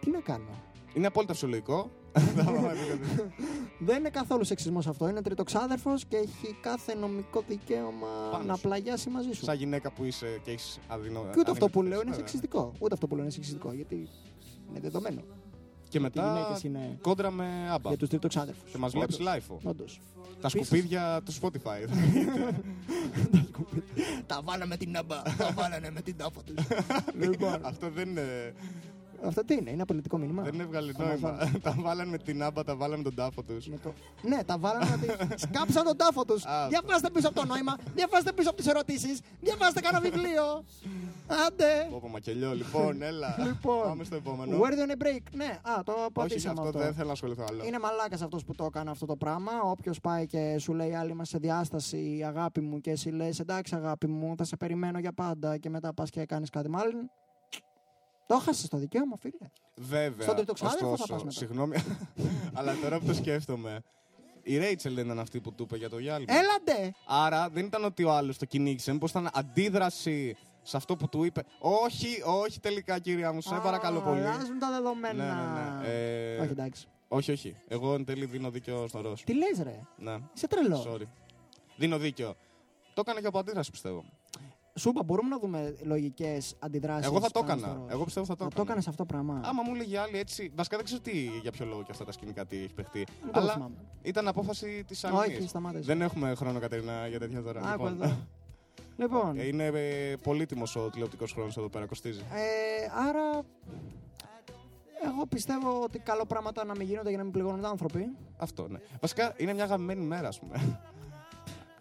[0.00, 0.62] Τι να κάνω;
[0.94, 1.90] Είναι απόλυτα φυσιολογικό.
[3.78, 5.08] Δεν είναι καθόλου σεξισμός αυτό.
[5.08, 8.60] Είναι τριτοξάδερφος και έχει κάθε νομικό δικαίωμα Πάνω να σου.
[8.62, 9.44] πλαγιάσει μαζί σου.
[9.44, 11.20] Σαν γυναίκα που είσαι και έχεις αδεινό.
[11.32, 12.14] Και ούτε αυτό που αδυναμίες, λέω είναι βέβαια.
[12.14, 12.72] σεξιστικό.
[12.78, 13.72] Ούτε αυτό που λέω είναι σεξιστικό.
[13.72, 14.08] Γιατί
[14.70, 15.22] είναι δεδομένο.
[15.92, 17.88] Και Οι μετά γυναίκες είναι κόντρα με άμπα.
[17.88, 18.64] για τους τριτοξάδερφου.
[18.72, 19.56] Και μας βλέπει live.
[19.62, 20.00] Όντως.
[20.40, 21.88] Τα Επίσης- σκουπίδια του Spotify.
[24.26, 25.22] Τα βάλαμε την άμπα.
[25.22, 26.54] Τα βάλανε με την τάφα τους.
[27.22, 28.54] λοιπόν, Αυτό δεν είναι.
[29.26, 30.42] Αυτό τι είναι, είναι πολιτικό μήνυμα.
[30.42, 31.36] Δεν έβγαλε Θα μας νόημα.
[31.38, 31.60] βάλουν.
[31.60, 33.66] τα βάλαν με την άμπα, τα βάλαν με τον τάφο τους.
[33.68, 33.92] Με το...
[34.22, 36.44] Ναι, τα βάλανε ότι σκάψαν τον τάφο τους.
[36.46, 40.64] Α, Διαβάστε πίσω από το νόημα, διαβάστε πίσω από τις ερωτήσεις, διαβάστε κανένα βιβλίο.
[41.46, 41.86] Άντε.
[41.90, 43.36] Πω, πω, μακελιό, λοιπόν, έλα.
[43.46, 44.58] Λοιπόν, Πάμε στο επόμενο.
[44.60, 46.78] Where on a break; Ναι, α, το Όχι, απαντήσαμε αυτό αυτό.
[46.80, 47.64] δεν θέλω να ασχοληθώ άλλο.
[47.64, 49.52] Είναι μαλάκας αυτός που το έκανε αυτό το πράγμα.
[49.62, 53.74] Όποιος πάει και σου λέει άλλη μας σε διάσταση, αγάπη μου, και εσύ λες εντάξει,
[53.74, 57.10] αγάπη μου, θα σε περιμένω για πάντα και μετά πας και κάνεις κάτι μάλλον.
[58.32, 59.50] Το έχασες το δικαίωμα, φίλε.
[59.74, 60.22] Βέβαια.
[60.22, 61.36] Στον τρίτο ξάδερφο θα ωστόσο, πας μετά.
[61.36, 61.76] Συγγνώμη,
[62.56, 63.82] αλλά τώρα που το σκέφτομαι.
[64.42, 66.32] Η Ρέιτσελ δεν ήταν αυτή που του είπε για το διάλειμμα.
[66.34, 66.92] Έλαντε!
[67.06, 68.92] Άρα δεν ήταν ότι ο άλλος το κυνήγησε.
[68.92, 71.42] Μήπως ήταν αντίδραση σε αυτό που του είπε.
[71.58, 74.20] Όχι, όχι τελικά, κυρία μου, σε παρακαλώ πολύ.
[74.20, 75.24] Αλλάζουν τα δεδομένα.
[75.24, 75.88] Ναι, ναι, ναι.
[76.34, 76.86] Ε, Όχι, εντάξει.
[77.08, 77.56] όχι, όχι.
[77.68, 79.24] Εγώ εν τέλει δίνω δίκιο στον Ρώσο.
[79.24, 80.86] Τι λες ρε, Ναι, είσαι τρελό.
[80.92, 81.06] sorry.
[81.76, 82.34] Δίνω δίκιο.
[82.94, 84.04] Το έκανε και από αντίδραση, πιστεύω.
[84.78, 87.06] Σούπα, μπορούμε να δούμε λογικές αντιδράσεις.
[87.06, 87.82] Εγώ θα το έκανα.
[87.88, 88.54] Εγώ πιστεύω θα το Θα έκανα.
[88.54, 90.52] το έκανες αυτό το πράγμα; Άμα μου έλεγε άλλη έτσι.
[90.54, 91.10] Βασικά δεν ξέρω τι,
[91.42, 93.06] για ποιο λόγο και αυτά τα σκηνικά τι έχει παιχτεί.
[93.22, 93.74] Δεν το Αλλά θυμάμαι.
[94.02, 95.46] ήταν απόφαση της Όχι, Αλμή.
[95.46, 95.82] σταμάτησε.
[95.84, 97.60] Δεν έχουμε χρόνο, Κατερίνα, για τέτοια τώρα.
[97.60, 98.16] Άκου Λοιπόν, εδώ.
[98.96, 102.20] Λοιπόν, ε, Είναι ε, πολύτιμος ο τηλεοπτικός χρόνος εδώ πέρα, κοστίζει.
[102.20, 103.42] ε, άρα.
[105.04, 108.16] Εγώ πιστεύω ότι καλό πράγματα να μην γίνονται για να μην πληγώνονται άνθρωποι.
[108.36, 108.78] Αυτό, ναι.
[109.00, 110.80] Βασικά είναι μια αγαπημένη μέρα, ας πούμε.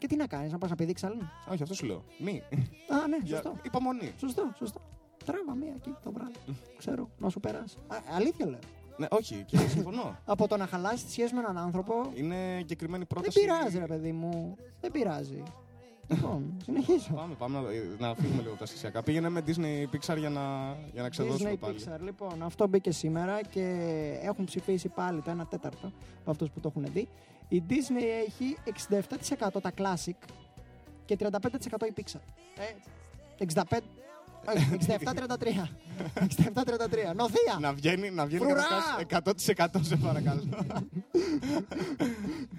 [0.02, 1.32] Και τι να κάνεις, να πας να πηδήξει άλλον.
[1.52, 2.04] Όχι, αυτό σου λέω.
[2.20, 2.42] Μη.
[2.90, 3.54] Α, ναι, Για σωστό.
[3.64, 4.12] υπομονή.
[4.20, 4.82] Σωστό, σωστό.
[5.26, 6.34] Τράβα μία εκεί το βράδυ.
[6.78, 7.78] Ξέρω, να σου περάσει.
[7.88, 8.60] Α, αλήθεια λέω.
[8.98, 10.18] Ναι, όχι, και συμφωνώ.
[10.26, 11.94] Από το να χαλάσει τη σχέση με έναν άνθρωπο.
[12.16, 13.40] Είναι εγκεκριμένη Δεν πρόταση.
[13.40, 14.56] πειράζει, ρε παιδί μου.
[14.82, 15.44] Δεν πειράζει.
[16.08, 17.14] λοιπόν, συνεχίζω.
[17.16, 17.60] Πάμε, πάμε
[18.00, 19.04] να, να φύγουμε λίγο από τα σχεσιακά.
[19.04, 21.80] Πήγαινε με Disney Pixar για να, για να ξεδώσουμε Disney πάλι.
[21.88, 22.00] Pixar.
[22.02, 23.64] Λοιπόν, αυτό μπήκε σήμερα και
[24.22, 25.92] έχουν ψηφίσει πάλι το 1 τέταρτο
[26.22, 27.08] από αυτούς που το έχουν δει.
[27.52, 28.58] Η Disney έχει
[29.58, 30.28] 67% τα Classic
[31.06, 31.28] και 35%
[31.88, 32.20] η Pixar.
[33.38, 33.56] Έτσι.
[33.72, 33.80] 65.
[34.56, 35.04] όχι, 67-33.
[37.12, 37.16] 67-33.
[37.16, 37.58] Νοθεία!
[37.60, 38.64] Να βγαίνει, να βγαίνει Φρουρά!
[39.08, 39.48] καταρχάς
[39.80, 40.44] 100% σε παρακαλώ.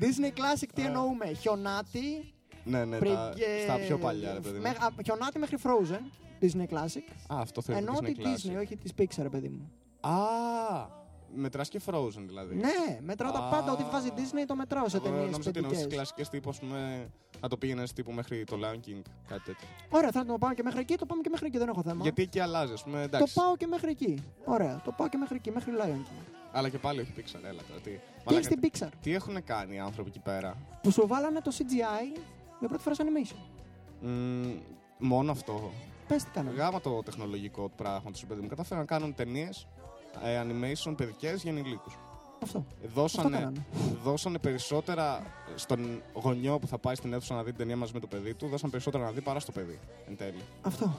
[0.00, 2.32] Disney Classic τι εννοούμε; Χιονάτι.
[2.64, 4.62] ναι, ναι, πριν τα, και- στα πιο παλιά, ρε παιδί μου.
[4.62, 6.00] με- α, Χιονάτι μέχρι Frozen.
[6.44, 7.34] Disney Classic.
[7.34, 7.78] Α, αυτό θέλω.
[7.78, 8.50] Ενώ Disney τη Classic.
[8.52, 9.70] Disney, όχι της Pixar, ρε παιδί μου.
[10.00, 10.16] Α,
[11.34, 12.54] μετράς και Frozen δηλαδή.
[12.54, 13.48] Ναι, μετράω τα Α.
[13.48, 13.72] πάντα.
[13.72, 15.96] Ό,τι βάζει Disney το μετράω σε Εγώ ταινίες νόμιζα ότι εννοούσες παιδικές.
[15.96, 17.10] κλασικές τύπου, ας πούμε,
[17.40, 19.66] να το πήγαινε τύπου μέχρι το Lion King, κάτι τέτοιο.
[19.90, 22.02] Ωραία, θα το πάω και μέχρι εκεί, το πάμε και μέχρι εκεί, δεν έχω θέμα.
[22.02, 23.34] Γιατί εκεί αλλάζει, ας πούμε, Το εντάξει.
[23.34, 24.22] πάω και μέχρι εκεί.
[24.44, 26.24] Ωραία, το πάω και μέχρι εκεί, μέχρι Lion King.
[26.52, 27.80] Αλλά και πάλι όχι Pixar, έλα τώρα.
[27.80, 31.06] Τι, Τι Μαλάκα, έχει στην Pixar, τι έχουν κάνει οι άνθρωποι εκεί πέρα; που σου
[31.06, 32.20] βάλανε το CGI
[32.58, 33.36] για πρώτη φορά σε animation.
[34.00, 34.58] Μμμ,
[34.98, 35.70] μόνο αυτό.
[36.08, 36.56] Πες τι κάνανε.
[36.56, 38.48] Γάμα το τεχνολογικό του πράγματο, παιδί μου.
[38.48, 39.66] Κατάφεραν να κάνουν ταινίες
[40.20, 41.90] animation παιδικές για ενηλίκου.
[42.42, 42.64] Αυτό.
[42.84, 43.66] Αυτό Δώσανε, κάνανε.
[44.02, 45.22] δώσανε περισσότερα
[45.54, 48.34] στον γονιό που θα πάει στην αίθουσα να δει την ταινία μαζί με το παιδί
[48.34, 49.78] του, δώσανε περισσότερα να δει παρά στο παιδί.
[50.08, 50.40] Εν τέλει.
[50.62, 50.94] Αυτό.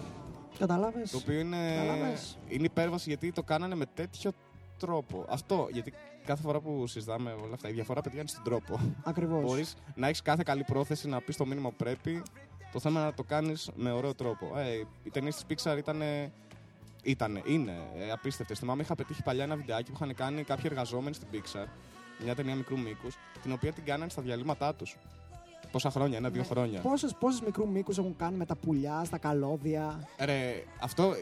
[0.60, 1.02] Κατάλαβε.
[1.12, 2.38] Το οποίο είναι, Κατάλαβες.
[2.48, 4.32] είναι υπέρβαση γιατί το κάνανε με τέτοιο
[4.80, 5.26] τρόπο.
[5.30, 5.94] Αυτό γιατί
[6.26, 8.80] κάθε φορά που συζητάμε όλα αυτά, η διαφορά παιδιά είναι στον τρόπο.
[9.04, 9.42] Ακριβώς.
[9.44, 12.22] Μπορείς να έχεις κάθε καλή πρόθεση να πεις το μήνυμα που πρέπει.
[12.72, 14.58] Το θέμα είναι να το κάνεις με ωραίο τρόπο.
[14.58, 16.02] Ε, οι ταινίες της Pixar ήταν.
[17.04, 18.60] Ήτανε, είναι ε, απίστευτες.
[18.60, 21.66] Θυμάμαι είχα πετύχει παλιά ένα βιντεάκι που είχαν κάνει κάποιοι εργαζόμενοι στην Pixar,
[22.24, 24.98] μια ταινία μικρού μήκους, την οποία την κάνανε στα διαλύματά τους.
[25.72, 26.48] Πόσα χρόνια, ένα-δύο Ναι.
[26.48, 26.82] χρόνια.
[26.82, 31.14] Πόσες πόσες μικρού μήκους έχουν κάνει με τα πουλιά, στα καλώδια, Ρε, αυτό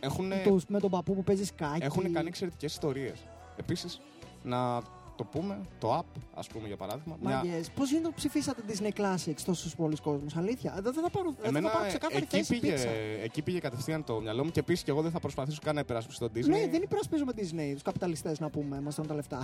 [0.00, 1.82] έχουν, τους, με τον παππού που παίζει σκάκι.
[1.84, 3.18] έχουν κάνει εξαιρετικές ιστορίες.
[3.56, 4.00] Επίσης,
[4.42, 4.80] να
[5.16, 7.16] το πούμε, το app, ας πούμε για παράδειγμα.
[7.20, 11.30] μια- Μαγκές, Πώς γίνεται που ψηφίσατε Disney Classics τόσους πολλούς κόσμους, αλήθεια; Δεν θα πάρω,
[11.30, 13.24] δεν θα Εμένα πάρω ξεκάθαρη εκεί θέση πήγε, Pixar.
[13.24, 15.80] εκεί πήγε κατευθείαν το μυαλό μου και επίσης και εγώ δεν θα προσπαθήσω καν να
[15.80, 16.48] υπερασπιστώ τον Disney.
[16.48, 19.42] Ναι, δεν υπερασπίζουμε Disney, τους καπιταλιστές να πούμε, μας τρώνε τα λεφτά.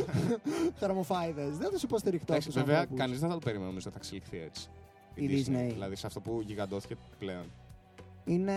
[0.80, 1.56] Θερμοφάιδες.
[1.58, 4.38] Δεν τους υποστηριχτώ Εντάξει, αυτούς βέβαια, κανείς δεν θα το περίμενε νομίζω ότι θα εξελιχθεί
[4.46, 4.68] έτσι.
[5.14, 5.72] Η Disney.
[5.72, 7.44] Δηλαδή σε αυτό που γιγαντώθηκε πλέον.
[8.24, 8.52] Είναι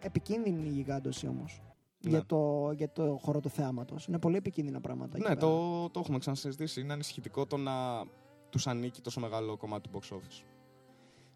[0.00, 1.60] επικίνδυνη η γιγάντωση όμως.
[2.04, 2.10] Ναι.
[2.10, 3.96] Για, το, για το χώρο του θέαματο.
[4.08, 5.16] Είναι πολύ επικίνδυνα πράγματα.
[5.16, 5.40] εκεί Ναι, πέρα.
[5.46, 6.80] το, το έχουμε ξανασυζητήσει.
[6.80, 8.04] Είναι ανησυχητικό το να
[8.50, 10.42] τους ανήκει τόσο μεγάλο κομμάτι του box office.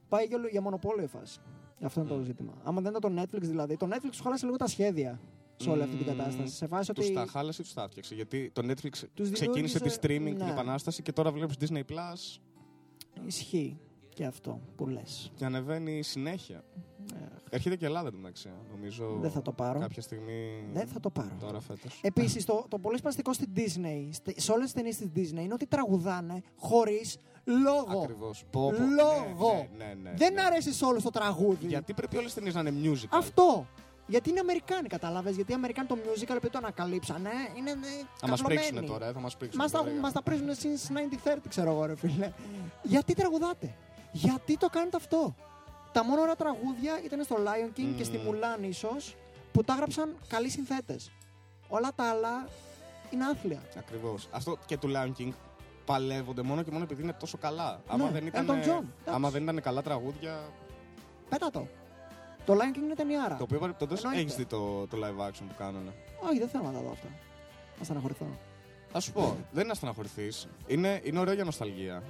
[0.09, 1.41] Πάει για, για μονοπόλιο η φάση.
[1.83, 2.23] Αυτό είναι το Μμ.
[2.25, 2.53] ζήτημα.
[2.65, 5.21] Άμα δεν ήταν το Netflix δηλαδή, το Netflix του χάλασε λίγο τα σχέδια
[5.57, 6.17] σε όλη αυτή την Μμ.
[6.17, 6.55] κατάσταση.
[6.55, 7.15] Σε φάση Τους ότι.
[7.15, 8.15] τα χάλασε ή τους τα έφτιαξε.
[8.15, 10.51] Γιατί το Netflix Τους ξεκίνησε τη δημιούργησε- streaming την ναι.
[10.51, 12.41] επανάσταση και τώρα βλέπεις Disney Plus
[13.27, 13.79] Ισχύει
[14.15, 15.33] και αυτό που λες.
[15.37, 16.65] και ανεβαίνει συνέχεια.
[17.51, 18.51] Έρχεται και Ελλάδα μεταξύ.
[18.71, 19.79] Νομίζω Δεν θα το πάρω.
[19.81, 20.65] κάποια στιγμή.
[20.73, 21.37] Δεν θα το πάρω.
[21.41, 22.01] Τώρα φέτος.
[22.03, 25.53] Επίσης, το, το πολύ σπαστικό στην Disney, στε- σε όλες τις ταινίες της Disney, είναι
[25.55, 28.01] ότι τραγουδάνε χωρίς λόγο.
[28.03, 28.45] Ακριβώς.
[28.53, 29.69] Λόγο.
[29.77, 30.41] Ναι, ναι, ναι, Δεν ναι.
[30.43, 31.67] αρέσει σε όλο το τραγούδι.
[31.67, 33.07] Γιατί πρέπει όλες τις ταινίες να είναι musical.
[33.11, 33.67] Αυτό.
[34.07, 37.71] Γιατί είναι Αμερικάνοι, κατάλαβες; Γιατί οι Αμερικάνοι το musical, επειδή το ανακαλύψανε, είναι.
[37.71, 37.75] ε,
[38.17, 38.69] Θα μας καυλωμένοι.
[38.71, 39.61] πρίξουν τώρα, ε, θα μας πρίξουν.
[39.61, 42.33] Μας τα, τώρα, μας τα πρίζουν since 1930, ξέρω εγώ, ρε φίλε.
[42.83, 43.75] Γιατί τραγουδάτε;
[44.13, 45.35] Γιατί το κάνετε αυτό;
[45.93, 48.29] Τα μόνο ωραία τραγούδια ήταν στο Lion King και στη Μμμ.
[48.31, 49.17] Mulan ίσως
[49.53, 51.11] που τα έγραψαν καλοί συνθέτες.
[51.69, 52.49] Όλα τα άλλα
[53.11, 53.63] είναι άθλια.
[53.79, 54.29] Ακριβώς.
[54.31, 55.33] Αυτό και του Lion King
[55.85, 57.81] παλεύονται μόνο και μόνο επειδή είναι τόσο καλά.
[57.87, 59.31] άμα, δεν ήταν, Elton John, άμα εντάξει.
[59.33, 60.41] δεν ήταν καλά τραγούδια.
[61.29, 61.67] Πέτα το.
[62.47, 63.37] Το Lion King είναι ταινιάρα.
[63.37, 64.21] Το οποίο παρεπτόντω Εννοείται.
[64.21, 65.93] έχεις δει το, το live action που κάνανε.
[66.29, 67.09] Όχι, δεν θέλω να τα δω αυτά.
[67.79, 68.27] Να στεναχωρηθώ.
[68.93, 70.49] Θα σου πω, δεν είναι να στεναχωρηθείς.
[70.67, 72.03] Είναι, είναι ωραίο για νοσταλγία.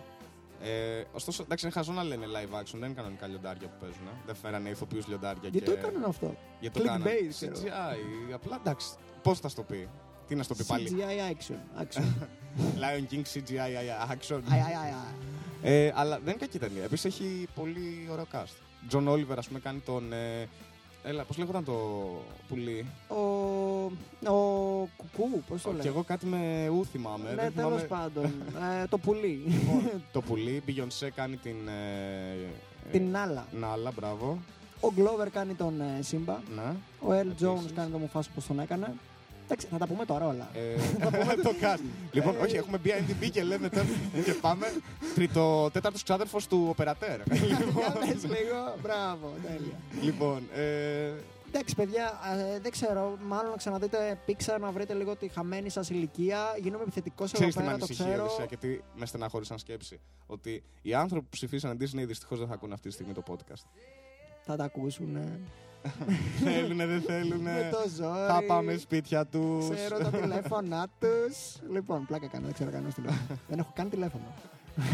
[0.65, 4.07] Ε, ωστόσο, εντάξει, είναι χαζό να λένε live action, δεν είναι κανονικά λιοντάρια που παίζουν.
[4.07, 4.11] ε.
[4.27, 5.65] Δεν φέρανε ηθοποιούς λιοντάρια Γιατί και.
[5.65, 6.37] το έκαναν αυτό.
[6.61, 7.27] Γιατί το Clickbait, κάνανε.
[7.29, 7.53] ξέρω.
[7.57, 8.33] CGI.
[8.35, 8.89] Απλά εντάξει.
[9.23, 9.89] Πώς θα στο πει;
[10.27, 11.83] Τι να στο πει πάλι; CGI action.
[11.83, 12.03] action.
[12.83, 14.41] Lion King CGI action.
[14.49, 14.95] Αι, αι, αι,
[15.63, 15.85] αι.
[15.87, 16.83] Ε, αλλά δεν είναι κακή ταινία.
[16.83, 18.57] Επίσης έχει πολύ ωραίο cast.
[18.89, 20.13] Τζον Όλιβερ, ας πούμε, κάνει τον.
[21.05, 21.73] Ε, έλα, πώς λέγονταν το
[22.49, 23.15] πουλί; Ο,
[24.33, 25.87] ο κουκού, πώς το Και λέει.
[25.87, 27.29] εγώ κάτι με ου θυμάμαι.
[27.29, 27.87] Ναι, δεν τέλος θυμάμαι.
[28.13, 28.25] πάντων.
[28.83, 29.43] ε, το πουλί.
[30.13, 30.63] το πουλί.
[30.67, 31.69] Beyoncé κάνει την.
[31.69, 32.37] Ε,
[32.93, 33.47] Τη Νάλα.
[33.53, 34.39] Νάλα, μπράβο.
[34.81, 36.39] Ο Glover κάνει τον ε, Σίμπα.
[36.55, 36.63] Ναι.
[37.01, 37.49] Ο Earl Επίσης.
[37.49, 38.95] Jones κάνει τον Μουφάσα όπως τον έκανε.
[39.53, 40.51] Εντάξει, θα τα πούμε τώρα όλα.
[40.55, 40.75] Ε,
[41.49, 41.81] το cast.
[42.13, 43.87] Λοιπόν, όχι, έχουμε μπει IMDb και λέμε τώρα.
[44.25, 44.73] και πάμε.
[45.15, 47.21] Τρίτο, τέταρτος ξάδερφος του οπερατέρ.
[47.33, 47.59] Για
[48.01, 49.79] πες λίγο, μπράβο, τέλεια.
[50.03, 51.13] λοιπόν, ε,
[51.55, 52.13] Εντάξει, παιδιά,
[52.55, 53.19] ε, δεν ξέρω.
[53.23, 56.57] Μάλλον να ξαναδείτε Pixar να βρείτε λίγο τη χαμένη σας ηλικία.
[56.61, 58.25] Γίνομαι επιθετικός εδώ ξέρεις τι με πέρα, το ανησυχεί, ξέρω.
[58.25, 60.01] Οδυσσέα, και τι με στεναχώρησαν σκέψη.
[60.27, 63.65] Ότι οι άνθρωποι που ψηφίσαν Disney δυστυχώς δεν θα ακούνε αυτή τη στιγμή το podcast.
[64.43, 65.17] Θα τα ακούσουν.
[66.45, 67.51] θέλουνε, δεν θέλουνε.
[67.53, 68.27] Με το ζόρι.
[68.29, 69.69] Θα πάμε σπίτια τους.
[69.69, 71.57] Ξέρω τα τηλέφωνά τους.
[71.71, 73.39] Λοιπόν, πλάκα κάνω, δεν ξέρω κανένα τηλέφωνο.
[73.49, 74.25] δεν έχω καν τηλέφωνο.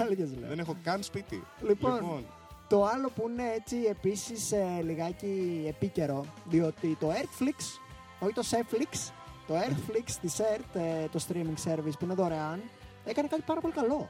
[0.02, 0.48] Αλήθεια σου λέω.
[0.48, 1.44] Δεν έχω καν σπίτι.
[1.66, 2.24] Λοιπόν,
[2.68, 7.80] το άλλο που είναι έτσι επίσης λιγάκι επίκαιρο, διότι το Earthflix,
[8.20, 9.10] όχι το Seflix,
[9.46, 12.60] το Earthflix της Earth, ε, το streaming service που είναι δωρεάν,
[13.04, 14.08] έκανε κάτι πάρα πολύ καλό.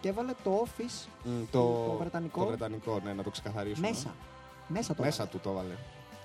[0.00, 2.40] Και έβαλε το Office μ, το, το βρετανικό.
[2.40, 3.88] Το βρετανικό, ναι, να το ξεκαθαρίσουμε.
[3.88, 4.14] μέσα.
[4.68, 5.30] Μέσα το Μέσα έβαλε.
[5.30, 5.74] του το έβαλε.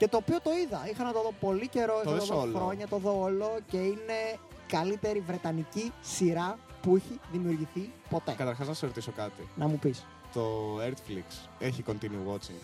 [0.01, 0.89] Και το οποίο το είδα.
[0.89, 2.57] Είχα να το δω πολύ καιρό, είχα να δες το δω όλο.
[2.57, 8.33] χρόνια, το δω όλο και είναι η καλύτερη βρετανική σειρά που έχει δημιουργηθεί ποτέ.
[8.37, 9.47] Καταρχάς να σε ρωτήσω κάτι.
[9.55, 10.05] Να μου πεις.
[10.33, 10.41] Το
[10.87, 12.61] Earthflix έχει continue watching;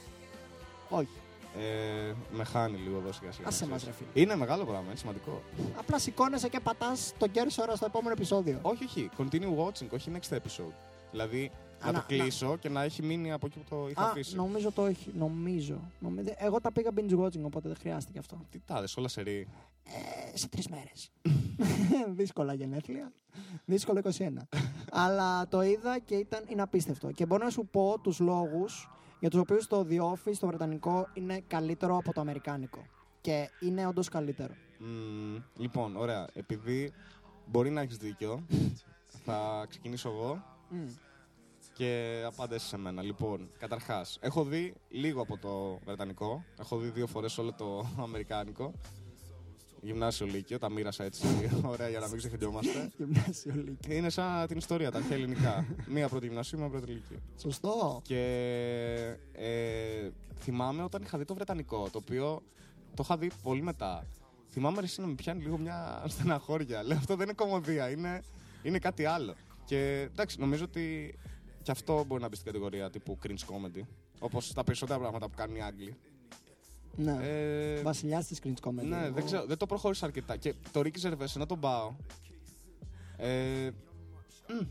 [0.89, 1.09] Όχι.
[1.57, 3.47] Ε, με χάνει λίγο εδώ σιγά σιγά.
[3.47, 3.99] Άσε να μας, ξέρεις.
[3.99, 4.23] ρε φίλε.
[4.23, 5.41] Είναι μεγάλο πράγμα, είναι σημαντικό.
[5.79, 8.59] Απλά σηκώνεσαι και πατάς τον κέρσορα στο επόμενο επεισόδιο.
[8.61, 9.09] όχι, όχι.
[9.17, 10.73] Continue watching, όχι next episode.
[11.11, 14.01] Δηλαδή Α, να να- το κλείσω και να έχει μείνει από εκεί που το είχα
[14.01, 14.35] Α, αφήσει.
[14.35, 15.11] νομίζω το έχει.
[15.17, 15.91] Νομίζω.
[15.99, 16.29] Νομίζω.
[16.37, 18.41] Εγώ τα πήγα binge watching, οπότε δεν χρειάστηκε αυτό.
[18.49, 19.47] Τι τάδε, όλα σε ρί.
[20.33, 21.11] Ε, σε τρεις μέρες.
[22.19, 23.11] Δύσκολα γενέθλια.
[23.65, 24.29] Δύσκολο 21.
[25.05, 27.11] Αλλά το είδα και ήταν, είναι απίστευτο.
[27.11, 31.07] Και μπορώ να σου πω τους λόγους για τους οποίους το The Office, το βρετανικό,
[31.13, 32.85] είναι καλύτερο από το αμερικάνικο.
[33.21, 34.53] Και είναι όντως καλύτερο.
[34.79, 36.27] Μμμ, λοιπόν, ωραία.
[36.33, 36.91] Επειδή
[37.45, 38.45] μπορεί να έχεις δίκιο,
[39.23, 40.85] θα ξεκινήσω εγώ Μμ.
[41.77, 43.01] Και απάντησε σε μένα.
[43.01, 46.43] Λοιπόν, καταρχάς, έχω δει λίγο από το Βρετανικό.
[46.59, 48.73] Έχω δει δύο φορές όλο το Αμερικάνικο.
[49.81, 51.27] Γυμνάσιο Λύκειο, τα μοίρασα έτσι
[51.73, 52.89] ωραία για να μην ξεχνιόμαστε.
[52.97, 53.95] Γυμνάσιο Λύκειο.
[53.95, 55.65] Είναι σαν την ιστορία, τα αρχαία ελληνικά.
[55.87, 57.17] μία πρώτη γυμνασίου, μία πρώτη Λύκειο.
[57.37, 58.01] Σωστό.
[58.03, 58.21] Και
[59.31, 60.09] ε,
[60.39, 62.41] θυμάμαι όταν είχα δει το Βρετανικό, το οποίο
[62.95, 64.07] το είχα δει πολύ μετά.
[64.49, 66.83] Θυμάμαι ρε, εσύ να με πιάνει λίγο μια στεναχώρια.
[66.83, 68.23] Λέω αυτό δεν είναι κομμωδία, είναι,
[68.63, 69.35] είναι κάτι άλλο.
[69.65, 71.15] Και εντάξει, νομίζω ότι
[71.67, 73.81] και αυτό μπορεί να μπει στην κατηγορία τύπου cringe comedy.
[74.19, 75.95] Όπως τα περισσότερα πράγματα που κάνουν οι Άγγλοι.
[76.95, 77.17] Ναι.
[77.21, 78.83] Ε, Βασιλιάς της cringe comedy.
[78.87, 80.35] ναι, Εγώ- δεν, ξέρω, δεν το προχώρησα αρκετά.
[80.37, 81.93] Και το Ricky Gervais, ενώ τον πάω.
[83.17, 83.69] Ε,
[84.49, 84.65] μ,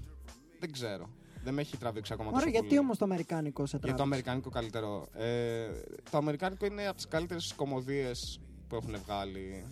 [0.60, 1.08] δεν ξέρω.
[1.44, 2.78] Δεν με έχει τραβήξει ακόμα Ωραία, τόσο γιατί πολύ.
[2.80, 5.06] όμως το αμερικάνικο σε Για τράβηξε; το αμερικάνικο καλύτερο.
[5.12, 5.66] Ε,
[6.10, 9.64] το αμερικάνικο είναι από τις καλύτερες κομμωδίες που έχουν βγάλει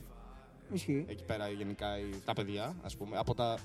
[0.72, 1.04] Ισχύει.
[1.08, 3.16] εκεί πέρα γενικά οι, τα παιδιά, ας πούμε.
[3.18, 3.58] Από τα,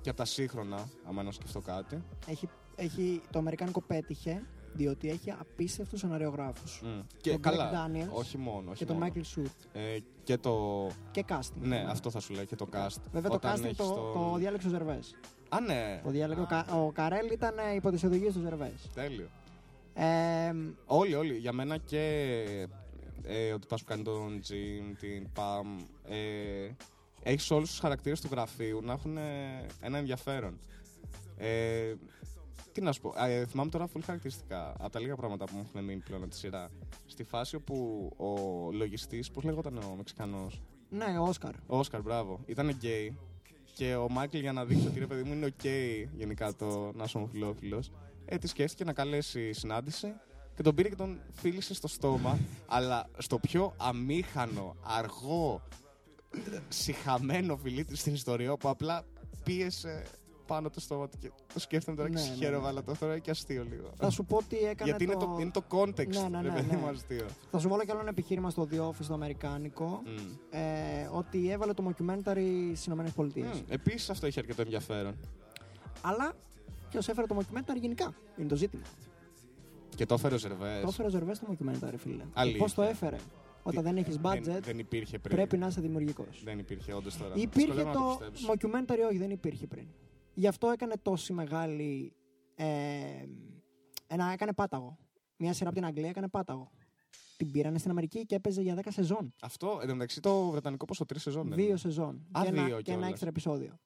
[0.00, 2.02] και από τα σύγχρονα, άμα να σκεφτώ κάτι.
[2.26, 2.48] Έχει,
[2.80, 6.80] έχει, το αμερικάνικο πέτυχε διότι έχει απίστευτους σεναριογράφους.
[6.84, 7.00] Μμ.
[7.20, 7.70] Και Τον καλά.
[7.70, 8.70] Greg Daniels όχι μόνο.
[8.70, 9.12] Όχι Και τον μόνο.
[9.14, 9.50] Michael Shoot.
[9.72, 10.86] Ε, και το.
[11.10, 11.60] Και casting.
[11.60, 12.96] Ναι, αυτό θα σου λέει και το cast.
[13.12, 15.14] Βέβαια Όταν το casting έχεις το, τον- το διάλεξε ο Ζερβές.
[15.48, 16.00] Α, ναι.
[16.04, 18.90] Το διάλεξε, ο, Κα- ο Καρέλ ήταν ε, υπό τις οδηγίες του Ζερβές.
[18.94, 19.28] Τέλειο.
[19.94, 20.54] Ε,
[20.86, 21.34] Όλοι, όλοι.
[21.36, 21.98] Για μένα και
[23.22, 25.84] ε, ότι πας που κάνει τον Jim, την Pam.
[26.08, 26.70] Ε,
[27.22, 30.58] έχεις όλους τους χαρακτήρες του γραφείου να έχουν ε, ένα ενδιαφέρον.
[31.36, 31.94] Ε,
[32.72, 33.14] τι να σου πω.
[33.16, 36.30] Ε, θυμάμαι τώρα πολύ χαρακτηριστικά από τα λίγα πράγματα που μου έχουν μείνει πλέον από
[36.30, 36.70] τη σειρά.
[37.06, 41.54] Στη φάση όπου ο λογιστής, πώς λέγονταν ο Μεξικανός, ναι, ο Όσκαρ.
[41.66, 43.18] ο Όσκαρ, μπράβο, ήταν γκέι.
[43.74, 45.64] Και ο Μάικλ για να δείξει ότι ρε παιδί μου είναι οκ
[46.16, 47.90] γενικά το να είσαι ομοφυλόφιλος,
[48.24, 50.14] ε, τη σκέφτηκε να καλέσει συνάντηση
[50.56, 55.62] και τον πήρε και τον φίλησε στο στόμα, αλλά στο πιο αμήχανο, αργό,
[56.68, 59.04] συχαμένο φιλί της στην ιστορία, όπου απλά
[59.44, 60.04] πίεσε
[60.52, 62.68] πάνω το στόμα του και το σκέφτομαι τώρα Ναι, και ναι, συγχαίρομαι, ναι.
[62.68, 63.90] αλλά το θεωρώ και αστείο λίγο.
[63.96, 65.12] Θα σου πω τι έκανε Γιατί το...
[65.12, 66.76] είναι, το, είναι το context, Ναι, ναι, ρε ναι, παιδί ναι.
[66.76, 67.26] μου, αστείο.
[67.50, 70.02] Θα σου βάλω κι άλλο ένα επιχείρημα στο The Office το αμερικάνικο.
[70.04, 70.32] Μμ.
[70.50, 73.04] Ε, ότι έβαλε το mockumentary στις ΗΠΑ.
[73.16, 73.42] Μμ.
[73.68, 75.14] Επίσης αυτό έχει αρκετό ενδιαφέρον.
[76.02, 76.32] Αλλά
[76.90, 78.82] ποιος έφερε το mockumentary γενικά; Είναι το ζήτημα.
[79.96, 80.80] Και το έφερε ο Ζερβές.
[80.82, 82.24] Το έφερε ο Ζερβές το mockumentary, φίλε.
[82.32, 82.60] Αλήθεια.
[82.60, 83.16] Πώς το έφερε;
[83.62, 85.36] Όταν δεν έχεις budget, Δεν, δεν υπήρχε πριν.
[85.36, 86.40] πρέπει να είσαι δημιουργικός.
[86.44, 87.32] Δεν υπήρχε όντως τώρα.
[87.34, 88.52] Υπήρχε Δυσκολεύομαι να το πιστέψω.
[88.52, 89.86] mockumentary, όχι, δεν υπήρχε πριν.
[90.34, 92.12] Γι' αυτό έκανε τόση μεγάλη.
[92.54, 92.66] Ε,
[94.06, 94.98] ένα, έκανε πάταγο.
[95.36, 96.70] Μια σειρά από την Αγγλία έκανε πάταγο.
[97.36, 99.34] Την πήρανε στην Αμερική και έπαιζε για 10 σεζόν.
[99.42, 101.76] Αυτό εν τω μεταξύ το βρετανικό πόσο τρεις σεζόν δεν Δύο είναι.
[101.76, 102.26] σεζόν.
[102.38, 103.08] Α, και, ένα, δύο και ένα κιόλας.
[103.10, 103.78] έξτρα επεισόδιο.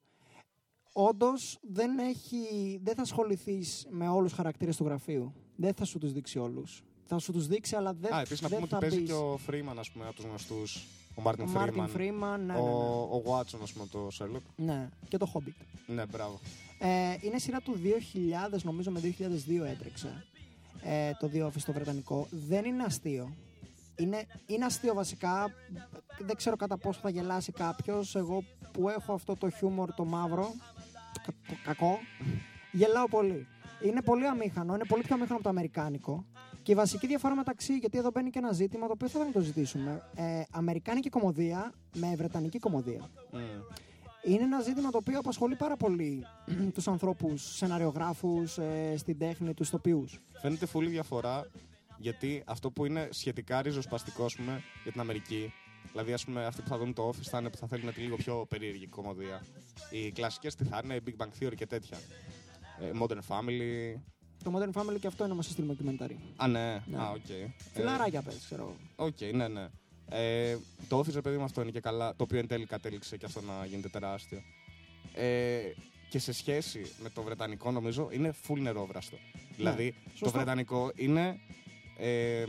[0.93, 2.39] Όντως δεν, έχει,
[2.83, 5.35] δεν θα ασχοληθείς με όλους τους χαρακτήρες του γραφείου.
[5.57, 6.83] Δεν θα σου τους δείξει όλους.
[7.05, 9.11] Θα σου τους δείξει, αλλά δεν, Α, επίσης να δεν πούμε θα ότι παίζει μπεις.
[9.15, 10.87] και ο Φρήμαν, ας πούμε, από τους γνωστούς.
[11.15, 11.89] Ο Μάρτιν Ο Μάρτιν Φρήμαν.
[11.89, 12.69] Φρήμαν, ναι, ναι, Ο, ναι.
[12.71, 14.43] ο Watson, ας πούμε, από το Sherlock.
[14.57, 14.89] ναι.
[15.09, 15.65] Και το Hobbit.
[15.87, 16.41] Ναι, μπράβο.
[16.79, 17.79] Ε, είναι σειρά του
[18.55, 20.25] 2000, νομίζω με 2002 έτρεξε.
[20.83, 22.27] Ε, το The Office το βρετανικό.
[22.31, 23.35] Δεν είναι αστείο.
[23.97, 25.51] Είναι, είναι αστείο βασικά.
[26.19, 28.15] Δεν ξέρω κατά πόσο θα γελάσει κάποιος.
[28.15, 28.43] Εγώ
[28.73, 30.53] που έχω αυτό το χιούμορ το μαύρο,
[31.27, 31.33] το
[31.65, 31.99] κακό,
[32.73, 33.47] γελάω πολύ.
[33.85, 36.25] Είναι πολύ αμήχανο, είναι πολύ πιο αμήχανο από το αμερικάνικο.
[36.65, 39.33] Και η βασική διαφορά μεταξύ, γιατί εδώ μπαίνει και ένα ζήτημα το οποίο θα να
[39.33, 40.03] το ζητήσουμε.
[40.15, 43.11] Ε, αμερικάνικη κομμωδία με βρετανική κομμωδία.
[43.33, 43.39] Μμ.
[44.23, 46.27] Είναι ένα ζήτημα το οποίο απασχολεί πάρα πολύ
[46.75, 50.05] τους ανθρώπους, σεναριογράφους, ε, στην τέχνη, τους τοπίου.
[50.41, 51.51] Φαίνεται φούλη διαφορά
[51.99, 55.53] γιατί αυτό που είναι σχετικά ριζοσπαστικό ας πούμε, για την Αμερική,
[55.91, 58.01] δηλαδή ας πούμε, αυτοί που θα δουν το Office θα είναι που θα θέλουν τη
[58.01, 59.47] λίγο πιο περίεργη κομμωδία.
[59.91, 61.99] Οι κλασικές τι θα είναι, Big Bang Theory και τέτοια.
[62.81, 63.95] Ε, Modern Family.
[64.45, 66.19] Το Modern Family και αυτό είναι σαν στυλ ντοκιμαντέρ.
[66.37, 66.83] Α, ναι.
[66.87, 66.99] Ναι.
[66.99, 67.29] Α, οκ.
[67.29, 68.77] Ε, Φιλαράκια πες, ξέρω.
[68.97, 69.69] Οκ, ναι, ναι.
[70.09, 70.57] Ε,
[70.89, 72.17] το Office, ρε παιδί μου, αυτό είναι και καλά.
[72.17, 74.43] Το οποίο εν τέλει κατέληξε και αυτό να γίνεται τεράστιο.
[75.15, 75.61] Ε,
[76.11, 79.17] και σε σχέση με το Βρετανικό, νομίζω, είναι full νερόβραστο.
[79.57, 80.39] Δηλαδή, το Ναι, σωστό.
[80.39, 81.41] Βρετανικό είναι.
[81.99, 82.45] Ε,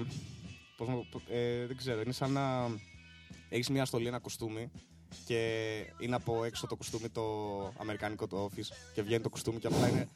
[0.78, 2.70] πώς να το πω, ε, δεν ξέρω, είναι σαν να
[3.50, 4.72] έχεις μια στολή, ένα κουστούμι
[5.26, 7.24] και είναι από έξω το κουστούμι το
[7.78, 10.08] αμερικανικό το office και βγαίνει το κουστούμι και απλά είναι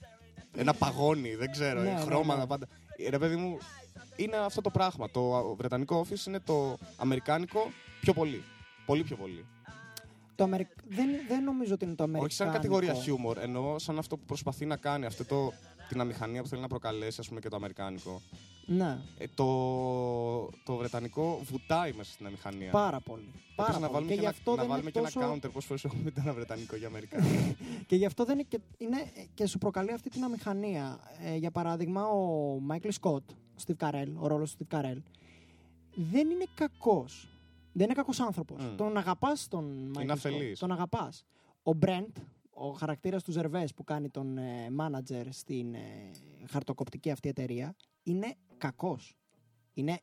[0.60, 2.47] ένα παγόνι, δεν ξέρω, Ναι, ε, ναι, χρώματα ναι.
[2.47, 2.68] πάντα.
[2.97, 3.57] Ε, Ρε παιδί μου,
[4.16, 5.10] είναι αυτό το πράγμα.
[5.10, 8.43] Το βρετανικό office είναι το αμερικάνικο πιο πολύ.
[8.86, 9.45] Πολύ πιο πολύ.
[10.36, 10.68] Το Αμερικ...
[10.88, 12.26] δεν, δεν νομίζω ότι είναι το αμερικάνικο.
[12.26, 15.53] Όχι σαν κατηγορία χιούμορ, εννοώ σαν αυτό που προσπαθεί να κάνει, αυτό το,
[15.89, 18.21] την αμηχανία που θέλει να προκαλέσει, ας πούμε, και το αμερικάνικο.
[18.65, 19.45] Ναι, Ε, το,
[20.63, 22.71] το βρετανικό βουτάει μέσα στην αμηχανία.
[22.71, 23.31] πάρα πολύ.
[23.55, 23.91] Πάρα Επίσης, να πολύ.
[23.93, 25.19] βάλουμε, και και, γι' ένα, αυτό να δεν βάλουμε είναι και τόσο...
[25.21, 27.55] ένα counter πώς φορές έχουμε ένα βρετανικό για αμερικάνικο.
[27.87, 28.97] Και γι' αυτό δεν είναι και, είναι
[29.33, 30.99] και σου προκαλεί αυτή την αμηχανία.
[31.23, 34.97] Ε, για παράδειγμα, ο Μάικλ Σκοτ, ο Steve Carell, ο ρόλος του Steve Carell,
[35.95, 37.29] δεν είναι κακός.
[37.73, 38.63] Δεν είναι κακός άνθρωπος.
[38.63, 38.75] Μμ.
[38.75, 40.09] Τον αγαπάς τον Michael Scott.
[40.09, 40.59] αφελής.
[40.59, 41.25] Τον αγαπάς.
[41.63, 42.21] Ο Brent,
[42.62, 45.80] ο χαρακτήρας του Ζερβές που κάνει τον ε, manager στην ε,
[46.49, 49.16] χαρτοκοπτική αυτή εταιρεία, είναι κακός.
[49.74, 49.99] Είναι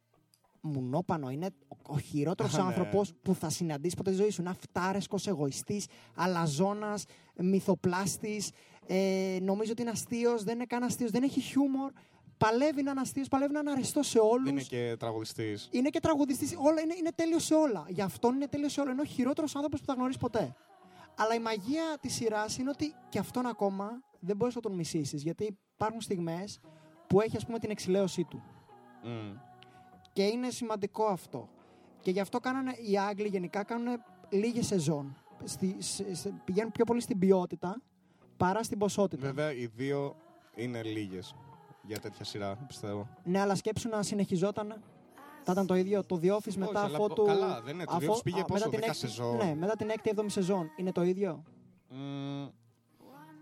[0.61, 1.31] μουνόπανο.
[1.31, 2.69] Είναι ο, ο χειρότερος Α, ναι.
[2.69, 4.41] άνθρωπος που θα συναντήσει ποτέ στη ζωή σου.
[4.41, 7.05] Είναι αυτάρεσκος, εγωιστής, αλαζόνας,
[7.37, 8.51] μυθοπλάστης.
[8.87, 11.93] Ε, νομίζω ότι είναι αστείος, δεν είναι καν αστείος, δεν έχει χιούμορ.
[12.37, 14.45] Παλεύει να είναι αστείος, παλεύει να είναι αρεστός σε όλους.
[14.45, 15.69] Δεν είναι και τραγουδιστής.
[15.71, 16.55] Είναι και τραγουδιστής.
[16.59, 17.87] Όλα είναι, είναι τέλειος σε όλα.
[17.89, 18.91] Γι' αυτόν είναι τέλειος σε όλα.
[18.91, 20.55] Είναι ο χειρότερος άνθρωπος που θα γνωρίσει ποτέ.
[21.17, 23.91] Αλλά η μαγεία της σειράς είναι ότι και αυτόν ακόμα
[24.21, 25.23] δεν μπορείς να τον μισήσεις.
[25.23, 26.61] Γιατί υπάρχουν στιγμές
[27.07, 28.43] που έχει, ας πούμε, την εξηλαίωσή του.
[29.03, 29.33] Μμ.
[30.12, 31.49] Και είναι σημαντικό αυτό.
[32.01, 35.17] Και γι' αυτό κάνανε, οι Άγγλοι γενικά κάνουν λίγες σεζόν.
[35.45, 37.83] Στη, σε- σε- πηγαίνουν πιο πολύ στην ποιότητα
[38.37, 39.27] παρά στην ποσότητα.
[39.27, 40.17] Βέβαια, οι δύο
[40.55, 41.35] είναι λίγες
[41.83, 43.09] για τέτοια σειρά, πιστεύω.
[43.25, 44.83] Ναι, αλλά σκέψου να συνεχιζόταν.
[45.49, 47.24] Θα ήταν το ίδιο το The Office μετά αλλά αφού πο- του.
[47.24, 47.84] καλά, δεν είναι.
[47.84, 49.36] Το The Office πήγε α, πόσο, μετά την 10 έκτη- σεζόν.
[49.36, 50.70] Ναι, μετά την 6η 7η σεζόν.
[50.76, 51.42] Είναι το ίδιο;
[51.88, 52.47] Μμ,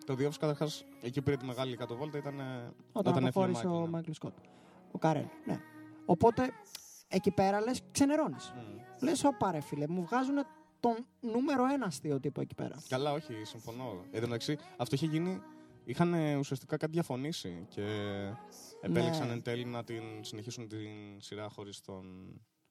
[0.06, 2.40] το The Office καταρχάς εκεί που πήρε τη μεγάλη κάτω βόλτα ήταν.
[2.40, 3.90] ε, Όταν έφυγε αποχώρησε ο Μάικλ, ναι.
[3.90, 4.32] Μάικλ Σκότ.
[4.92, 5.24] Ο Καρέλ.
[5.46, 5.60] Ναι.
[6.06, 6.50] Οπότε
[7.08, 8.52] εκεί πέρα λες ξενερώνεις.
[8.56, 9.04] Μμ.
[9.04, 10.34] Λες, όπα ρε φίλε, μου βγάζουν
[10.80, 12.74] τον νούμερο ένα αστείο τύπο εκεί πέρα.
[12.88, 14.04] Καλά, όχι, συμφωνώ.
[14.10, 15.40] Εν τω μεταξύ, αυτό είχε γίνει.
[15.84, 17.82] Είχαν ε, ουσιαστικά κάτι διαφωνίες και
[18.80, 19.32] επέλεξαν Ναι.
[19.32, 22.04] εν τέλει να την συνεχίσουν την σειρά χωρίς τον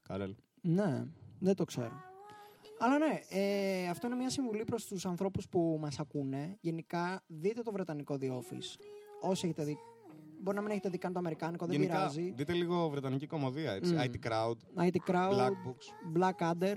[0.08, 0.36] Καρέλ.
[0.62, 1.06] Ναι,
[1.40, 1.92] δεν το ξέρω.
[2.80, 6.58] Αλλά ναι, ε, αυτό είναι μια συμβουλή προς τους ανθρώπους που μας ακούνε.
[6.62, 8.80] Γενικά, δείτε το βρετανικό The Office.
[9.22, 9.78] Όσοι έχετε δει.
[10.42, 12.34] Μπορεί να μην έχετε δει καν το αμερικάνικο, δεν Γενικά, πειράζει.
[12.36, 13.72] δείτε λίγο βρετανική κομμωδία.
[13.72, 13.94] Έτσι.
[13.94, 13.98] Μμ.
[14.00, 16.18] IT Crowd, IT Crowd, Black Books.
[16.18, 16.76] Blackadder,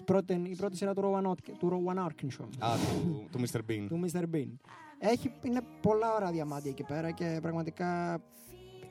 [0.00, 2.48] η πρώτη, η πρώτη σειρά του Rowan, Atk- του Rowan Atkinson.
[2.58, 3.58] Α, του, του Mr.
[3.70, 3.86] Bean.
[3.88, 4.22] του Mr.
[4.34, 4.48] Bean.
[5.02, 8.20] Έχει, είναι πολλά ωραία διαμάντια εκεί πέρα και πραγματικά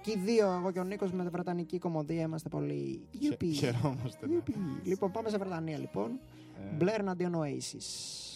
[0.02, 3.02] και οι δύο, εγώ και ο Νίκος με τη βρετανική κομμωδία είμαστε πολύ...
[3.12, 3.46] Χε- Γιουπι.
[3.48, 4.26] Χαιρόμαστε.
[4.26, 4.32] ναι.
[4.32, 4.54] Γιουπι.
[4.84, 6.20] Λοιπόν, πάμε σε Βρετανία λοιπόν.
[6.72, 7.86] Ε, Blair εναντίον Oasis.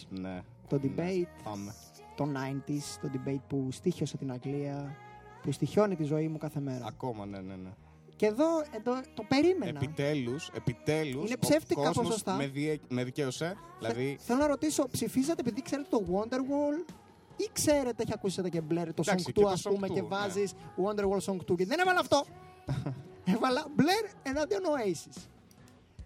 [0.08, 0.40] Ναι.
[0.68, 1.74] Το Ναι, debate Πάμε.
[2.16, 4.96] των 90s, το debate που στήχιωσε την Αγγλία,
[5.42, 6.84] που στοιχιώνει τη ζωή μου κάθε μέρα.
[6.86, 7.70] Ακόμα, ναι, ναι, ναι.
[8.16, 9.80] Και εδώ, εδώ το περίμενα.
[9.82, 12.34] Επιτέλους, επιτέλους, Είναι ο ψεύτικα κόσμος ποσοστά.
[12.34, 13.54] Με, διέ, με δικαίωσε.
[13.78, 16.92] Δηλαδή, Θέλω να ρωτήσω, ψηφίζατε επειδή ξέρετε το Wonderwall;
[17.36, 19.86] Ή ξέρετε, έχει ακούσετε και Blair το Εντάξει, Song και 2 το ας Song πούμε
[19.90, 20.06] 2, και ναι.
[20.06, 22.24] βάζεις Wonderwall Song 2 και δεν έβαλα αυτό.
[23.34, 25.22] έβαλα Blair εναντίον Oasis.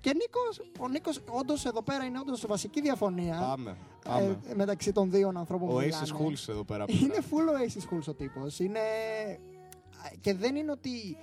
[0.00, 3.76] Και Νίκος, ο Νίκος όντως εδώ πέρα είναι όντως βασική διαφωνία πάμε.
[4.04, 4.38] πάμε.
[4.48, 6.06] ε, μεταξύ των δύο ανθρώπων που ο μιλάνε.
[6.06, 6.84] Aces Hools εδώ πέρα.
[6.88, 8.58] Είναι full Oasis Hools ο τύπος.
[8.58, 8.80] Είναι...
[10.20, 11.16] Και δεν είναι ότι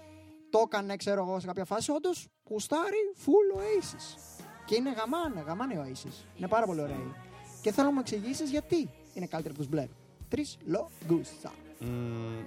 [0.49, 1.91] το έκανε, ξέρω εγώ, σε κάποια φάση.
[1.91, 4.18] Όντως κουστάρει full Oasis.
[4.65, 6.38] Και είναι γαμάνε, γαμάνε οι Oasis.
[6.38, 7.14] Είναι πάρα πολύ ωραίοι.
[7.61, 9.87] Και θέλω να μου εξηγήσεις γιατί είναι καλύτεροι από τους Blair.
[10.29, 11.51] Τρεις λογούσα.
[11.79, 12.43] Μμμ,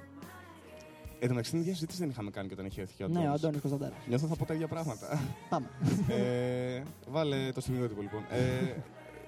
[1.21, 3.19] Εν τω μεταξύ, την ίδια συζήτηση δεν είχαμε κάνει και όταν είχε έρθει ο Ναι,
[3.19, 3.39] ο Αντώνης.
[3.39, 3.99] Αντώνης Κωνσταντέρας.
[4.07, 5.21] Νιώθω θα πω τα ίδια πράγματα.
[5.51, 5.67] Πάμε.
[6.09, 8.23] ε, βάλε το στιγμιότυπο λοιπόν.
[8.31, 8.75] Ε,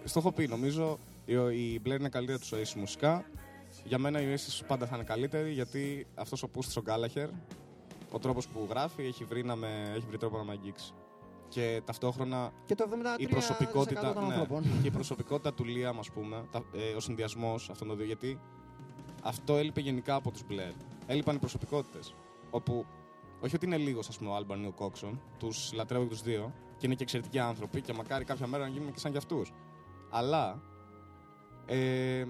[0.05, 1.35] στο έχω πει, νομίζω η,
[1.73, 3.25] η Blair είναι καλύτερη τους Oasis μουσικά.
[3.85, 7.29] Για μένα η Oasis πάντα θα είναι καλύτερη γιατί αυτός ο Πούστης ο Γκάλαχερ,
[8.11, 10.93] ο τρόπος που γράφει, έχει βρει, να με, έχει βρει τρόπο να με αγγίξει.
[11.51, 14.63] Και ταυτόχρονα Και το 73% η προσωπικότητα, των ναι, ανθρώπων.
[14.83, 18.07] και η προσωπικότητα του Λίαμ, ας πούμε, τα- ε, ο συνδυασμός αυτών των δύο.
[18.07, 18.39] Γιατί
[19.23, 20.75] αυτό έλειπε γενικά από τους Blair.
[21.07, 22.15] Έλειπαν οι προσωπικότητες.
[22.51, 22.85] Όπου,
[23.41, 26.23] όχι ότι είναι λίγος, ας πούμε, ο Άλμπαν ή ο Κόξον, τους λατρεύω και τους
[26.23, 29.17] δύο και είναι και εξαιρετικοί άνθρωποι και μακάρι κάποια μέρα να γίνουμε και σαν κι
[29.19, 29.53] αυτούς.
[30.11, 30.63] Αλλά.
[31.67, 32.25] Ε,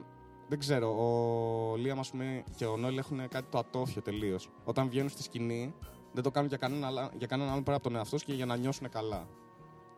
[0.49, 4.49] δεν ξέρω, ο Λίαμ ας πούμε, και ο Νόιλ έχουν κάτι το ατόφιο τελείως.
[4.65, 5.75] Όταν βγαίνουν στη σκηνή,
[6.13, 8.33] δεν το κάνουν για κανέναν, άλλα- για κανέναν άλλο πέρα από τον εαυτό τους και
[8.33, 9.27] για να νιώσουν καλά.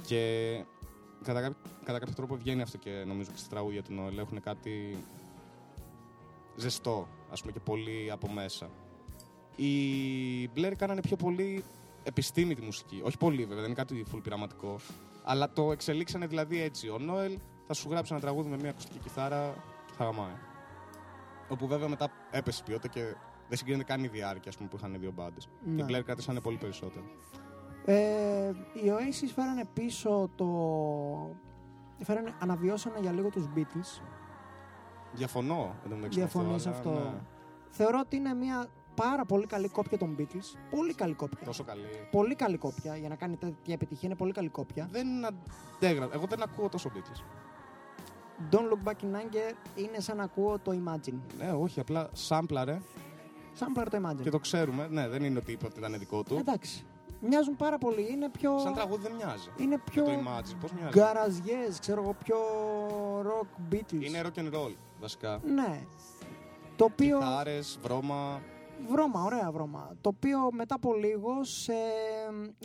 [0.07, 0.65] Και
[1.25, 4.41] κατά, κάποιο- κατά κάποιο τρόπο βγαίνει αυτό και νομίζω και στα τραγούδια του Νόελ έχουν
[4.41, 5.05] κάτι
[6.57, 8.69] ζεστό, ας πούμε, και πολύ από μέσα.
[9.57, 9.71] Οι
[10.57, 11.65] Blair κάνανε πιο πολύ
[12.03, 13.01] επιστήμη τη μουσική.
[13.05, 14.77] Όχι πολύ βέβαια, δεν είναι κάτι full πειραματικό.
[15.25, 16.89] Αλλά το εξελίξανε δηλαδή έτσι.
[16.89, 19.55] Ο Νόελ θα σου γράψει ένα τραγούδι με μια ακουστική κιθάρα
[19.87, 20.35] και θα γαμάει.
[21.49, 23.15] Όπου βέβαια μετά έπεσε η ποιότητα και
[23.53, 25.49] δεν συγκρίνεται καν η διάρκεια ας πούμε, που είχαν οι δύο μπάντες.
[25.65, 25.83] Ναι.
[25.83, 27.05] Οι Blair κράτησαν πολύ περισσότερο.
[27.85, 30.47] Ε, οι Oasis φέρανε πίσω το...
[32.05, 34.03] Φέρανε, αναβιώσανε για λίγο τους Beatles.
[35.13, 35.77] Διαφωνώ.
[35.85, 36.91] εν τω μεταξύ με Διαφωνείς αλλά αυτό.
[36.91, 37.21] ναι.
[37.69, 40.59] Θεωρώ ότι είναι μια πάρα πολύ καλή κόπια των Beatles.
[40.71, 41.45] Πολύ καλή κόπια.
[41.45, 41.87] Τόσο καλή.
[42.11, 42.97] Πολύ καλή κόπια.
[42.97, 44.89] Για να κάνει τέτοια επιτυχία είναι πολύ καλή κόπια.
[44.91, 46.17] Δεν αντέγραψα.
[46.17, 47.23] Εγώ δεν ακούω τόσο Beatles.
[48.51, 51.19] Don't Look Back in Anger είναι σαν να ακούω το Imagine.
[51.39, 52.81] Ναι, όχι, απλά σάμπλαρε
[53.53, 54.23] Σαν πλάρο το Imagine.
[54.23, 54.89] και το ξέρουμε.
[54.91, 56.37] Ναι, δεν είναι ότι είπε ότι ήταν δικό του.
[56.37, 56.85] Εντάξει.
[57.21, 58.13] Μοιάζουν πάρα πολύ.
[58.13, 58.59] Είναι πιο.
[58.59, 59.49] Σαν τραγούδι δεν μοιάζει.
[59.57, 60.05] Είναι πιο.
[60.05, 62.37] Το Imagine, πώς μοιάζει; Γκαραζιές, ξέρω εγώ, πιο
[63.23, 64.03] rock Beatles.
[64.05, 65.41] Είναι rock and roll, βασικά.
[65.45, 65.81] Ναι.
[66.77, 67.19] Το οποίο.
[67.19, 68.43] Κιθάρες, βρώμα.
[68.89, 69.97] Βρώμα, ωραία βρώμα.
[70.01, 71.73] Το οποίο μετά από λίγο, σε...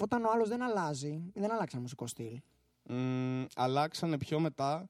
[0.01, 2.39] όταν ο άλλος δεν αλλάζει, δεν αλλάξαν μουσικό στυλ.
[2.83, 4.87] Μ, αλλάξανε πιο μετά,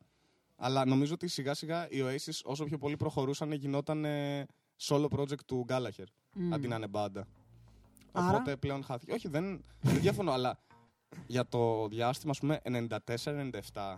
[0.55, 4.45] αλλά νομίζω ότι σιγά σιγά οι Oasis όσο πιο πολύ προχωρούσαν γινόταν ε,
[4.79, 6.53] solo project του Gallagher, Μμ.
[6.53, 7.27] αντί να είναι μπάντα.
[8.11, 9.11] Άρα; Οπότε πλέον χάθηκε.
[9.13, 10.59] Όχι, δεν, δεν διαφωνώ, αλλά
[11.27, 13.95] για το διάστημα, ας πούμε, 94-97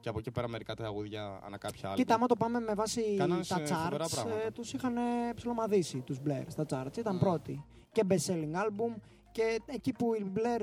[0.00, 1.98] και από εκεί πέρα μερικά τραγούδια ανά κάποια άλλη.
[1.98, 4.42] Κοίτα, άμα το πάμε με βάση Κάνανε τα σε φοβερά charts, πράγματα.
[4.46, 4.94] ε, τους είχαν
[5.34, 6.96] ψιλομαδίσει τους Blair στα charts.
[6.98, 7.20] Ήταν Mm.
[7.20, 7.64] πρώτοι.
[7.92, 8.94] Και best selling album
[9.32, 10.60] και εκεί που οι Blair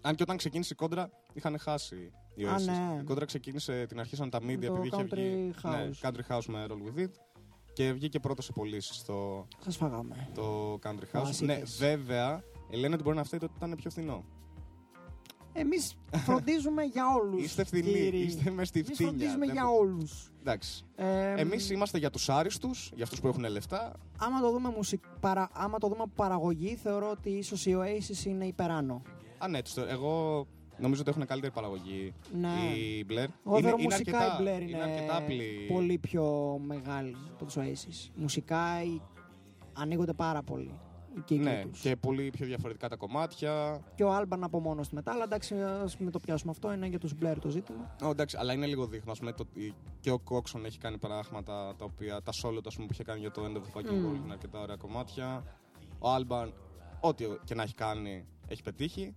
[0.00, 2.62] Αν και όταν ξεκίνησε η κόντρα, είχαν χάσει οι Α, Oasis.
[2.64, 2.98] ναι.
[3.00, 5.54] Η κόντρα ξεκίνησε, την αρχίσαν τα media το επειδή είχε country βγει.
[5.62, 5.70] house.
[5.70, 7.10] Ναι, country house με Roll With It.
[7.74, 10.28] Και βγήκε πρώτος σε πωλήσει στο σας φάγαμε.
[10.34, 11.22] το country house.
[11.22, 11.40] Βασίτες.
[11.80, 14.24] Ναι, βέβαια, ε, λένε ότι μπορεί να φταίει το ότι ήταν πιο φθηνό.
[15.52, 15.94] Εμείς
[16.26, 17.44] φροντίζουμε για όλους.
[17.44, 18.18] Είστε φθηνοί, κύριοι.
[18.18, 19.10] είστε μες στη Εμείς φτύνια.
[19.12, 20.30] φροντίζουμε Δεν για φο- όλους.
[20.40, 20.84] Εντάξει.
[20.96, 23.92] Ε, Εμείς είμαστε για τους άριστους, για αυτούς που έχουν λεφτά.
[24.18, 25.02] άμα, το δούμε μουσικ...
[25.20, 25.48] παρα...
[25.52, 29.02] άμα το δούμε από παραγωγή, θεωρώ ότι ίσως οι Oasis είναι υπεράνω.
[29.38, 30.46] Α, ναι, τους θε- εγώ
[30.78, 32.48] νομίζω ότι έχουν καλύτερη παραγωγή Ναι.
[32.76, 33.12] οι Blur.
[33.46, 35.66] Εγώ θεωρώ είναι μουσικά αρκετά, οι Blur είναι, αρκετά απλή.
[35.72, 38.10] πολύ πιο μεγάλη από τους Oasis.
[38.14, 39.00] Μουσικά οι-
[39.72, 40.74] ανοίγονται πάρα πολύ
[41.16, 41.80] οι κύκλοι Ναι, τους.
[41.80, 43.80] και πολύ πιο διαφορετικά τα κομμάτια.
[43.94, 46.86] Και ο Άλμπαρν από μόνος του μετά, αλλά εντάξει, ας μην το πιάσουμε αυτό, είναι
[46.86, 47.96] για τους Blur το ζήτημα.
[48.02, 49.12] Ω, εντάξει, αλλά είναι λίγο δείχνω.
[49.12, 52.62] Ας πούμε, το, η- και ο Κόξον έχει κάνει πράγματα τα οποία τα σόλο του,
[52.68, 54.10] ας πούμε, που είχε κάνει για το End of the Fucking Μμμ.
[54.12, 55.44] World είναι αρκετά ωραία κομμάτια.
[55.98, 56.52] Ο Άλμπαρν,
[57.00, 59.14] ό,τι και να έχει κάνει, έχει πετύχει.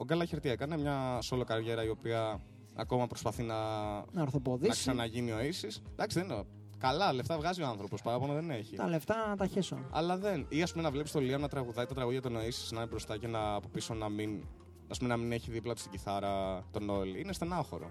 [0.00, 2.40] Ο Γκάλαχερ τι έκανε, μια solo καριέρα η οποία
[2.74, 4.70] ακόμα προσπαθεί να, Να να ορθοποδήσει.
[4.78, 5.76] ξαναγίνει ο Aces.
[5.92, 6.42] Εντάξει, δεν είναι.
[6.78, 8.76] Καλά, λεφτά βγάζει ο άνθρωπος, παράπονο δεν έχει.
[8.76, 9.78] Τα λεφτά να τα χέσω.
[9.90, 10.46] Αλλά δεν.
[10.48, 12.86] Ή ας πούμε να βλέπεις το Liam να τραγουδάει τα τραγούδια των Oasis να είναι
[12.90, 14.44] μπροστά και να από πίσω να μην.
[14.88, 17.16] Ας πούμε, να μην έχει δίπλα του την κιθάρα τον Noel.
[17.18, 17.90] Είναι στενάχωρο.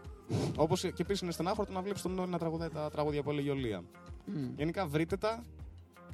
[0.57, 3.29] Όπως και επίσης είναι στενάχωρο το να βλέπεις τον Noel να τραγουδάει τα τραγούδια που
[3.29, 3.83] έλεγε ο Liam.
[4.25, 4.53] Μμ.
[4.55, 5.43] Γενικά βρείτε τα.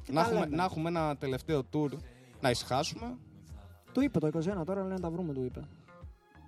[0.02, 0.56] Και Να τα έχουμε, λέμε.
[0.56, 1.88] να έχουμε ένα τελευταίο tour
[2.40, 3.16] να ησυχάσουμε.
[3.92, 5.60] Του είπε το 21, τώρα λένε να τα βρούμε, του είπε.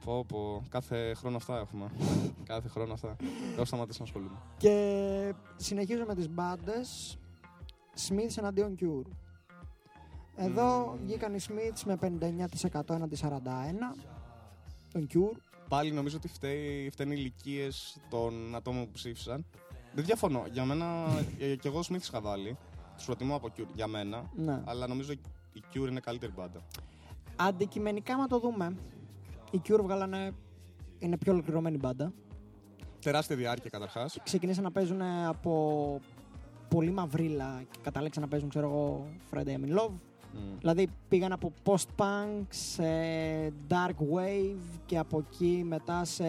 [0.04, 1.90] Πω, πω, κάθε χρόνο αυτά έχουμε.
[2.44, 3.16] κάθε χρόνο αυτά.
[3.54, 4.38] Έχω σταματήσει να ασχολούμαι.
[4.56, 7.18] Και συνεχίζω με τις μπάντες.
[8.08, 9.10] Smiths εναντίον Cure.
[10.36, 11.04] Εδώ Μμμ.
[11.04, 13.96] βγήκαν οι Smiths με 59% έναντι 41.
[14.92, 15.36] Τον Cure.
[15.68, 19.44] Πάλι νομίζω ότι φταίει, φταίνουν οι ηλικίες των ατόμων που ψήφισαν.
[19.94, 20.44] Δεν διαφωνώ.
[20.52, 21.04] Για μένα,
[21.38, 22.56] ε, και εγώ Smith είχα βάλει.
[22.96, 24.30] Τους προτιμώ από Cure για μένα.
[24.36, 24.62] Ναι.
[24.64, 25.12] Αλλά νομίζω
[25.52, 26.60] η Cure είναι καλύτερη μπάντα.
[27.36, 28.76] Αντικειμενικά, άμα το δούμε,
[29.50, 30.30] οι Cure βγάλανε.
[30.98, 32.12] Είναι πιο ολοκληρωμένη μπάντα.
[33.00, 34.18] Τεράστια διάρκεια καταρχάς.
[34.22, 36.00] Ξεκινήσαν να παίζουν από
[36.68, 39.92] πολύ μαυρίλα και κατάληξαν να παίζουν, ξέρω εγώ, Friday I'm in Love.
[40.58, 42.84] Δηλαδή πήγαν από post-punk σε
[43.68, 46.24] dark wave και από εκεί μετά σε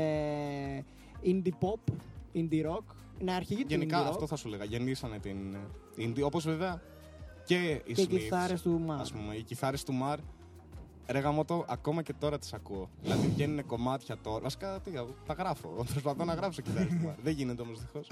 [1.24, 1.94] indie pop,
[2.34, 2.84] indie rock.
[3.22, 4.64] Είναι αρχηγή του Γενικά indie rock αυτό θα σου λέγα.
[4.64, 5.58] Γεννήσανε την
[5.98, 6.22] Indie.
[6.24, 6.82] Όπως βέβαια
[7.46, 8.20] και οι και οι Smiths.
[8.20, 9.00] κιθάρες του Mark.
[9.00, 10.20] Ας πούμε, οι κιθάρες του Μαρ.
[11.12, 12.90] Ρε γαμώτο, ακόμα και τώρα τις ακούω.
[13.02, 14.40] δηλαδή βγαίνουν κομμάτια τώρα.
[14.40, 14.92] Βασικά, τι,
[15.26, 15.68] τα γράφω.
[15.92, 17.16] Προσπαθώ να γράψω κιθάρες του Μαρ.
[17.24, 18.08] Δεν γίνεται όμως δυστυχώς.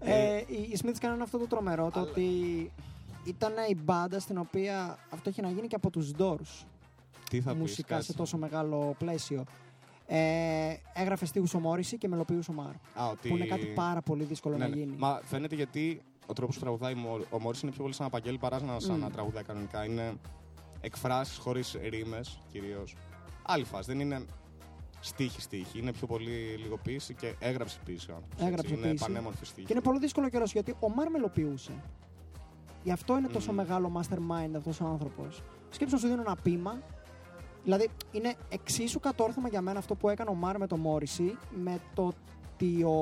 [0.00, 2.26] Ε, οι οι Smiths κάνανε αυτό το τρομερό, το Αλλά- ότι
[3.24, 6.64] ήταν η μπάντα στην οποία αυτό είχε να γίνει και από τους Doors.
[7.30, 8.10] τι θα πεις, μουσικά κάτσε.
[8.10, 9.44] σε τόσο μεγάλο πλαίσιο.
[10.06, 12.70] Ε, έγραφε στίχους ο Μόριση και μελοποιούσε ο Μάρ.
[13.04, 13.28] Α, ότι...
[13.28, 14.76] Που είναι κάτι πάρα πολύ δύσκολο Ναι, να ναι.
[14.76, 14.96] γίνει.
[14.98, 18.16] Μα φαίνεται γιατί ο τρόπος που τραγουδάει ο- ο Μόρις είναι πιο πολύ σαν να
[18.16, 19.00] απαγγέλει παρά να, σαν Μμ.
[19.00, 19.84] να τραγουδάει κανονικά.
[19.84, 20.14] Είναι
[20.88, 22.96] εκφράσεις χωρίς ρήμες κυρίως.
[23.42, 23.90] Άλλη φάση.
[23.90, 24.24] Δεν είναι
[25.00, 25.78] στίχη στίχη.
[25.78, 26.30] Είναι πιο πολύ
[26.62, 28.10] λιγοποίηση και έγραψε ποίηση.
[28.10, 28.78] ο άνθρωπος, Έγραψε έτσι.
[28.82, 29.04] Είναι ποίηση.
[29.04, 29.66] πανέμορφη στίχη.
[29.66, 31.72] Και είναι πολύ δύσκολο καιρός γιατί ο Μάρ μελοποιούσε.
[32.82, 33.56] Γι' αυτό είναι τόσο Μμμ.
[33.56, 35.42] μεγάλο mastermind αυτός ο άνθρωπος.
[35.70, 36.82] Σκέψου να σου δίνω ένα πείμα.
[37.64, 41.78] Δηλαδή είναι εξίσου κατόρθωμα για μένα αυτό που έκανε ο Μάρ με το Μόριση με
[41.94, 42.12] το
[42.54, 42.92] ότι ο,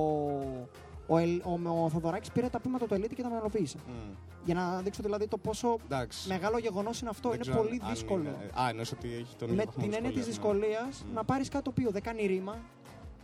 [1.06, 3.78] ο, Ελ- ο, ο Θοδωράκης πήρε τα πείματα του Ελίτη και τα μελοποίησε.
[3.86, 4.12] Μμ.
[4.46, 6.28] Για να δείξω δηλαδή το πόσο Εντάξει.
[6.28, 7.28] μεγάλο γεγονός είναι αυτό.
[7.28, 8.22] Δεν είναι ξέρω πολύ αν δύσκολο.
[8.22, 10.76] είναι- Α, εννοείς ότι έχει τον ίδιο με βαθμό την έννοια της δυσκολίας, ναι.
[10.76, 11.14] δυσκολίας Μμ.
[11.14, 12.56] να πάρεις κάτι το οποίο δεν κάνει ρήμα,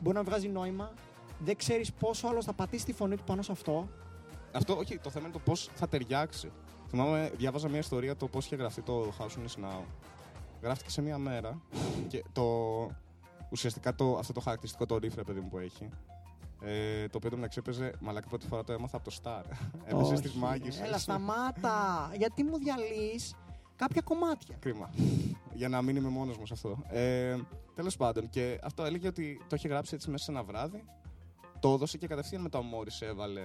[0.01, 0.93] μπορεί να βγάζει νόημα,
[1.39, 3.89] δεν ξέρεις πόσο άλλος θα πατήσει τη φωνή του πάνω σε αυτό.
[4.53, 6.51] Αυτό, όχι, το θέμα είναι το πώς θα ταιριάξει.
[6.89, 9.81] Θυμάμαι, διάβαζα μια ιστορία το πώς είχε γραφτεί το House on Is Now.
[10.63, 11.61] Γράφτηκε σε μία μέρα
[12.09, 12.45] και το,
[13.51, 15.89] ουσιαστικά το, αυτό το χαρακτηριστικό το riff, ρε παιδί μου, που έχει.
[16.65, 19.43] Ε, το οποίο το μεταξύ έπαιζε, μαλάκα πρώτη φορά το έμαθα από το Star.
[19.87, 20.71] Έπαιζε Όχι, στι μάγκε.
[20.83, 22.11] Έλα, σταμάτα!
[22.17, 23.35] Γιατί μου διαλύεις
[23.77, 24.57] κάποια κομμάτια.
[24.59, 24.91] Κρίμα.
[25.55, 26.83] Για να μην είμαι μόνος μου σε αυτό.
[26.89, 27.37] Ε,
[27.75, 30.85] Τέλος πάντων, και αυτό έλεγε ότι το είχε γράψει έτσι μέσα σε ένα βράδυ.
[31.61, 33.43] Το έδωσε και κατευθείαν μετά ο Μόρι έβαλε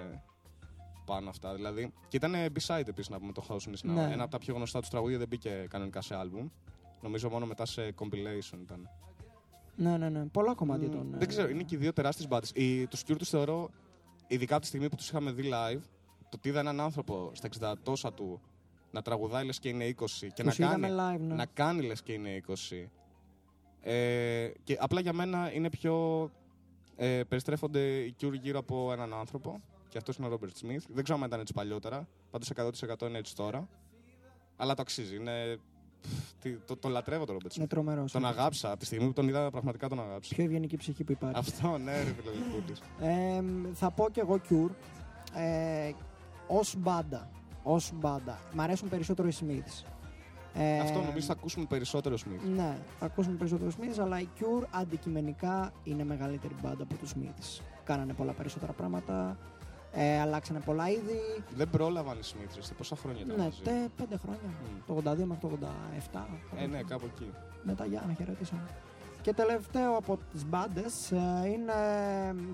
[1.05, 1.53] πάνω αυτά.
[1.53, 3.93] Δηλαδή, και ήταν B-side επίσης να πούμε το House on Is Now.
[3.93, 4.09] Ναι.
[4.11, 6.49] Ένα από τα πιο γνωστά του τραγούδια δεν μπήκε κανονικά σε album.
[7.01, 8.89] Νομίζω μόνο μετά σε compilation ήταν.
[9.77, 10.25] Ναι, ναι, ναι.
[10.25, 11.13] Πολλά κομμάτια Μμ, των.
[11.13, 12.47] ε, Δεν ξέρω, είναι και οι δύο τεράστιες μπάντε.
[12.89, 13.69] Τους Cure τους θεωρώ,
[14.27, 15.81] ειδικά από τη στιγμή που τους είχαμε δει live,
[16.19, 18.41] το ότι είδα έναν άνθρωπο στα 60 τόσα του
[18.91, 21.35] να τραγουδάει λες και είναι 20 και να τους είδαμε κάνει, live, ναι.
[21.35, 22.53] να κάνει λες και είναι 20.
[23.81, 26.29] Ε, και απλά για μένα είναι πιο.
[26.95, 29.61] Ε, περιστρέφονται οι Cure γύρω από έναν άνθρωπο.
[29.89, 30.83] Και αυτός είναι ο Robert Smith.
[30.93, 32.07] Δεν ξέρω αν ήταν έτσι παλιότερα.
[32.31, 33.67] Πάντως 100% είναι έτσι τώρα.
[34.55, 35.15] Αλλά το αξίζει.
[35.15, 35.57] Είναι.
[36.41, 37.57] Τι- Το, το λατρεύω τον Robert Smith.
[37.57, 38.11] Είναι τρομερός.
[38.11, 38.69] Τον αγάψα.
[38.69, 40.35] Από τη στιγμή που τον είδα, πραγματικά τον αγάψα.
[40.35, 41.37] Πιο ευγενική ψυχή που υπάρχει.
[41.39, 42.81] Αυτό, ναι, ρε φιλολικούλης.
[43.01, 43.41] Ε,
[43.73, 44.71] θα πω κι εγώ Cure.
[45.35, 45.91] Ε,
[46.47, 47.29] ως μπάντα.
[47.63, 48.39] Ως μπάντα.
[48.53, 49.85] Μ' αρέσουν περισσότερο οι Smiths.
[50.53, 52.49] Ε, Αυτό νομίζω θα ακούσουμε περισσότερο Smith.
[52.55, 57.61] Ναι, θα ακούσουμε περισσότερο Smiths, αλλά οι Cure αντικειμενικά είναι μεγαλύτερη μπάντα από τους Smiths.
[57.83, 59.37] Κάνανε πολλά περισσότερα πράγματα,
[59.91, 61.19] ε, αλλάξανε πολλά είδη.
[61.55, 63.61] Δεν πρόλαβαν οι Smith, ρε, πόσα χρόνια ήταν Ναι, μαζί.
[63.63, 64.41] τε, πέντε χρόνια.
[64.45, 64.79] Μμ.
[64.87, 66.09] Το 82 μέχρι το 87.
[66.11, 66.87] κάπου Ε, ναι, εκεί.
[66.87, 67.31] κάπου εκεί.
[67.63, 68.53] Μετά για να χαιρετήσω.
[69.21, 71.17] Και τελευταίο από τις μπάντες ε,
[71.53, 71.73] είναι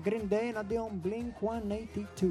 [0.04, 2.28] Green Day εναντίον Blink-182.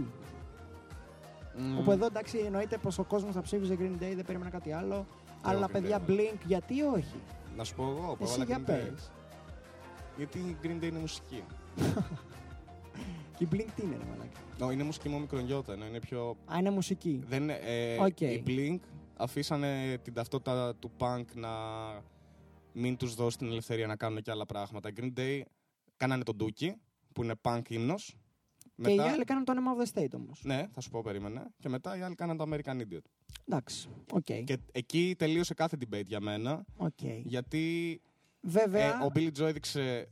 [1.57, 1.77] Μμ.
[1.77, 5.05] Όπου εδώ εντάξει εννοείται πως ο κόσμος θα ψήφιζε Green Day, δεν περίμενα κάτι άλλο.
[5.41, 6.15] αλλά Green παιδιά Day, ναι.
[6.15, 7.19] Blink γιατί όχι;
[7.57, 8.89] Να σου πω εγώ, που Εσύ έβαλα για Green Day.
[8.93, 9.11] πες.
[10.17, 11.43] Γιατί η Green Day είναι μουσική;
[13.37, 16.37] Και η Blink τι είναι ρε μαλάκα; No, είναι μουσική μου μικρονιώτα, ενώ είναι πιο...
[16.53, 17.23] Α, είναι μουσική.
[17.27, 18.21] Δεν είναι, ε, Οκ.
[18.21, 18.79] Οι Blink
[19.17, 21.49] αφήσανε την ταυτότητα του punk να
[22.73, 24.89] μην τους δώσει την ελευθερία να κάνουν και άλλα πράγματα.
[24.89, 25.41] Οι Green Day
[25.97, 26.71] κάνανε τον Dookie,
[27.13, 28.15] που είναι punk ύμνος.
[28.81, 30.41] Και οι άλλοι κάνουν το Enema of the State όμως.
[30.43, 31.47] Ναι, θα σου πω, περίμενε.
[31.59, 33.03] Και μετά οι άλλοι κάνανε το American Idiot.
[33.47, 34.23] Εντάξει, οκ.
[34.23, 36.65] Και εκεί τελείωσε κάθε debate για μένα.
[36.77, 37.03] οκ.
[37.23, 38.01] Γιατί
[38.41, 40.09] Βέβαια, ε, ο Billie Joe έδειξε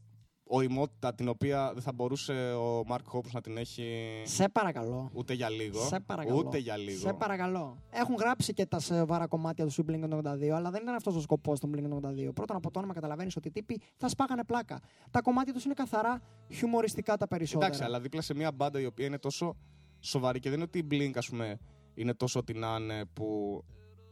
[0.54, 3.84] οριμότητα την οποία δεν θα μπορούσε ο Mark Hoppus να την έχει
[4.26, 5.10] σε παρακαλώ.
[5.14, 5.80] ούτε για λίγο.
[5.80, 6.38] Σε παρακαλώ.
[6.38, 7.00] Ούτε για λίγο.
[7.00, 7.78] Σε παρακαλώ.
[7.90, 11.60] Έχουν γράψει και τα σοβαρά κομμάτια του Blink 82, αλλά δεν ήταν αυτός ο σκοπός
[11.60, 12.34] των Blink 82.
[12.34, 14.80] Πρώτον, από το όνομα καταλαβαίνεις ότι οι τύποι θα σπάγανε πλάκα.
[15.12, 17.66] Τα κομμάτια τους είναι καθαρά χιουμοριστικά τα περισσότερα.
[17.66, 19.56] Εντάξει, αλλά δίπλα σε μια μπάντα η οποία είναι τόσο
[20.00, 21.60] σοβαρή και δεν είναι ότι η Blink, ας πούμε,
[21.94, 23.62] είναι τόσο ό,τι να είναι που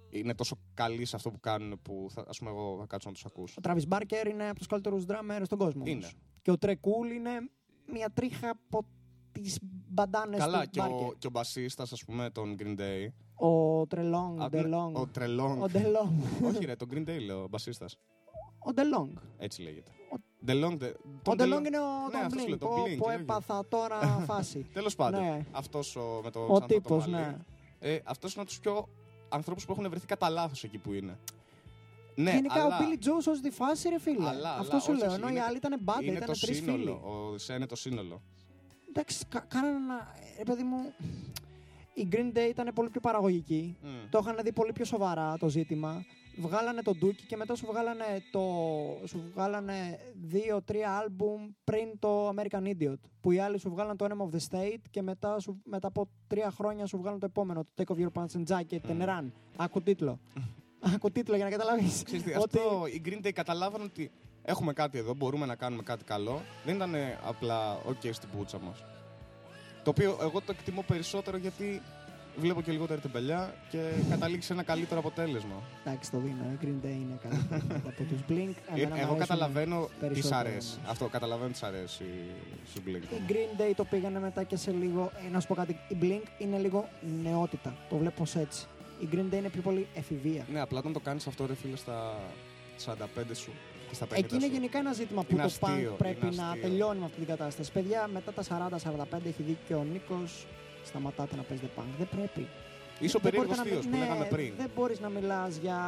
[0.10, 3.14] είναι τόσο καλή σε αυτό που κάνουν που θα, ας πούμε, εγώ θα κάτσω να
[3.14, 3.56] τους ακούσω.
[3.66, 5.84] Ο Travis Barker είναι από τους καλύτερους drummer στον κόσμο.
[5.88, 6.16] όμως.
[6.40, 6.42] Είναι.
[6.42, 7.30] Και ο Trey Cool είναι
[7.94, 8.86] μια τρίχα από
[9.32, 9.58] τις
[9.88, 11.08] μπαντάνες Καλά, του και Barker.
[11.10, 13.08] ο, και ο μπασίστας, ας πούμε, τον Green Day.
[13.48, 14.92] Ο Trelong, Α, ο ναι, DeLong.
[14.94, 15.62] Ο Τρελόγκ.
[15.62, 16.12] Ο DeLong.
[16.48, 17.98] Όχι ρε, τον Green Day λέω, ο μπασίστας.
[18.60, 19.22] Ο DeLong.
[19.38, 19.92] Έτσι λέγεται.
[20.14, 22.84] Ο- DeLong, de- Ο τον DeLong είναι ο Ναι, τον αυτός Blink, λέω, τον που-
[22.88, 23.22] Blink, που λέγε.
[23.22, 24.00] έπαθα τώρα
[24.30, 24.66] φάση.
[24.74, 25.46] Τέλος πάντων, Ναι.
[25.52, 27.38] αυτός ο, με το Ο ξανθό το τύπος, μαλλί, ναι.
[27.80, 28.88] Ε, αυτός είναι από τους πιο
[29.30, 31.18] ανθρώπους που έχουν βρεθεί κατά λάθος εκεί που είναι.
[32.16, 34.28] Ναι, Γενικά αλλά ο Billy Joe σώζει τη φάση, ρε φίλε.
[34.28, 35.10] Αλλά, Αυτό αλλά, σου όχι, λέω.
[35.10, 36.72] όχι, Ενώ οι είναι- άλλοι ήταν μπάντα, είναι ήταν το τρεις φίλοι.
[36.72, 36.92] σύνολο.
[37.34, 38.22] Ο Σε είναι το σύνολο.
[38.90, 40.16] Εντάξει, κα- κάνανε ένα.
[40.38, 40.94] Ρε παιδί μου.
[41.94, 43.78] Η Green Day ήταν πολύ πιο παραγωγική.
[43.82, 43.88] Μμ.
[44.10, 46.06] Το είχαν δει πολύ πιο σοβαρά το ζήτημα.
[46.38, 48.40] Βγάλανε τον Dookie και μετά σου βγάλανε το.
[49.08, 53.00] Σου βγάλανε δύο-τρία άλμπουμ πριν το American Idiot.
[53.22, 56.10] Που οι άλλοι σου βγάλανε το Enemy of the State και μετά, σου, μετά από
[56.28, 57.64] τρία χρόνια σου βγάλανε το επόμενο.
[57.74, 59.26] Το Take off your pants and jacket and run.
[59.58, 60.20] Άκου τίτλο.
[60.80, 62.04] Άκου τίτλο για να καταλάβεις.
[62.04, 64.12] Ξέρεις τι, ότι- αυτό οι Green Day καταλάβανε ότι
[64.44, 66.42] έχουμε κάτι εδώ, μπορούμε να κάνουμε κάτι καλό.
[66.66, 66.96] Δεν ήταν
[67.28, 68.84] απλά ok στην πούτσα μας.
[69.84, 71.82] Το οποίο εγώ το εκτιμώ περισσότερο γιατί
[72.38, 75.56] βλέπω και λιγότερη τεμπελιά και καταλήξει σε ένα καλύτερο αποτέλεσμα.
[75.86, 76.44] Εντάξει, το δίνω.
[76.52, 78.54] Η Green Day είναι καλύτερη από τους Blink.
[78.76, 80.78] Ε, Εμένα μ' Εγώ αρέσουν καταλαβαίνω τι περισσότερο, αρέσει.
[80.84, 80.90] ναι.
[80.90, 82.04] Αυτό καταλαβαίνω τι αρέσει
[82.72, 83.04] στου Blink.
[83.14, 85.12] Η Green Day το πήγανε μετά και σε λίγο.
[85.26, 85.78] ε, Να σου πω κάτι.
[85.88, 86.90] Η Blink είναι λίγο
[87.24, 87.76] νεότητα.
[87.90, 88.66] Το βλέπω ως έτσι.
[89.00, 90.46] Η Green Day είναι πιο πολύ εφηβεία.
[90.52, 92.16] Ναι, απλά όταν το κάνεις αυτό, ρε φίλε, στα
[92.86, 92.96] 45
[93.34, 93.52] σου
[93.90, 94.52] και στα 50 Εκεί είναι σου.
[94.52, 96.62] γενικά ένα ζήτημα που Είναι το αστείο, punk πρέπει είναι να αστείο.
[96.62, 97.72] τελειώνει με αυτή την κατάσταση.
[97.72, 100.46] Παιδιά, μετά τα 40-45 έχει δίκιο ο Νίκος.
[100.86, 101.84] Σταματάτε να παίζετε punk.
[101.98, 102.48] Δεν πρέπει.
[103.00, 104.54] Είσαι ο Δεν περίεργος μπορείτε να θείος μι- που ναι, λέγαμε πριν.
[104.58, 105.80] Δεν μπορείς να μιλάς για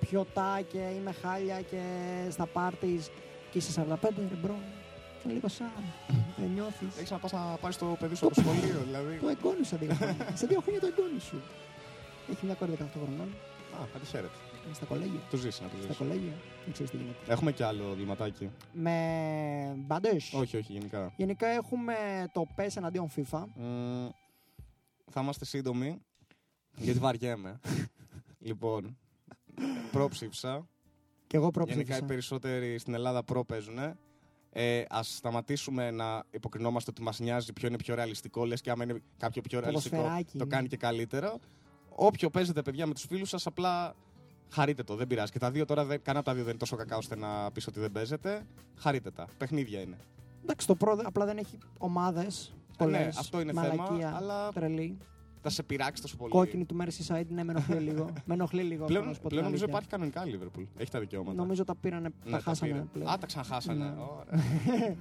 [0.00, 1.82] πιωτά και είμαι χάλια και
[2.30, 3.10] στα πάρτις
[3.50, 4.56] και είσαι 45 ρε μπρο.
[5.24, 5.70] Είναι λίγο σαν.
[6.36, 6.96] Δεν νιώθεις.
[6.98, 9.18] Έχεις να πας να πάρεις το παιδί σου από το σχολείο, δηλαδή.
[9.20, 10.26] Το εγγόνι σου σε δύο χρόνια.
[10.34, 11.36] σε δύο χρόνια το εγγόνι σου.
[12.30, 13.28] Έχει μια κόρη 18 χρονών.
[13.80, 14.32] Α, άντε χαίρετε.
[14.64, 15.20] Είναι στα κολέγια.
[15.30, 15.98] Το ζήσει να το Στα ζήσει.
[15.98, 16.32] κολέγια.
[16.64, 17.16] Δεν ξέρει τι γίνεται.
[17.32, 18.50] Έχουμε κι άλλο βληματάκι.
[18.72, 18.96] Με
[19.76, 20.10] μπαντέ.
[20.32, 21.12] Όχι, όχι, γενικά.
[21.16, 21.94] Γενικά έχουμε
[22.32, 23.44] το PES εναντίον FIFA.
[23.54, 24.08] Μμ,
[25.10, 25.98] θα είμαστε σύντομοι,
[26.84, 27.60] γιατί βαριέμαι.
[28.38, 28.96] λοιπόν,
[29.92, 30.66] πρόψηφισα.
[31.26, 31.98] Και εγώ Γενικά προψήφισα.
[31.98, 33.78] οι περισσότεροι στην Ελλάδα προ παίζουν.
[34.54, 38.44] Ε, Α σταματήσουμε να υποκρινόμαστε ότι μας νοιάζει ποιο είναι πιο ρεαλιστικό.
[38.44, 40.50] Λες και άμα είναι κάποιο πιο ρεαλιστικό, Ποδοσφαιράκι, το ναι.
[40.50, 41.38] κάνει και καλύτερο.
[41.94, 43.94] Όποιο παίζετε, παιδιά, με τους φίλους σας, απλά
[44.48, 44.96] χαρείτε το.
[44.96, 45.32] Δεν πειράζει.
[45.32, 47.50] Και τα δύο τώρα, δεν, κανένα από τα δύο δεν είναι τόσο κακά ώστε να
[47.52, 48.46] πεις ότι δεν παίζετε.
[48.76, 49.26] Χαρείτε τα.
[49.38, 49.96] Παιχνίδια είναι.
[50.42, 52.54] Εντάξει, το πρώτο απλά δεν έχει ομάδες.
[52.88, 54.98] ναι, αυτό είναι θέμα, Μαλακία, αλλά- Τρελή.
[55.44, 56.30] Θα σε πειράξει τόσο πολύ.
[56.30, 58.04] Κόκκινη του Merseyside, ναι, με ενοχλεί λίγο.
[58.26, 58.84] με ενοχλεί λίγο.
[58.84, 59.82] Πλέον, αυτό να σου πω την πλέον νομίζω αλήθεια.
[59.82, 60.22] υπάρχει κανονικά
[60.60, 60.66] Liverpool.
[60.80, 61.36] Έχει τα δικαιώματα.
[61.36, 62.84] Νομίζω τα πήρανε, Ναι, τα χάσανε πήρε.
[62.92, 63.08] πλέον.
[63.08, 63.84] Α, τα ξαναχάσανε.
[63.84, 63.90] Ναι.
[63.90, 64.44] Ωραία.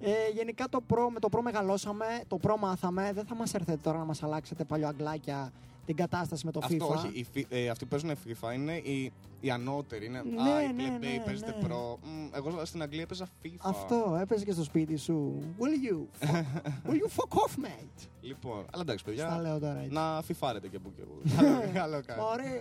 [0.00, 3.12] Ε, γενικά το προ, με το προ μεγαλώσαμε, το προ μάθαμε.
[3.14, 5.52] Δεν θα μας έρθετε τώρα να μας αλλάξετε παλιοαγκλάκια
[5.86, 6.94] την κατάσταση με το Αυτό FIFA.
[6.96, 7.10] όχι.
[7.12, 10.06] Οι, φι- ε, αυτοί που παίζουν FIFA είναι οι, οι ανώτεροι.
[10.06, 11.66] Είναι, Ναι, Α, οι ναι, plebei, ναι, παίζετε ναι.
[11.68, 11.98] προ.
[12.02, 13.48] Μ, εγώ στην Αγγλία έπαιζα FIFA.
[13.62, 15.38] Αυτό, έπαιζε και στο σπίτι σου.
[15.58, 16.26] Will you?
[16.28, 16.34] fuck-
[16.90, 18.06] Will you fuck off, mate?
[18.20, 19.38] Λοιπόν, αλλά εντάξει, Στα παιδιά.
[19.42, 19.92] λέω τώρα έτσι.
[19.92, 21.20] Να φιφάρετε και που και που.
[21.36, 22.22] Καλό- Καλό κάνει.
[22.32, 22.60] Ωραία.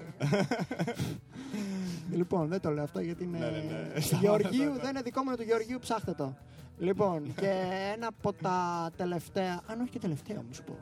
[2.18, 3.38] λοιπόν, δεν το λέω αυτό γιατί είναι.
[3.38, 4.18] Ναι, ναι, ναι.
[4.22, 6.34] Γεωργίου, δεν είναι δικό μου, είναι του Γεωργίου, ψάχτε το.
[6.78, 7.52] Λοιπόν, και
[7.96, 9.62] ένα από τα τελευταία.
[9.68, 10.78] Αν όχι και τελευταία, μου σου πω.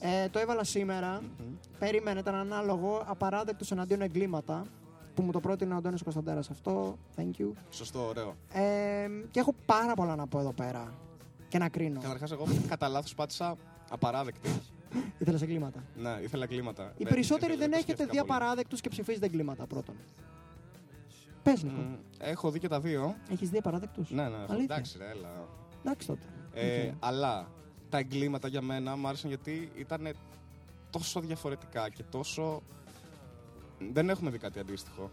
[0.00, 1.20] Ε, το έβαλα σήμερα.
[1.20, 1.54] Μμμ.
[1.78, 3.02] Περίμενε, ήταν ανάλογο.
[3.06, 4.64] Απαράδεκτος εναντίον εγκλήματα.
[5.14, 6.98] Που μου το πρότεινε ο Αντώνης Κωνσταντέρας αυτό.
[7.16, 7.50] Thank you.
[7.70, 8.34] Σωστό, ωραίο.
[8.52, 10.94] Ε, και έχω πάρα πολλά να πω εδώ πέρα.
[11.48, 12.00] Και να κρίνω.
[12.00, 13.56] Καταρχάς, εγώ κατά λάθος πάτησα
[13.90, 14.48] απαράδεκτη.
[15.18, 15.82] Ήθελες εγκλήματα.
[15.96, 16.92] Ναι, ήθελα εγκλήματα.
[16.96, 18.38] Οι περισσότεροι ήθελα- δεν το έχετε σκέφτηκα δει πολύ.
[18.38, 19.94] απαράδεκτους και ψηφίζετε εγκλήματα πρώτον.
[21.42, 21.76] Πες, Νίκο.
[21.80, 23.16] Μ, Έχω δει και τα δύο.
[23.30, 24.56] Έχεις δει απαράδεκτους; Ναι, ναι, Αλήθεια.
[24.62, 25.28] εντάξει, ρε, έλα.
[25.84, 26.26] Εντάξει τότε.
[26.54, 26.92] Ε, Οκ.
[26.98, 27.48] Αλλά
[27.90, 30.08] τα εγκλήματα για μένα μου άρεσαν γιατί ήταν
[30.90, 32.62] τόσο διαφορετικά και τόσο.
[33.92, 35.10] Δεν έχουμε δει κάτι αντίστοιχο.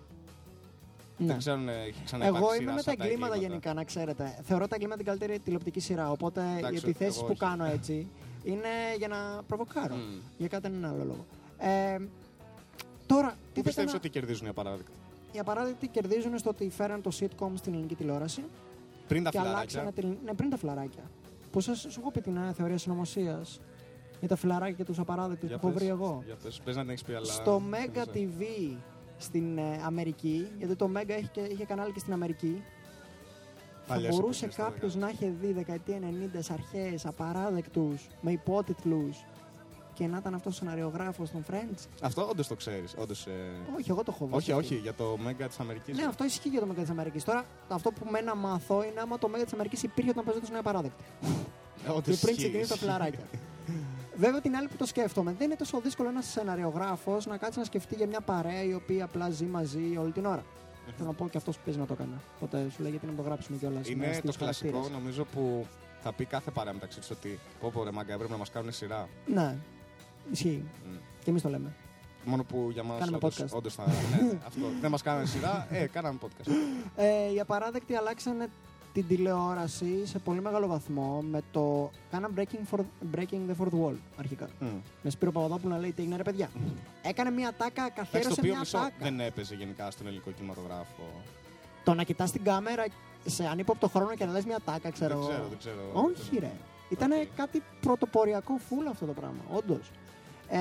[1.17, 1.27] Ναι.
[1.27, 4.39] Δεν ξέρω αν έχει ξαναυπάρξει Εγώ σειρά είμαι με τα σαν εγκλήματα γενικά, να ξέρετε.
[4.43, 6.11] Θεωρώ τα εγκλήματα την καλύτερη τηλεοπτική σειρά.
[6.11, 7.39] Οπότε Εντάξει, οι επιθέσεις εγώ που όχι.
[7.39, 8.07] κάνω έτσι
[8.43, 9.95] είναι για να προβοκάρω.
[9.95, 10.19] Μμ.
[10.37, 11.25] Για κάτι έναν άλλο λόγο.
[11.57, 11.97] Ε,
[13.05, 13.95] τώρα, τι Πού θες πιστεύει να...
[13.95, 14.91] ότι κερδίζουν οι απαράδεκτοι;
[15.31, 18.43] οι απαράδεκτοι κερδίζουν στο ότι φέραν το sitcom στην ελληνική τηλεόραση
[19.07, 19.79] Πριν τα και φιλαράκια.
[19.79, 20.17] αλλάξανε την.
[20.25, 21.03] Ναι, πριν τα φιλαράκια.
[21.55, 23.59] Που σας, σου έχω πει την ε, θεωρία συνωμοσίας
[24.19, 26.21] για τα φιλαράκια και τους απαράδεκτους που Για έχω πες, βρει εγώ.
[26.25, 27.25] Για πες, πες να την έχεις πει, αλλά...
[27.25, 28.11] Στο δεν Mega ξέρω.
[28.13, 28.75] TV
[29.17, 32.63] στην ε, Αμερική, γιατί το Mega είχε, και- είχε κανάλι και στην Αμερική,
[33.85, 35.05] θα Παλιές μπορούσε εποχές, θα κάποιος έλεγα.
[35.05, 39.25] να είχε δει δεκαετία 90 αρχές, απαράδεκτους, με υπότιτλους
[39.95, 41.87] και να ήταν αυτός ο σεναριογράφος των Friends.
[42.01, 42.93] Αυτό όντως το ξέρεις.
[42.97, 43.31] Όντως, ε...
[43.77, 44.35] Όχι, εγώ το έχω δει.
[44.35, 45.97] όχι, όχι, για το Μέγκα της Αμερικής.
[45.97, 47.23] Ναι, αυτό ισχύει για το Mega της Αμερικής.
[47.23, 50.49] Τώρα, αυτό που με να μάθω είναι άμα το Mega της Αμερικής υπήρχε όταν παίζονταν
[50.49, 51.03] είναι απαράδεκτη.
[52.03, 53.23] Και πριν ξεκινήσει τα φιλαράκια.
[54.17, 57.65] Βέβαια, την άλλη που το σκέφτομαι, δεν είναι τόσο δύσκολο ένας σεναριογράφος να κάτσει να
[57.65, 60.43] σκεφτεί για μια παρέα η οποία απλά ζει μαζί όλη την ώρα.
[60.97, 62.19] Θέλω να πω και αυτός που παίζει να το έκανε.
[62.35, 63.89] Οπότε σου λέει γιατί να το γράψουμε κιόλας.
[63.89, 65.65] Είναι το κλασικό, νομίζω, που
[66.01, 68.71] θα πει κάθε παρέα μεταξύ του ότι πω πω ρε μάγκα, έπρεπε να μας κάνουν
[68.71, 69.09] σειρά.
[69.25, 69.55] Ναι,
[70.31, 70.63] ισχύει.
[70.85, 70.95] Μμ.
[71.23, 71.75] Και εμείς το λέμε.
[72.25, 73.49] Μόνο που για μας Κάνουμε podcast.
[73.51, 73.83] όντως θα.
[73.87, 74.65] ναι, αυτό.
[74.81, 76.49] Δεν μας κάνανε σειρά, ε, κάναμε podcast.
[76.95, 78.49] Ε, οι απαράδεκτοι αλλάξανε
[78.93, 81.91] την τηλεόραση σε πολύ μεγάλο βαθμό με το.
[82.11, 82.79] Κάναν breaking, for,
[83.15, 84.49] breaking the fourth wall αρχικά.
[84.59, 84.67] Μμ.
[85.01, 86.49] Με Σπύρο Παπαδόπουλο να λέει τι έγινε ρε παιδιά.
[87.01, 88.93] Έκανε μια ατάκα, Εντάξει, το καθαίρωσε οποίο μια μισό ατάκα.
[88.99, 91.03] δεν έπαιζε γενικά στον ελληνικό κινηματογράφο.
[91.83, 92.85] Το να κοιτάς την κάμερα
[93.25, 95.09] σε ανύποπτο χρόνο και να λες μια ατάκα, ξέρω.
[95.19, 95.27] Δεν εγώ.
[95.29, 95.91] ξέρω, δεν ξέρω.
[95.93, 96.51] Όχι, ρε.
[96.89, 97.17] Ήταν Οκ.
[97.35, 99.91] κάτι πρωτοποριακό φουλ αυτό το πράγμα, όντως.
[100.49, 100.57] Ε,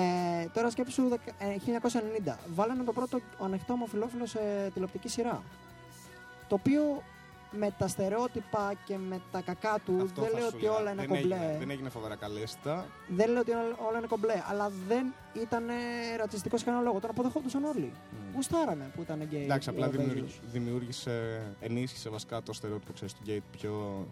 [0.53, 2.39] τώρα σκέψου δεκα- ε, 1990.
[2.55, 5.43] Βάλανε το πρώτο ανοιχτό ομοφυλόφιλο σε τηλεοπτική σειρά.
[6.49, 7.03] Το οποίο
[7.57, 10.81] με τα στερεότυπα και με τα κακά του Αυτό δεν θα λέω σου ότι έλεγα.
[10.81, 11.35] όλα είναι δεν κομπλέ.
[11.35, 12.87] Έγινε, δεν έγινε φοβερά καλέστα.
[13.09, 15.13] Δεν λέω ότι όλα- όλα είναι κομπλέ, αλλά δεν
[15.43, 15.65] ήταν
[16.19, 17.01] ρατσιστικό σε κανένα λόγο.
[17.01, 17.93] Τον αποδεχόντουσαν όλοι.
[18.11, 18.35] Μμ.
[18.35, 19.43] Γουστάρανε που ήταν γκέι.
[19.43, 20.07] Εντάξει, απλά ο Βέζος.
[20.07, 24.07] δημιουργ- δημιούργησε, ενίσχυσε βασικά το στερεότυπο ξέρεις, του γκέι πιο.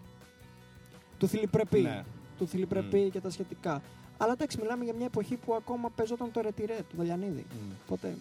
[1.17, 1.79] Του θηλυπρεπή.
[1.81, 2.03] Ναι.
[2.37, 3.81] Του θηλυπρεπή και τα σχετικά.
[4.17, 7.45] Αλλά εντάξει, μιλάμε για μια εποχή που ακόμα παίζονταν το Ρετιρέ του Δαλιανίδη.
[7.51, 7.71] Μμ.
[7.85, 8.17] Οπότε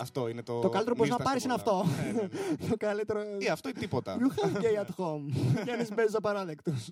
[0.00, 0.60] Αυτό είναι το.
[0.60, 1.80] το καλύτερο που μπορεί να μη πάρεις είναι στας πολλά.
[1.80, 2.02] αυτό.
[2.02, 2.28] Ναι, ναι,
[2.60, 2.68] ναι.
[2.70, 3.20] το καλύτερο.
[3.38, 4.16] Ή αυτό ή τίποτα.
[4.18, 5.24] You have gay at home.
[5.64, 6.90] Γιάννη παίζει απαράδεκτος.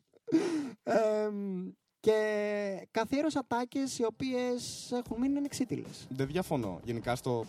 [2.00, 6.06] και καθιέρωσε ατάκες οι οποίες έχουν μείνει ανεξίτηλες.
[6.08, 7.44] Δεν διαφωνώ γενικά στο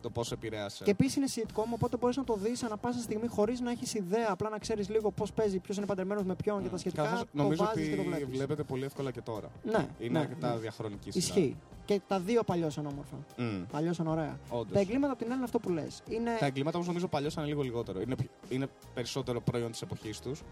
[0.00, 0.84] το πώς επηρέασε.
[0.84, 3.94] Και επίσης είναι sitcom, οπότε μπορείς να το δεις ανά πάσα στιγμή χωρίς να έχεις
[3.94, 4.26] ιδέα.
[4.30, 7.02] Απλά να ξέρεις λίγο πώς παίζει, ποιος είναι παντρεμένος με ποιον και τα σχετικά.
[7.02, 8.36] Καθώς το νομίζω βάζεις και το ότι βλέπεις.
[8.36, 9.48] βλέπετε πολύ εύκολα και τώρα.
[9.62, 10.58] Ναι, Είναι ναι, αρκετά ναι.
[10.60, 11.24] διαχρονική σειρά.
[11.38, 11.56] Ισχύει.
[11.84, 13.16] Και τα δύο παλιώσαν όμορφα.
[13.36, 14.38] Μμ, Παλιώσαν ωραία.
[14.50, 14.72] όντως.
[14.72, 16.02] Τα εγκλήματα από την άλλη είναι αυτό που λες.
[16.08, 16.30] Είναι.
[16.38, 18.00] Τα εγκλήματα όμως νομίζω παλιώσαν λίγο λιγότερο.
[18.00, 20.42] Είναι, πιο- είναι περισσότερο προϊόν της εποχής τους.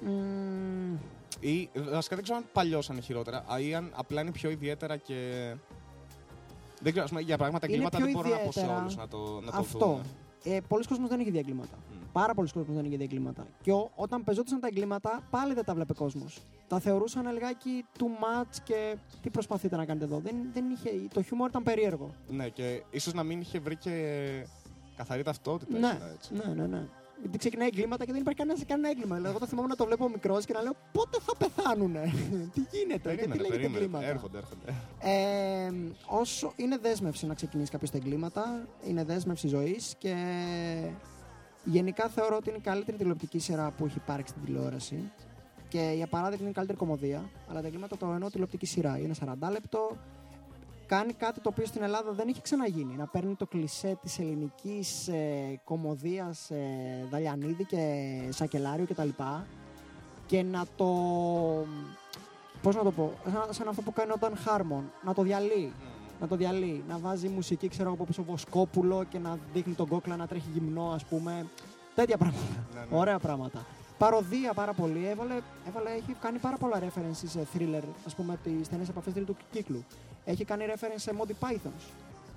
[0.00, 0.96] Μμμ,
[1.40, 5.54] Ή βασικά δεν ξέρω αν παλιώσαν χειρότερα, α, ή αν απλά είναι πιο ιδιαίτερα και.
[6.80, 8.80] Δεν ξέρω, ας πούμε, για πράγματα Είναι εγκλήματα πιο δεν μπορώ να πω σε ιδιαίτερα
[8.80, 9.78] όλους να το, να το αυτό.
[9.86, 10.56] δούμε.
[10.56, 11.76] Ε, πολλοί κόσμοι δεν είχε δει εγκλήματα.
[11.76, 12.12] Μμ.
[12.12, 13.46] Πάρα πολλοί κόσμοι δεν είχε δει εγκλήματα.
[13.62, 16.40] Και ο, όταν πεζόντουσαν τα εγκλήματα, πάλι δεν τα βλέπε κόσμος.
[16.68, 20.18] Τα θεωρούσαν λιγάκι too much και τι προσπαθείτε να κάνετε εδώ.
[20.18, 22.14] Δεν, δεν είχε, το χιούμορ ήταν περίεργο.
[22.28, 23.92] Ναι, και ίσως να μην είχε βρει και
[24.96, 25.78] καθαρή ταυτότητα.
[25.78, 26.34] Ναι, σειρά, έτσι.
[26.34, 26.86] ναι, ναι, ναι.
[27.20, 29.14] Γιατί ξεκινάει εγκλήματα και δεν υπάρχει κανένα, κανένα έγκλημα.
[29.14, 32.02] Δηλαδή, εγώ το θυμάμαι να το βλέπω μικρός και να λέω πότε θα πεθάνουνε;
[32.54, 33.76] τι γίνεται, γιατί Περίμενε, λέγεται περίμενε.
[33.84, 34.74] εγκλήματα; Έρχονται, έρχονται.
[35.00, 35.72] Ε,
[36.06, 40.14] όσο είναι δέσμευση να ξεκινήσει κάποιος τα εγκλήματα, είναι δέσμευση ζωής και
[41.64, 45.10] γενικά θεωρώ ότι είναι η καλύτερη τηλεοπτική σειρά που έχει υπάρξει στην τηλεόραση.
[45.68, 48.98] Και για παράδειγμα είναι η καλύτερη κομμωδία, αλλά τα εγκλήματα το εννοώ τηλεοπτική σειρά.
[48.98, 49.96] Είναι 40 λεπτό,
[50.88, 52.96] κάνει κάτι το οποίο στην Ελλάδα δεν έχει ξαναγίνει.
[52.96, 57.78] Να παίρνει το κλισέ της ελληνικής ε, κομμωδίας ε, Δαλιανίδη και
[58.28, 59.08] Σακελάριο κτλ.
[60.26, 60.86] Και να το...
[62.62, 65.72] Πώς να το πω, σαν, σαν αυτό που κάνει ο Dan Harmon, να το διαλύει.
[66.20, 69.88] Να το διαλύει, να βάζει μουσική, ξέρω εγώ, από πίσω Βοσκόπουλο και να δείχνει τον
[69.88, 71.46] κόκλα να τρέχει γυμνό, ας πούμε.
[71.94, 72.66] Τέτοια πράγματα.
[72.74, 72.98] Ναι, ναι.
[72.98, 73.66] Ωραία πράγματα.
[73.98, 75.08] Παροδία πάρα πολύ.
[75.08, 75.34] Έβαλε,
[75.68, 79.84] έβαλε, έχει κάνει πάρα πολλά references σε thriller, ας πούμε, τις στενές επαφές του κύκλου.
[80.28, 81.90] Έχει κάνει reference σε Monty Pythons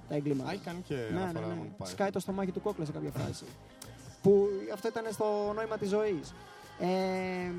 [0.08, 0.50] τα εγκλήματα.
[0.50, 1.54] Α, έχει κάνει και ναι, ναι, αναφορά ναι.
[1.54, 1.90] μόνο πάει.
[1.90, 3.46] Σκάει το στομάχι του κόκλα σε κάποια φάση.
[4.22, 6.34] που αυτό ήταν στο νόημα της ζωής.
[6.80, 7.52] Ε,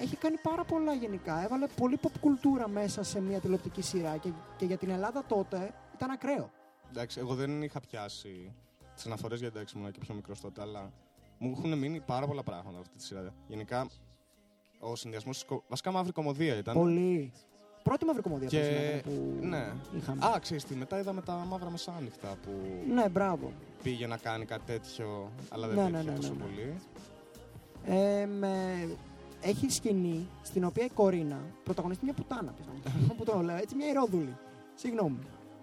[0.00, 1.44] έχει κάνει πάρα πολλά γενικά.
[1.44, 5.74] Έβαλε πολύ pop κουλτούρα μέσα σε μια τηλεοπτική σειρά και, και για την Ελλάδα τότε
[5.94, 6.50] ήταν ακραίο.
[6.90, 8.54] Εντάξει, εγώ δεν είχα πιάσει
[8.94, 10.92] τις αναφορές γιατί εντάξει ήμουν και πιο μικρός τότε, αλλά
[11.38, 13.34] μου έχουν μείνει πάρα πολλά πράγματα από αυτή τη σειρά.
[13.46, 13.86] Γενικά,
[14.78, 15.46] ο συνδυασμός.
[15.68, 16.74] Βασικά μαύρη κομμωδία ήταν.
[16.74, 17.32] Πολύ.
[17.82, 19.72] Πρώτη μαύρη κομμωδία Και- που σήμερα που ναι.
[19.98, 20.24] είχαμε.
[20.26, 22.50] Α, ξέρεις τι, μετά είδαμε τα μαύρα μεσάνυχτα που
[22.94, 23.52] Ναι, μπράβο.
[23.82, 26.44] πήγε να κάνει κάτι τέτοιο, αλλά δεν Ναι, πέτυχε ναι, ναι, τόσο ναι, ναι.
[26.44, 26.74] πολύ.
[27.84, 28.54] Ε, με...
[29.44, 32.52] Έχει σκηνή στην οποία η Κορίνα πρωταγωνιστεί μια πουτάνα.
[32.52, 33.14] πες να μου.
[33.16, 34.36] που το λέω έτσι, μια ηρόδουλη.
[34.74, 35.18] Συγγνώμη.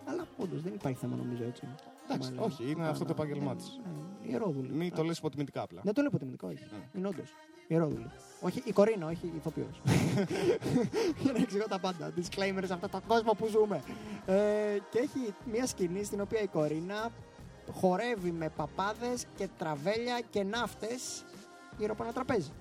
[0.06, 1.68] Αλλά όντως δεν υπάρχει θέμα νομίζω έτσι.
[2.10, 2.90] Εντάξει, Άμα λέω όχι, είναι πουτάνα.
[2.90, 3.80] αυτό το επάγγελμά της.
[3.86, 3.92] Ναι,
[4.30, 4.70] ναι, Ηρόδουλη.
[4.74, 5.82] Μην το Α, λες υποτιμητικά απλά.
[5.84, 6.64] Δεν το λέω υποτιμητικό, όχι.
[6.72, 7.00] Ναι.
[7.00, 7.34] Είναι όντως.
[7.70, 8.12] Ηρόδουλη.
[8.42, 9.82] Όχι, η Κορίνα, όχι η ηθοποιός.
[11.22, 12.14] Για να εξηγώ τα πάντα.
[12.16, 13.82] Disclaimer σε αυτό το κόσμο που ζούμε.
[14.26, 14.34] Ε,
[14.90, 17.10] και έχει μια σκηνή στην οποία η Κορίνα
[17.72, 21.26] χορεύει με παπάδες και τραβέλια και ναύτες
[21.78, 22.52] γύρω από ένα τραπέζι.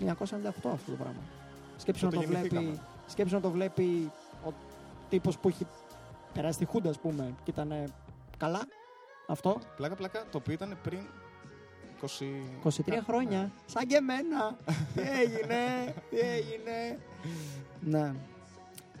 [0.00, 0.06] 1998
[0.72, 1.22] αυτό το πράγμα.
[1.76, 2.86] Σκέψου να Τότε το βλέπει, γεννηθήκαμε.
[3.06, 4.12] σκέψου να το βλέπει
[4.46, 4.52] ο
[5.08, 5.66] τύπος που έχει
[6.32, 7.84] περάσει τη Χούντα, ας πούμε, και ήταν ε,
[8.36, 8.60] καλά.
[9.26, 9.58] Αυτό.
[9.76, 11.00] Πλάκα, πλάκα, το οποίο ήταν πριν
[12.02, 12.06] 20...
[12.64, 13.52] 23 χρόνια.
[13.66, 14.56] Σαν και εμένα.
[14.94, 16.98] τι έγινε, τι έγινε.
[17.80, 18.14] ναι.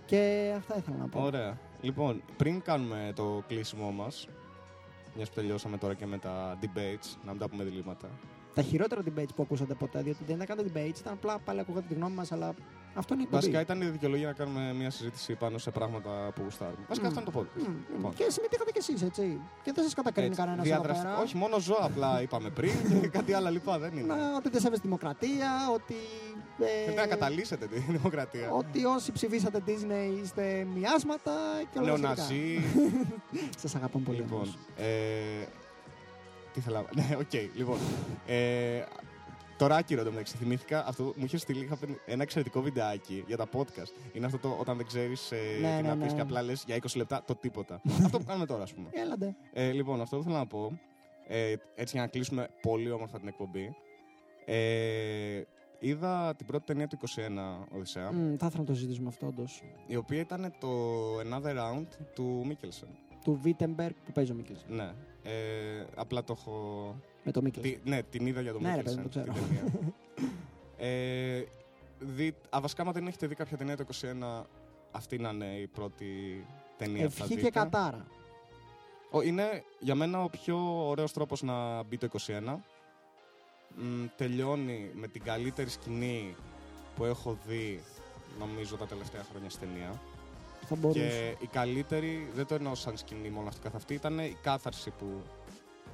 [0.06, 1.22] Και αυτά ήθελα να πω.
[1.22, 1.58] Ωραία.
[1.80, 4.28] Λοιπόν, πριν κάνουμε το κλείσιμό μας,
[5.14, 8.08] μιας που τελειώσαμε τώρα και με τα debates, να μην τα πούμε διλήμματα.
[8.58, 11.86] Τα χειρότερα debates που ακούσατε ποτέ, διότι δεν ήταν καν debates, ήταν απλά πάλι ακούγατε
[11.88, 12.54] τη γνώμη μας, αλλά
[12.94, 13.42] αυτό είναι η εκπομπή.
[13.42, 16.84] Βασικά ήταν η δικαιολογία να κάνουμε μια συζήτηση πάνω σε πράγματα που γουστάρουμε.
[16.88, 17.10] Βασικά Μμ.
[17.10, 17.66] αυτό είναι το podcast.
[17.68, 17.96] Μμ, μμ.
[17.96, 18.14] Λοιπόν.
[18.14, 19.40] Και συμμετείχατε κι εσείς, έτσι.
[19.62, 21.18] Και δεν σας κατακρίνει Έτσι, κανένας εδώ διαδρασ- πέρα.
[21.18, 24.14] Όχι, μόνο ζώα απλά είπαμε πριν και κάτι άλλα λοιπά δεν είναι.
[24.14, 25.94] Να, ότι δεν σέβεστε δημοκρατία, ότι.
[26.60, 28.50] ε, Θέλετε να καταλύσετε τη δημοκρατία.
[28.50, 31.32] Ότι όσοι ψηφίσατε Disney είστε μοιάσματα
[31.72, 32.06] και όλα αυτά.
[32.06, 32.60] Νεοναζί.
[33.62, 34.16] Σας αγαπώ πολύ.
[34.18, 34.36] λοιπόν.
[34.38, 34.58] όμως.
[34.76, 34.86] Ε,
[36.58, 36.84] τι ήθελα.
[36.96, 37.32] Ναι, οκ.
[37.56, 37.78] λοιπόν.
[38.26, 38.82] Ε,
[39.58, 40.36] Τώρα άκυρο το μεταξύ.
[40.36, 43.92] Θυμήθηκα αυτό μου είχε στείλει είχα πει, ένα εξαιρετικό βιντεάκι για τα podcast.
[44.12, 46.14] Είναι αυτό το όταν δεν ξέρεις ε, Ναι, τι ναι, να πεις ναι.
[46.14, 47.80] και απλά λες για 20 λεπτά το τίποτα.
[48.04, 48.88] αυτό που κάνουμε τώρα, ας πούμε.
[48.92, 49.34] Έλαντε.
[49.52, 50.78] Ε, λοιπόν, αυτό που θέλω να πω.
[51.26, 53.76] Ε, έτσι για να κλείσουμε πολύ όμορφα την εκπομπή.
[54.44, 55.42] Ε,
[55.78, 59.62] είδα την πρώτη ταινία του 21 Οδυσσέα, Μμ, θα ήθελα να το συζητήσουμε αυτό, όντως.
[59.86, 60.68] η οποία ήταν το
[61.18, 62.88] Another Round του Μίκελσον.
[63.24, 64.56] Του Βίτεμπεργκ που παίζει ο Μίκελ.
[64.68, 64.92] Ναι.
[65.30, 66.94] Ε, απλά το έχω.
[67.24, 67.62] Με το Μίκελ.
[67.62, 69.02] Τι, ναι, την είδα για τον Ναι, ρε Μίκελσον.
[69.08, 69.94] παιδί μου, το την ταινία.
[70.76, 71.44] ε,
[71.98, 73.84] δει, α, βασικά, άμα δεν έχετε δει κάποια ταινία το
[74.42, 74.44] 21,
[74.90, 76.06] αυτή να είναι η πρώτη
[76.76, 77.46] ταινία που θα Ευχή δείτε.
[77.46, 78.06] και κατάρα.
[79.10, 82.56] Ο, είναι για μένα ο πιο ωραίος τρόπος να μπει το 21.
[83.76, 86.36] Μ, τελειώνει με την καλύτερη σκηνή
[86.96, 87.82] που έχω δει
[88.38, 90.00] νομίζω τα τελευταία χρόνια στην ταινία.
[90.66, 91.00] Θα μπορούσε.
[91.00, 94.90] Και η καλύτερη, δεν το εννοώ σαν σκηνή μόνο αυτή καθ' αυτή, ήταν η κάθαρση
[94.90, 95.22] που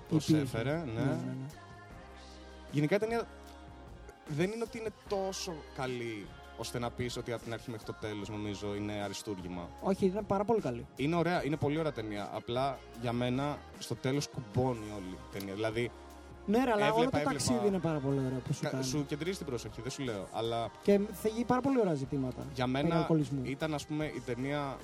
[0.09, 0.33] Υπήρχε.
[0.33, 0.77] προσέφερε.
[0.77, 0.93] Ναι.
[1.01, 1.17] ναι, ναι.
[2.71, 3.27] Γενικά η ταινία
[4.29, 6.27] δεν είναι ότι είναι τόσο καλή
[6.59, 9.69] ώστε να πεις ότι από την αρχή μέχρι το τέλος νομίζω είναι αριστούργημα.
[9.83, 10.87] Όχι, είναι πάρα πολύ καλή.
[10.97, 12.31] Είναι ωραία, είναι πολύ ωραία ταινία.
[12.35, 15.55] Απλά για μένα στο τέλος κουμπώνει όλη η ταινία.
[15.55, 15.91] Δηλαδή
[16.47, 17.31] Ναι, ρε, αλλά όλο Έβλεπα, το έβλεπα.
[17.31, 18.85] ταξίδι είναι πάρα πολύ ωραίο που σου κα- κάνει.
[18.85, 20.29] σου κεντρίζει την προσοχή, δεν σου λέω.
[20.33, 22.43] Αλλά Και θίγει πάρα πολύ ωραία ζητήματα.
[22.55, 23.41] για περί μένα αλκοολισμού.
[23.45, 24.77] ήταν ας πούμε η ταινία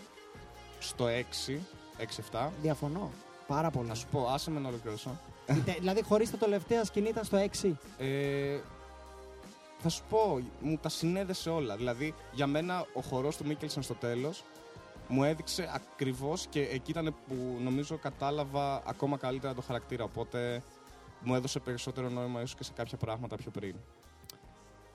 [0.78, 1.60] στο 6,
[1.98, 2.50] 6-7.
[2.62, 3.10] Διαφωνώ.
[3.46, 3.88] Πάρα πολύ.
[3.88, 5.20] Να σου πω, άσε με να ολοκληρώσω.
[5.46, 7.76] Η τε- δηλαδή, χωρίς τα τελευταία σκηνή ήταν στο 6.
[7.98, 8.58] Ε,
[9.78, 11.76] θα σου πω, μου τα συνέδεσε όλα.
[11.76, 14.44] Δηλαδή, για μένα ο χορός του Μίκελσον στο τέλος
[15.08, 20.04] μου έδειξε ακριβώς και εκεί ήταν που νομίζω κατάλαβα ακόμα καλύτερα το χαρακτήρα.
[20.04, 20.62] Οπότε
[21.24, 23.76] μου έδωσε περισσότερο νόημα ίσως και σε κάποια πράγματα πιο πριν.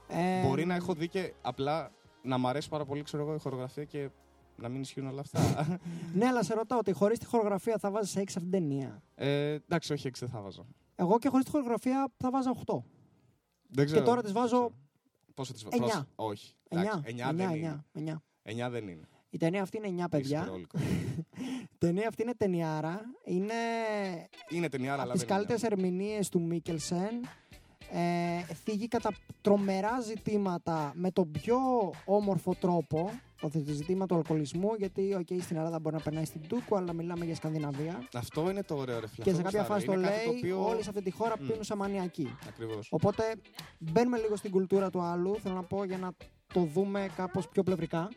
[0.07, 1.91] Ε, Μπορεί να έχω δει και απλά
[2.21, 4.09] να μ' αρέσει πάρα πολύ ξέρω εγώ, η χορογραφία και
[4.55, 5.39] να μην ισχύουν όλα αυτά.
[6.13, 9.51] Ναι, αλλά σε ρωτάω ότι χωρίς τη χορογραφία θα βάζεις 6 αυτήν την ταινία; ε,
[9.51, 10.65] εντάξει, όχι, έξι δεν θα βάζω.
[10.95, 12.75] Εγώ και χωρίς τη χορογραφία θα βάζα 8.
[13.67, 14.05] Δεν ξέρω.
[14.05, 14.71] τώρα της βάζω
[15.33, 15.87] Πόσο της εννιά.
[15.87, 16.05] βάζω.
[16.15, 16.53] Όχι.
[16.69, 16.77] 9.
[16.77, 17.85] Εντάξει, εννιά δεν είναι.
[17.93, 17.99] 9.
[18.13, 18.15] 9.
[18.43, 19.07] Εννιά δεν είναι.
[19.29, 20.49] Η ταινία αυτή είναι 9 παιδιά.
[21.75, 21.85] Ισχυρόλικο.
[21.85, 23.01] Η ταινία αυτή είναι ταινιάρα.
[23.23, 23.53] Είναι
[24.49, 25.45] Είναι ταινιάρα, από αλλά τις δεν είναι.
[25.45, 27.25] καλύτερες ερμηνείες του Μίκελσεν.
[27.91, 29.11] Ε, θίγει κατά
[29.41, 31.57] τρομερά ζητήματα με τον πιο
[32.05, 33.19] όμορφο τρόπο.
[33.41, 37.25] Το ζήτημα του αλκοολισμού, γιατί okay, στην Ελλάδα μπορεί να περνάει στην Τούκου, αλλά μιλάμε
[37.25, 38.07] για Σκανδιναβία.
[38.13, 39.23] Αυτό είναι το ωραίο ρε φίλε.
[39.23, 39.73] Και σε Αυτό κάποια γουστάρω.
[39.73, 41.47] φάση το Είναι κάτι λέει, οποίο- όλοι σε αυτή τη χώρα Μμ.
[41.47, 42.35] πίνουν σαν μανιακοί.
[42.47, 42.87] Ακριβώς.
[42.91, 43.23] Οπότε
[43.79, 46.11] μπαίνουμε λίγο στην κουλτούρα του άλλου, θέλω να πω, για να
[46.53, 48.09] το δούμε κάπως πιο πλευρικά.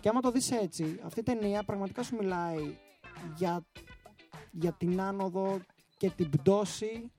[0.00, 2.76] Και άμα το δεις έτσι, αυτή η ταινία πραγματικά σου μιλάει
[3.36, 3.66] για,
[4.50, 5.60] για την άνοδο
[5.96, 7.10] και την πτώση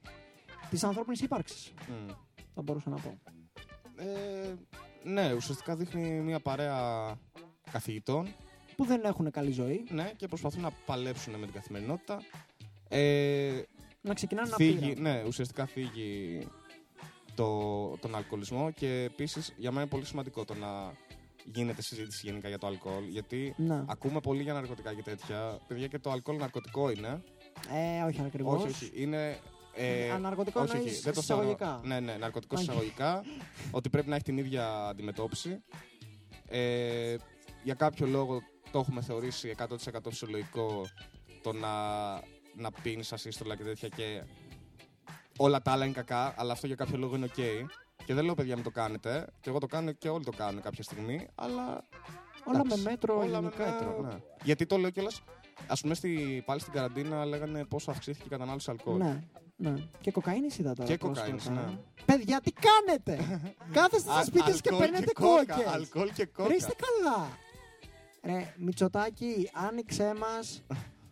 [0.69, 2.07] της ανθρώπινης ύπαρξης, Μμ.
[2.53, 3.19] θα μπορούσα να πω.
[3.95, 4.55] Ε,
[5.03, 7.11] ναι, ουσιαστικά δείχνει μια παρέα
[7.71, 8.27] καθηγητών
[8.75, 12.21] Που δεν έχουν καλή ζωή, ναι, και προσπαθούν να παλέψουν με την καθημερινότητα.
[12.89, 13.61] Ε,
[14.01, 15.01] να ξεκινάνε να θίγει, πήραν.
[15.01, 16.47] ναι, ουσιαστικά θίγει
[17.35, 20.93] το, τον αλκοολισμό και επίσης για μένα είναι πολύ σημαντικό το να
[21.53, 23.83] γίνεται συζήτηση γενικά για το αλκοόλ γιατί Ναι.
[23.87, 25.59] ακούμε πολύ για ναρκωτικά και τέτοια.
[25.67, 27.23] Παιδιά και το αλκοόλ ναρκωτικό είναι.
[27.73, 28.63] Ε, όχι ακριβώς.
[28.63, 28.91] Όχι, όχι.
[28.95, 29.37] Είναι.
[29.79, 31.65] Ε, Αναρκωτικό όχι, όχι, εννοείς δεν το εισαγωγικά.
[31.65, 31.81] θεωρώ.
[31.87, 32.63] Ναι, ναι, ναρκωτικό Όχι.
[32.63, 33.23] εισαγωγικά.
[33.71, 35.63] ότι πρέπει να έχει την ίδια αντιμετώπιση.
[36.47, 37.15] Ε,
[37.63, 38.41] για κάποιο λόγο
[38.71, 39.65] το έχουμε θεωρήσει 100%
[40.09, 40.85] φυσιολογικό
[41.43, 41.69] το να,
[42.55, 44.23] να πίνεις ασύστολα και τέτοια και
[45.37, 47.41] όλα τα άλλα είναι κακά, αλλά αυτό για κάποιο λόγο είναι ok.
[48.07, 50.61] Και δεν λέω παιδιά μην το κάνετε, και εγώ το κάνω και όλοι το κάνουν
[50.61, 51.83] κάποια στιγμή, αλλά
[52.45, 53.65] Όλα Εντάξει, με μέτρο, Όλα γενικά.
[53.65, 54.17] με μέτρο, ναι.
[54.43, 55.23] Γιατί το λέω κιόλας.
[55.67, 58.97] Α πούμε, στη, πάλι στην καραντίνα λέγανε πόσο αυξήθηκε η κατανάλωση αλκοόλ.
[58.97, 59.23] Ναι,
[59.55, 59.73] ναι.
[60.01, 60.89] Και κοκαίνης είδα τώρα.
[60.89, 61.31] Και πρόσφατα.
[61.31, 61.77] κοκαίνης, ναι.
[62.05, 63.41] Παιδιά, τι κάνετε!
[63.77, 65.73] Κάθεστε στα Α- σπίτια σας και αλκοόλ παίρνετε κόκα, κόκκες.
[65.73, 66.47] Αλκοόλ και κόκα.
[66.49, 67.27] Ρε, είστε καλά.
[68.23, 70.63] Ρε, Μητσοτάκη, άνοιξέ μας.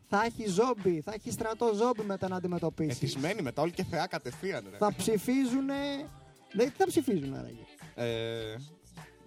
[0.08, 2.96] Θα έχει ζόμπι, θα έχει στρατό ζόμπι μετά να αντιμετωπίσεις.
[2.96, 4.66] Εθισμένοι μετά, όλοι και θεά κατευθείαν.
[4.72, 4.78] Ρε.
[4.78, 5.70] Θα ψηφίζουν.
[6.52, 7.64] Δεν τι θα ψηφίζουν, άραγε.
[7.96, 8.56] Ε,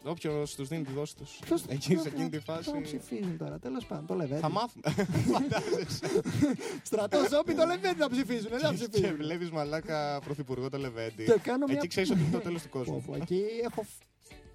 [0.05, 1.39] Όποιος τους δίνει τη δόση τους.
[1.45, 2.81] Ποιος Εκεί θα- σε εκείνη τη Θα φάση.
[2.83, 4.07] ψηφίζουν τώρα, τέλος πάντων.
[4.07, 4.41] Το Λεβέντι.
[4.41, 4.83] Θα μάθουμε.
[5.33, 6.23] Φαντάζεσαι.
[6.83, 8.49] Στρατό ζόμπι το Λεβέντι θα ψηφίζουν.
[8.51, 9.17] Δεν θα Και ψηφίζουν.
[9.17, 11.25] βλέπεις μαλάκα πρωθυπουργό το Λεβέντι.
[11.25, 11.77] Και κάνω μια.
[11.77, 13.03] Εκεί ξέρεις ότι είναι το τέλος του Πω, κόσμου.
[13.07, 13.85] πω, Εκεί έχω.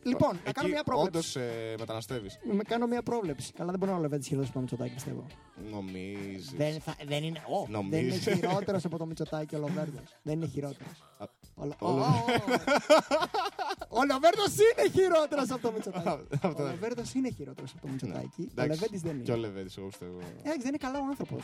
[0.03, 1.39] Λοιπόν, να κάνω μια πρόβλεψη.
[1.39, 1.49] Όντως
[1.79, 2.39] μεταναστεύεις.
[2.51, 3.51] Με κάνω μια πρόβλεψη.
[3.53, 5.25] Καλά, δεν μπορεί να ο Λεβέντι χειρότερο από το Μητσοτάκη, πιστεύω.
[5.71, 6.53] Νομίζεις.
[6.57, 7.39] Δεν, θα, δεν είναι.
[7.47, 8.23] Ω, δεν είναι Νομίζεις.
[8.33, 10.03] χειρότερος από το Μητσοτάκη ο Λοβέρδος.
[10.21, 11.03] Δεν είναι χειρότερος.
[11.17, 11.25] Α,
[11.55, 12.05] Ο, Λο- ο Ω, Λο-
[13.89, 16.07] ο Λοβέρδος είναι χειρότερος από το Μητσοτάκη.
[16.07, 16.63] ο Αυτό.
[16.63, 18.41] Λοβέρδος είναι χειρότερος από το Μητσοτάκη.
[18.41, 18.69] Ο Εντάξει.
[18.71, 19.47] Λεβέντης δεν Και ο είναι.
[19.47, 20.17] Λεβέντι, εγώ πιστεύω.
[20.39, 21.43] Εντάξει, δεν είναι καλό άνθρωπος.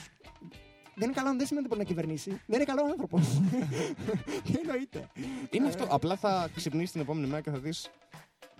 [0.96, 2.30] Δεν είναι καλό, δεν σημαίνει ότι μπορεί να κυβερνήσει.
[2.30, 3.42] Δεν είναι καλό άνθρωπος.
[4.46, 5.08] Τι εννοείται.
[5.52, 5.86] Είναι αυτό.
[5.90, 7.90] Απλά θα ξυπνήσεις την επόμενη μέρα και θα δεις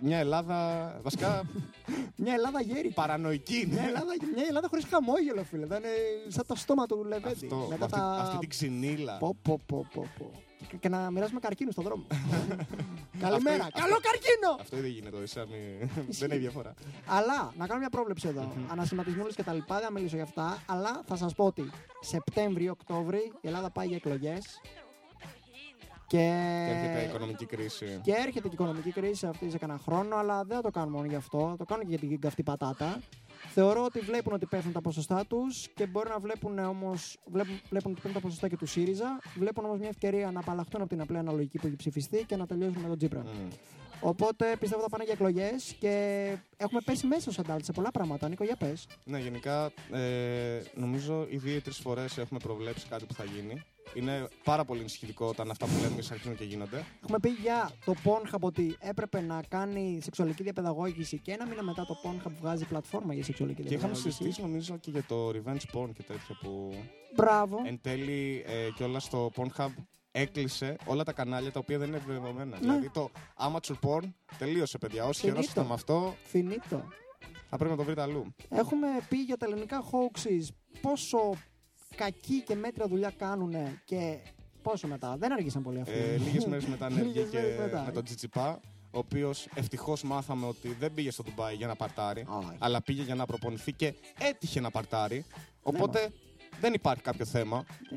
[0.00, 0.90] μια Ελλάδα.
[1.02, 1.42] Βασικά
[2.16, 2.88] Μια Ελλάδα γέρη.
[2.90, 3.88] παρανοϊκή Μια είναι.
[3.88, 5.66] Ελλάδα, μια Ελλάδα χωρίς χαμόγελο, φίλε.
[5.66, 5.88] Θα είναι
[6.28, 7.44] σαν το στόμα του Λεβέντη.
[7.44, 9.18] Αυτό, με Μετά αυτή, τα- αυτή την ξυνήλα.
[9.18, 10.30] Πω, πω, πω, πω, πω.
[10.68, 12.06] Και, και να μοιράζουμε καρκίνο στον δρόμο.
[13.20, 13.64] Καλημέρα.
[13.64, 14.56] Αυτό- Καλό καρκίνο!
[14.60, 15.16] Αυτό ήδη γίνεται.
[15.22, 16.74] Εσύ, μη- δεν έχει διαφορά.
[17.06, 18.52] Αλλά να κάνω μια πρόβλεψη εδώ.
[18.70, 20.62] Ανασηματισμούλε και τα λοιπά, δεν θα μιλήσω για αυτά.
[20.66, 21.70] Αλλά θα σας πω ότι
[22.00, 24.60] Σεπτέμβριο-Οκτώβρη η Ελλάδα πάει για εκλογές.
[26.10, 26.16] Και...
[26.16, 28.00] Και έρχεται η οικονομική κρίση.
[28.02, 30.92] και έρχεται και η οικονομική κρίση αυτή σε κανένα χρόνο, αλλά δεν θα το κάνουν
[30.92, 31.54] μόνο γι' αυτό.
[31.58, 33.00] Το κάνουν και για την καυτή πατάτα.
[33.48, 37.18] Θεωρώ ότι βλέπουν ότι πέφτουν τα ποσοστά τους και μπορεί να βλέπουν όμως.
[37.24, 39.18] Βλέπουν, βλέπουν ότι πέφτουν τα ποσοστά και του ΣΥΡΙΖΑ.
[39.38, 42.46] Βλέπουν όμως μια ευκαιρία να απαλλαχτούν από την απλή αναλογική που έχει ψηφιστεί και να
[42.46, 43.20] τελειώσουν με τον Τζίπρα.
[43.20, 43.79] Μμ.
[44.00, 45.90] Οπότε πιστεύω θα πάνε για εκλογές και
[46.56, 48.28] έχουμε πέσει μέσα στο Αντάλτη σε πολλά πράγματα.
[48.28, 48.86] Νίκο, για πες.
[49.04, 53.62] Ναι, γενικά ε, νομίζω οι δύο-τρει φορές έχουμε προβλέψει κάτι που θα γίνει.
[53.94, 56.84] είναι πάρα πολύ ενισχυτικό όταν αυτά που λέμε εμείς αρχίζουν και γίνονται.
[57.02, 61.86] Έχουμε πει για το Pornhub ότι έπρεπε να κάνει σεξουαλική διαπαιδαγώγηση και ένα μήνα μετά
[61.86, 64.16] το Pornhub βγάζει πλατφόρμα για σεξουαλική Και είχαμε διαπαιδαγώγηση.
[64.16, 66.72] συζητήσει νομίζω και για το revenge porn και τέτοια που
[67.16, 67.58] Μπράβο.
[67.64, 69.68] εν τέλει ε, και όλα στο Pornhub
[70.12, 72.44] έκλεισε όλα τα κανάλια τα οποία δεν είναι δεδομένα.
[72.44, 72.56] Ναι.
[72.58, 74.02] Δηλαδή το amateur porn
[74.38, 75.04] τελείωσε παιδιά.
[75.04, 75.28] Όσοι Finito.
[75.28, 76.88] χαιρόσασταν με αυτό Φινίτο.
[77.50, 78.34] θα πρέπει να το βρείτε αλλού.
[78.48, 80.46] Έχουμε πει για τα ελληνικά hoaxes
[80.80, 81.32] πόσο
[81.96, 83.54] κακή και μέτρια δουλειά κάνουν
[83.84, 84.18] και
[84.62, 85.16] πόσο μετά.
[85.16, 85.92] Δεν αργήσαν πολύ αυτοί.
[85.92, 87.82] Ε, Λίγες μέρες μετά ναι, Λίγες βγήκε μέρες μετά.
[87.86, 88.60] με τον Τζιτσιπά,
[88.90, 92.56] ο οποίος ευτυχώς μάθαμε ότι δεν πήγε στο Ντουμπάι για να παρτάρει, Όχι.
[92.58, 95.16] αλλά πήγε για να προπονηθεί και έτυχε να παρτάρει.
[95.16, 95.22] Ναι,
[95.62, 96.12] Οπότε
[96.60, 97.64] δεν υπάρχει κάποιο θέμα.
[97.88, 97.96] Τι.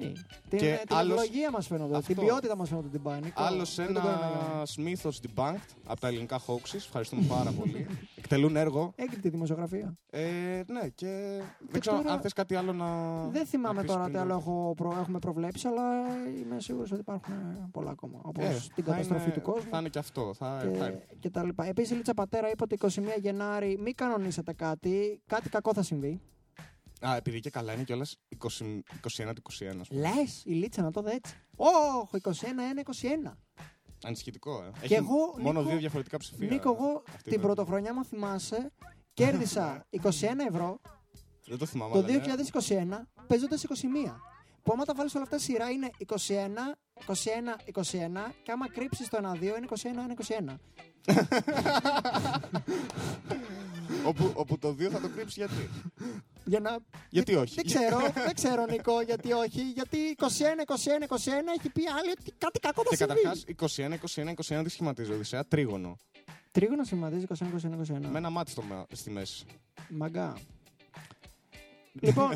[0.50, 1.96] Την, Και την άλλος- ευλογία μας φαίνονται.
[1.98, 2.14] Αυτό.
[2.14, 3.20] Την ποιότητα μας φαίνονται την πάει.
[3.22, 3.44] Νικό.
[3.44, 4.28] Άλλος Δεν τον κορονοϊό.
[4.54, 6.76] ένα μύθο debunked από τα ελληνικά hoaxes.
[6.76, 7.88] Ευχαριστούμε πάρα πολύ.
[8.16, 8.94] Εκτελούν έργο.
[8.96, 9.94] Έγκριτη δημοσιογραφία.
[10.10, 10.22] Ε,
[10.68, 12.88] ναι, και δεν ξέρω τώρα- αν θες κάτι άλλο να.
[13.28, 15.84] Δεν θυμάμαι να πεις τώρα πριν τι άλλο το- έχω προ- έχουμε προβλέψει, αλλά
[16.40, 17.34] είμαι σίγουρος ότι υπάρχουν
[17.72, 18.20] πολλά ακόμα.
[18.24, 19.70] Όπως Ε, την θα καταστροφή είναι- του κόσμου.
[19.70, 20.34] Θα είναι και αυτό.
[20.38, 21.06] Θα, θα και, έρθει.
[21.20, 21.66] και τα λοιπά.
[21.66, 26.22] Επίσης η Λίτσα Πατέρα είπε ότι 21 Γενάρη μην κανονίσετε κάτι, κάτι κακό θα συμβεί.
[27.08, 29.80] Α, επειδή και καλά είναι κιόλας 21 του 21.
[29.82, 30.02] ας πούμε.
[30.16, 31.36] Λες η Λίτσα να το δει έτσι.
[31.56, 32.22] Όχι,
[33.26, 33.38] 21-1-21.
[34.04, 34.70] Ανησυχητικό, ε.
[34.72, 36.48] Και Έχει εγώ, μόνο Νίκο- δύο διαφορετικά ψηφία.
[36.48, 37.46] Νίκο, εγώ αυτή την βέβαια.
[37.46, 38.72] πρωτοχρονιά μου θυμάσαι,
[39.14, 40.10] κέρδισα 21
[40.50, 40.80] ευρώ
[41.46, 41.94] Δεν το θυμάμαι.
[41.94, 42.22] το αλλά ναι.
[43.14, 43.68] 2021 παίζοντας 21.
[44.64, 46.14] Που άμα τα βάλεις όλα αυτά σειρά είναι 21,
[47.08, 49.68] 21, 21 και άμα κρύψεις το 1-2 είναι
[50.48, 50.56] 21-1-21.
[54.08, 55.70] όπου, όπου το 2 θα το κρύψει γιατί;
[56.46, 56.78] Για να...
[57.10, 59.62] Γιατί όχι; Δεν ξέρω, δεν ξέρω Νικό γιατί όχι.
[59.62, 60.26] Γιατί 21-21-21
[61.58, 63.22] έχει πει άλλη ότι κάτι κακό Και θα συμβεί.
[63.22, 65.98] καταρχάς 21-21-21 τι σχηματίζει ο Οδυσσέα, τρίγωνο.
[66.52, 68.00] Τρίγωνο σημαδίζει 21-21-21.
[68.12, 69.46] Με ένα μάτι στο, με- στη μέση.
[69.90, 70.34] Μαγκά.
[72.02, 72.32] λοιπόν,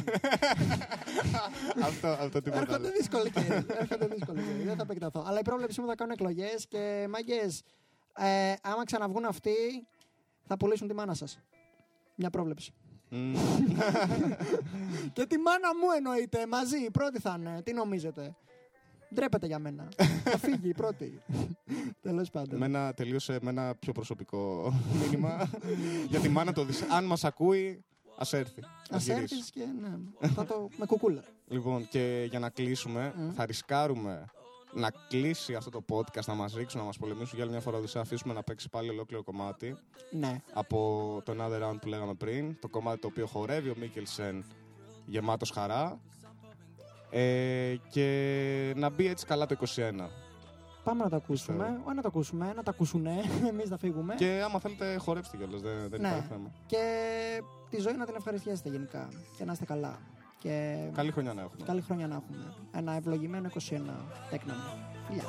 [1.84, 2.68] αυτό, αυτό τίποτα άλλο.
[2.72, 3.66] έρχονται δύσκολοι καιροί.
[3.68, 4.64] Έρχονται δύσκολοι καιροί.
[4.64, 5.24] Δεν θα επεκταθώ.
[5.28, 7.50] Αλλά η πρόβλεψή μου θα κάνουν εκλογές και μαγκέ.
[8.18, 9.54] Ε, άμα ξαναβγούν αυτοί,
[10.48, 11.40] θα πουλήσουν τη μάνα σας.
[12.16, 12.72] Μια πρόβλεψη.
[13.10, 13.34] Μμ.
[15.14, 16.78] Και τη μάνα μου εννοείται μαζί.
[16.78, 17.62] Η πρώτη θα είναι.
[17.64, 18.36] Τι νομίζετε;
[19.14, 19.88] Ντρέπεται για μένα.
[20.24, 21.22] θα φύγει η πρώτη.
[22.02, 22.60] Τέλος πάντων.
[22.60, 24.74] με ένα, τελείωσε με ένα πιο προσωπικό
[25.04, 25.50] μήνυμα.
[26.10, 26.88] για τη μάνα του Οδυσσέα.
[26.92, 27.84] Αν μας ακούει,
[28.18, 28.62] ας έρθει.
[28.62, 29.32] Α Ας γυρίσεις.
[29.38, 30.28] έρθεις και ναι.
[30.28, 31.22] Θα το με κουκούλα.
[31.48, 33.32] Λοιπόν, και για να κλείσουμε, Μμ.
[33.34, 34.26] θα ρισκάρουμε
[34.74, 37.78] να κλείσει αυτό το podcast, να μας ρίξουν, να μας πολεμήσουν για άλλη μια φορά.
[37.78, 39.78] Οδυσσέα, αφήσουμε να παίξει πάλι ολόκληρο κομμάτι
[40.12, 40.42] Ναι.
[40.54, 40.78] από
[41.26, 42.60] το Another Round που λέγαμε πριν.
[42.60, 44.46] Το κομμάτι το οποίο χορεύει ο Μίκελσεν
[45.06, 46.00] γεμάτος χαρά.
[47.10, 50.10] Ε, και να μπει έτσι καλά το 21.
[50.84, 51.80] Πάμε να το ακούσουμε.
[51.86, 53.22] Όχι να το ακούσουμε, να το ακούσουνε.
[53.52, 54.16] Εμείς να φύγουμε.
[54.16, 55.62] Και άμα θέλετε, χορέψτε κιόλας.
[55.62, 56.08] Δεν, δεν Ναι.
[56.08, 56.52] υπάρχει θέμα.
[56.66, 56.78] Και
[57.70, 59.08] τη ζωή να την ευχαριστιέσετε γενικά.
[59.38, 60.00] Και να είστε καλά.
[60.40, 61.66] Και Καλή χρονιά να έχουμε.
[61.66, 62.54] καλή χρονιά να έχουμε.
[62.72, 63.60] Ένα ευλογημένο 21
[64.30, 64.86] τέκνα μου.
[65.08, 65.24] Φιλιά.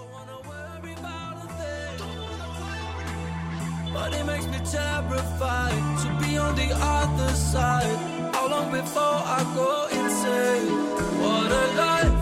[3.95, 6.69] But it makes me terrified to be on the
[7.01, 7.99] other side.
[8.35, 9.71] How long before I go
[10.01, 10.69] insane?
[11.23, 12.18] What a life,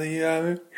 [0.00, 0.69] Adiós.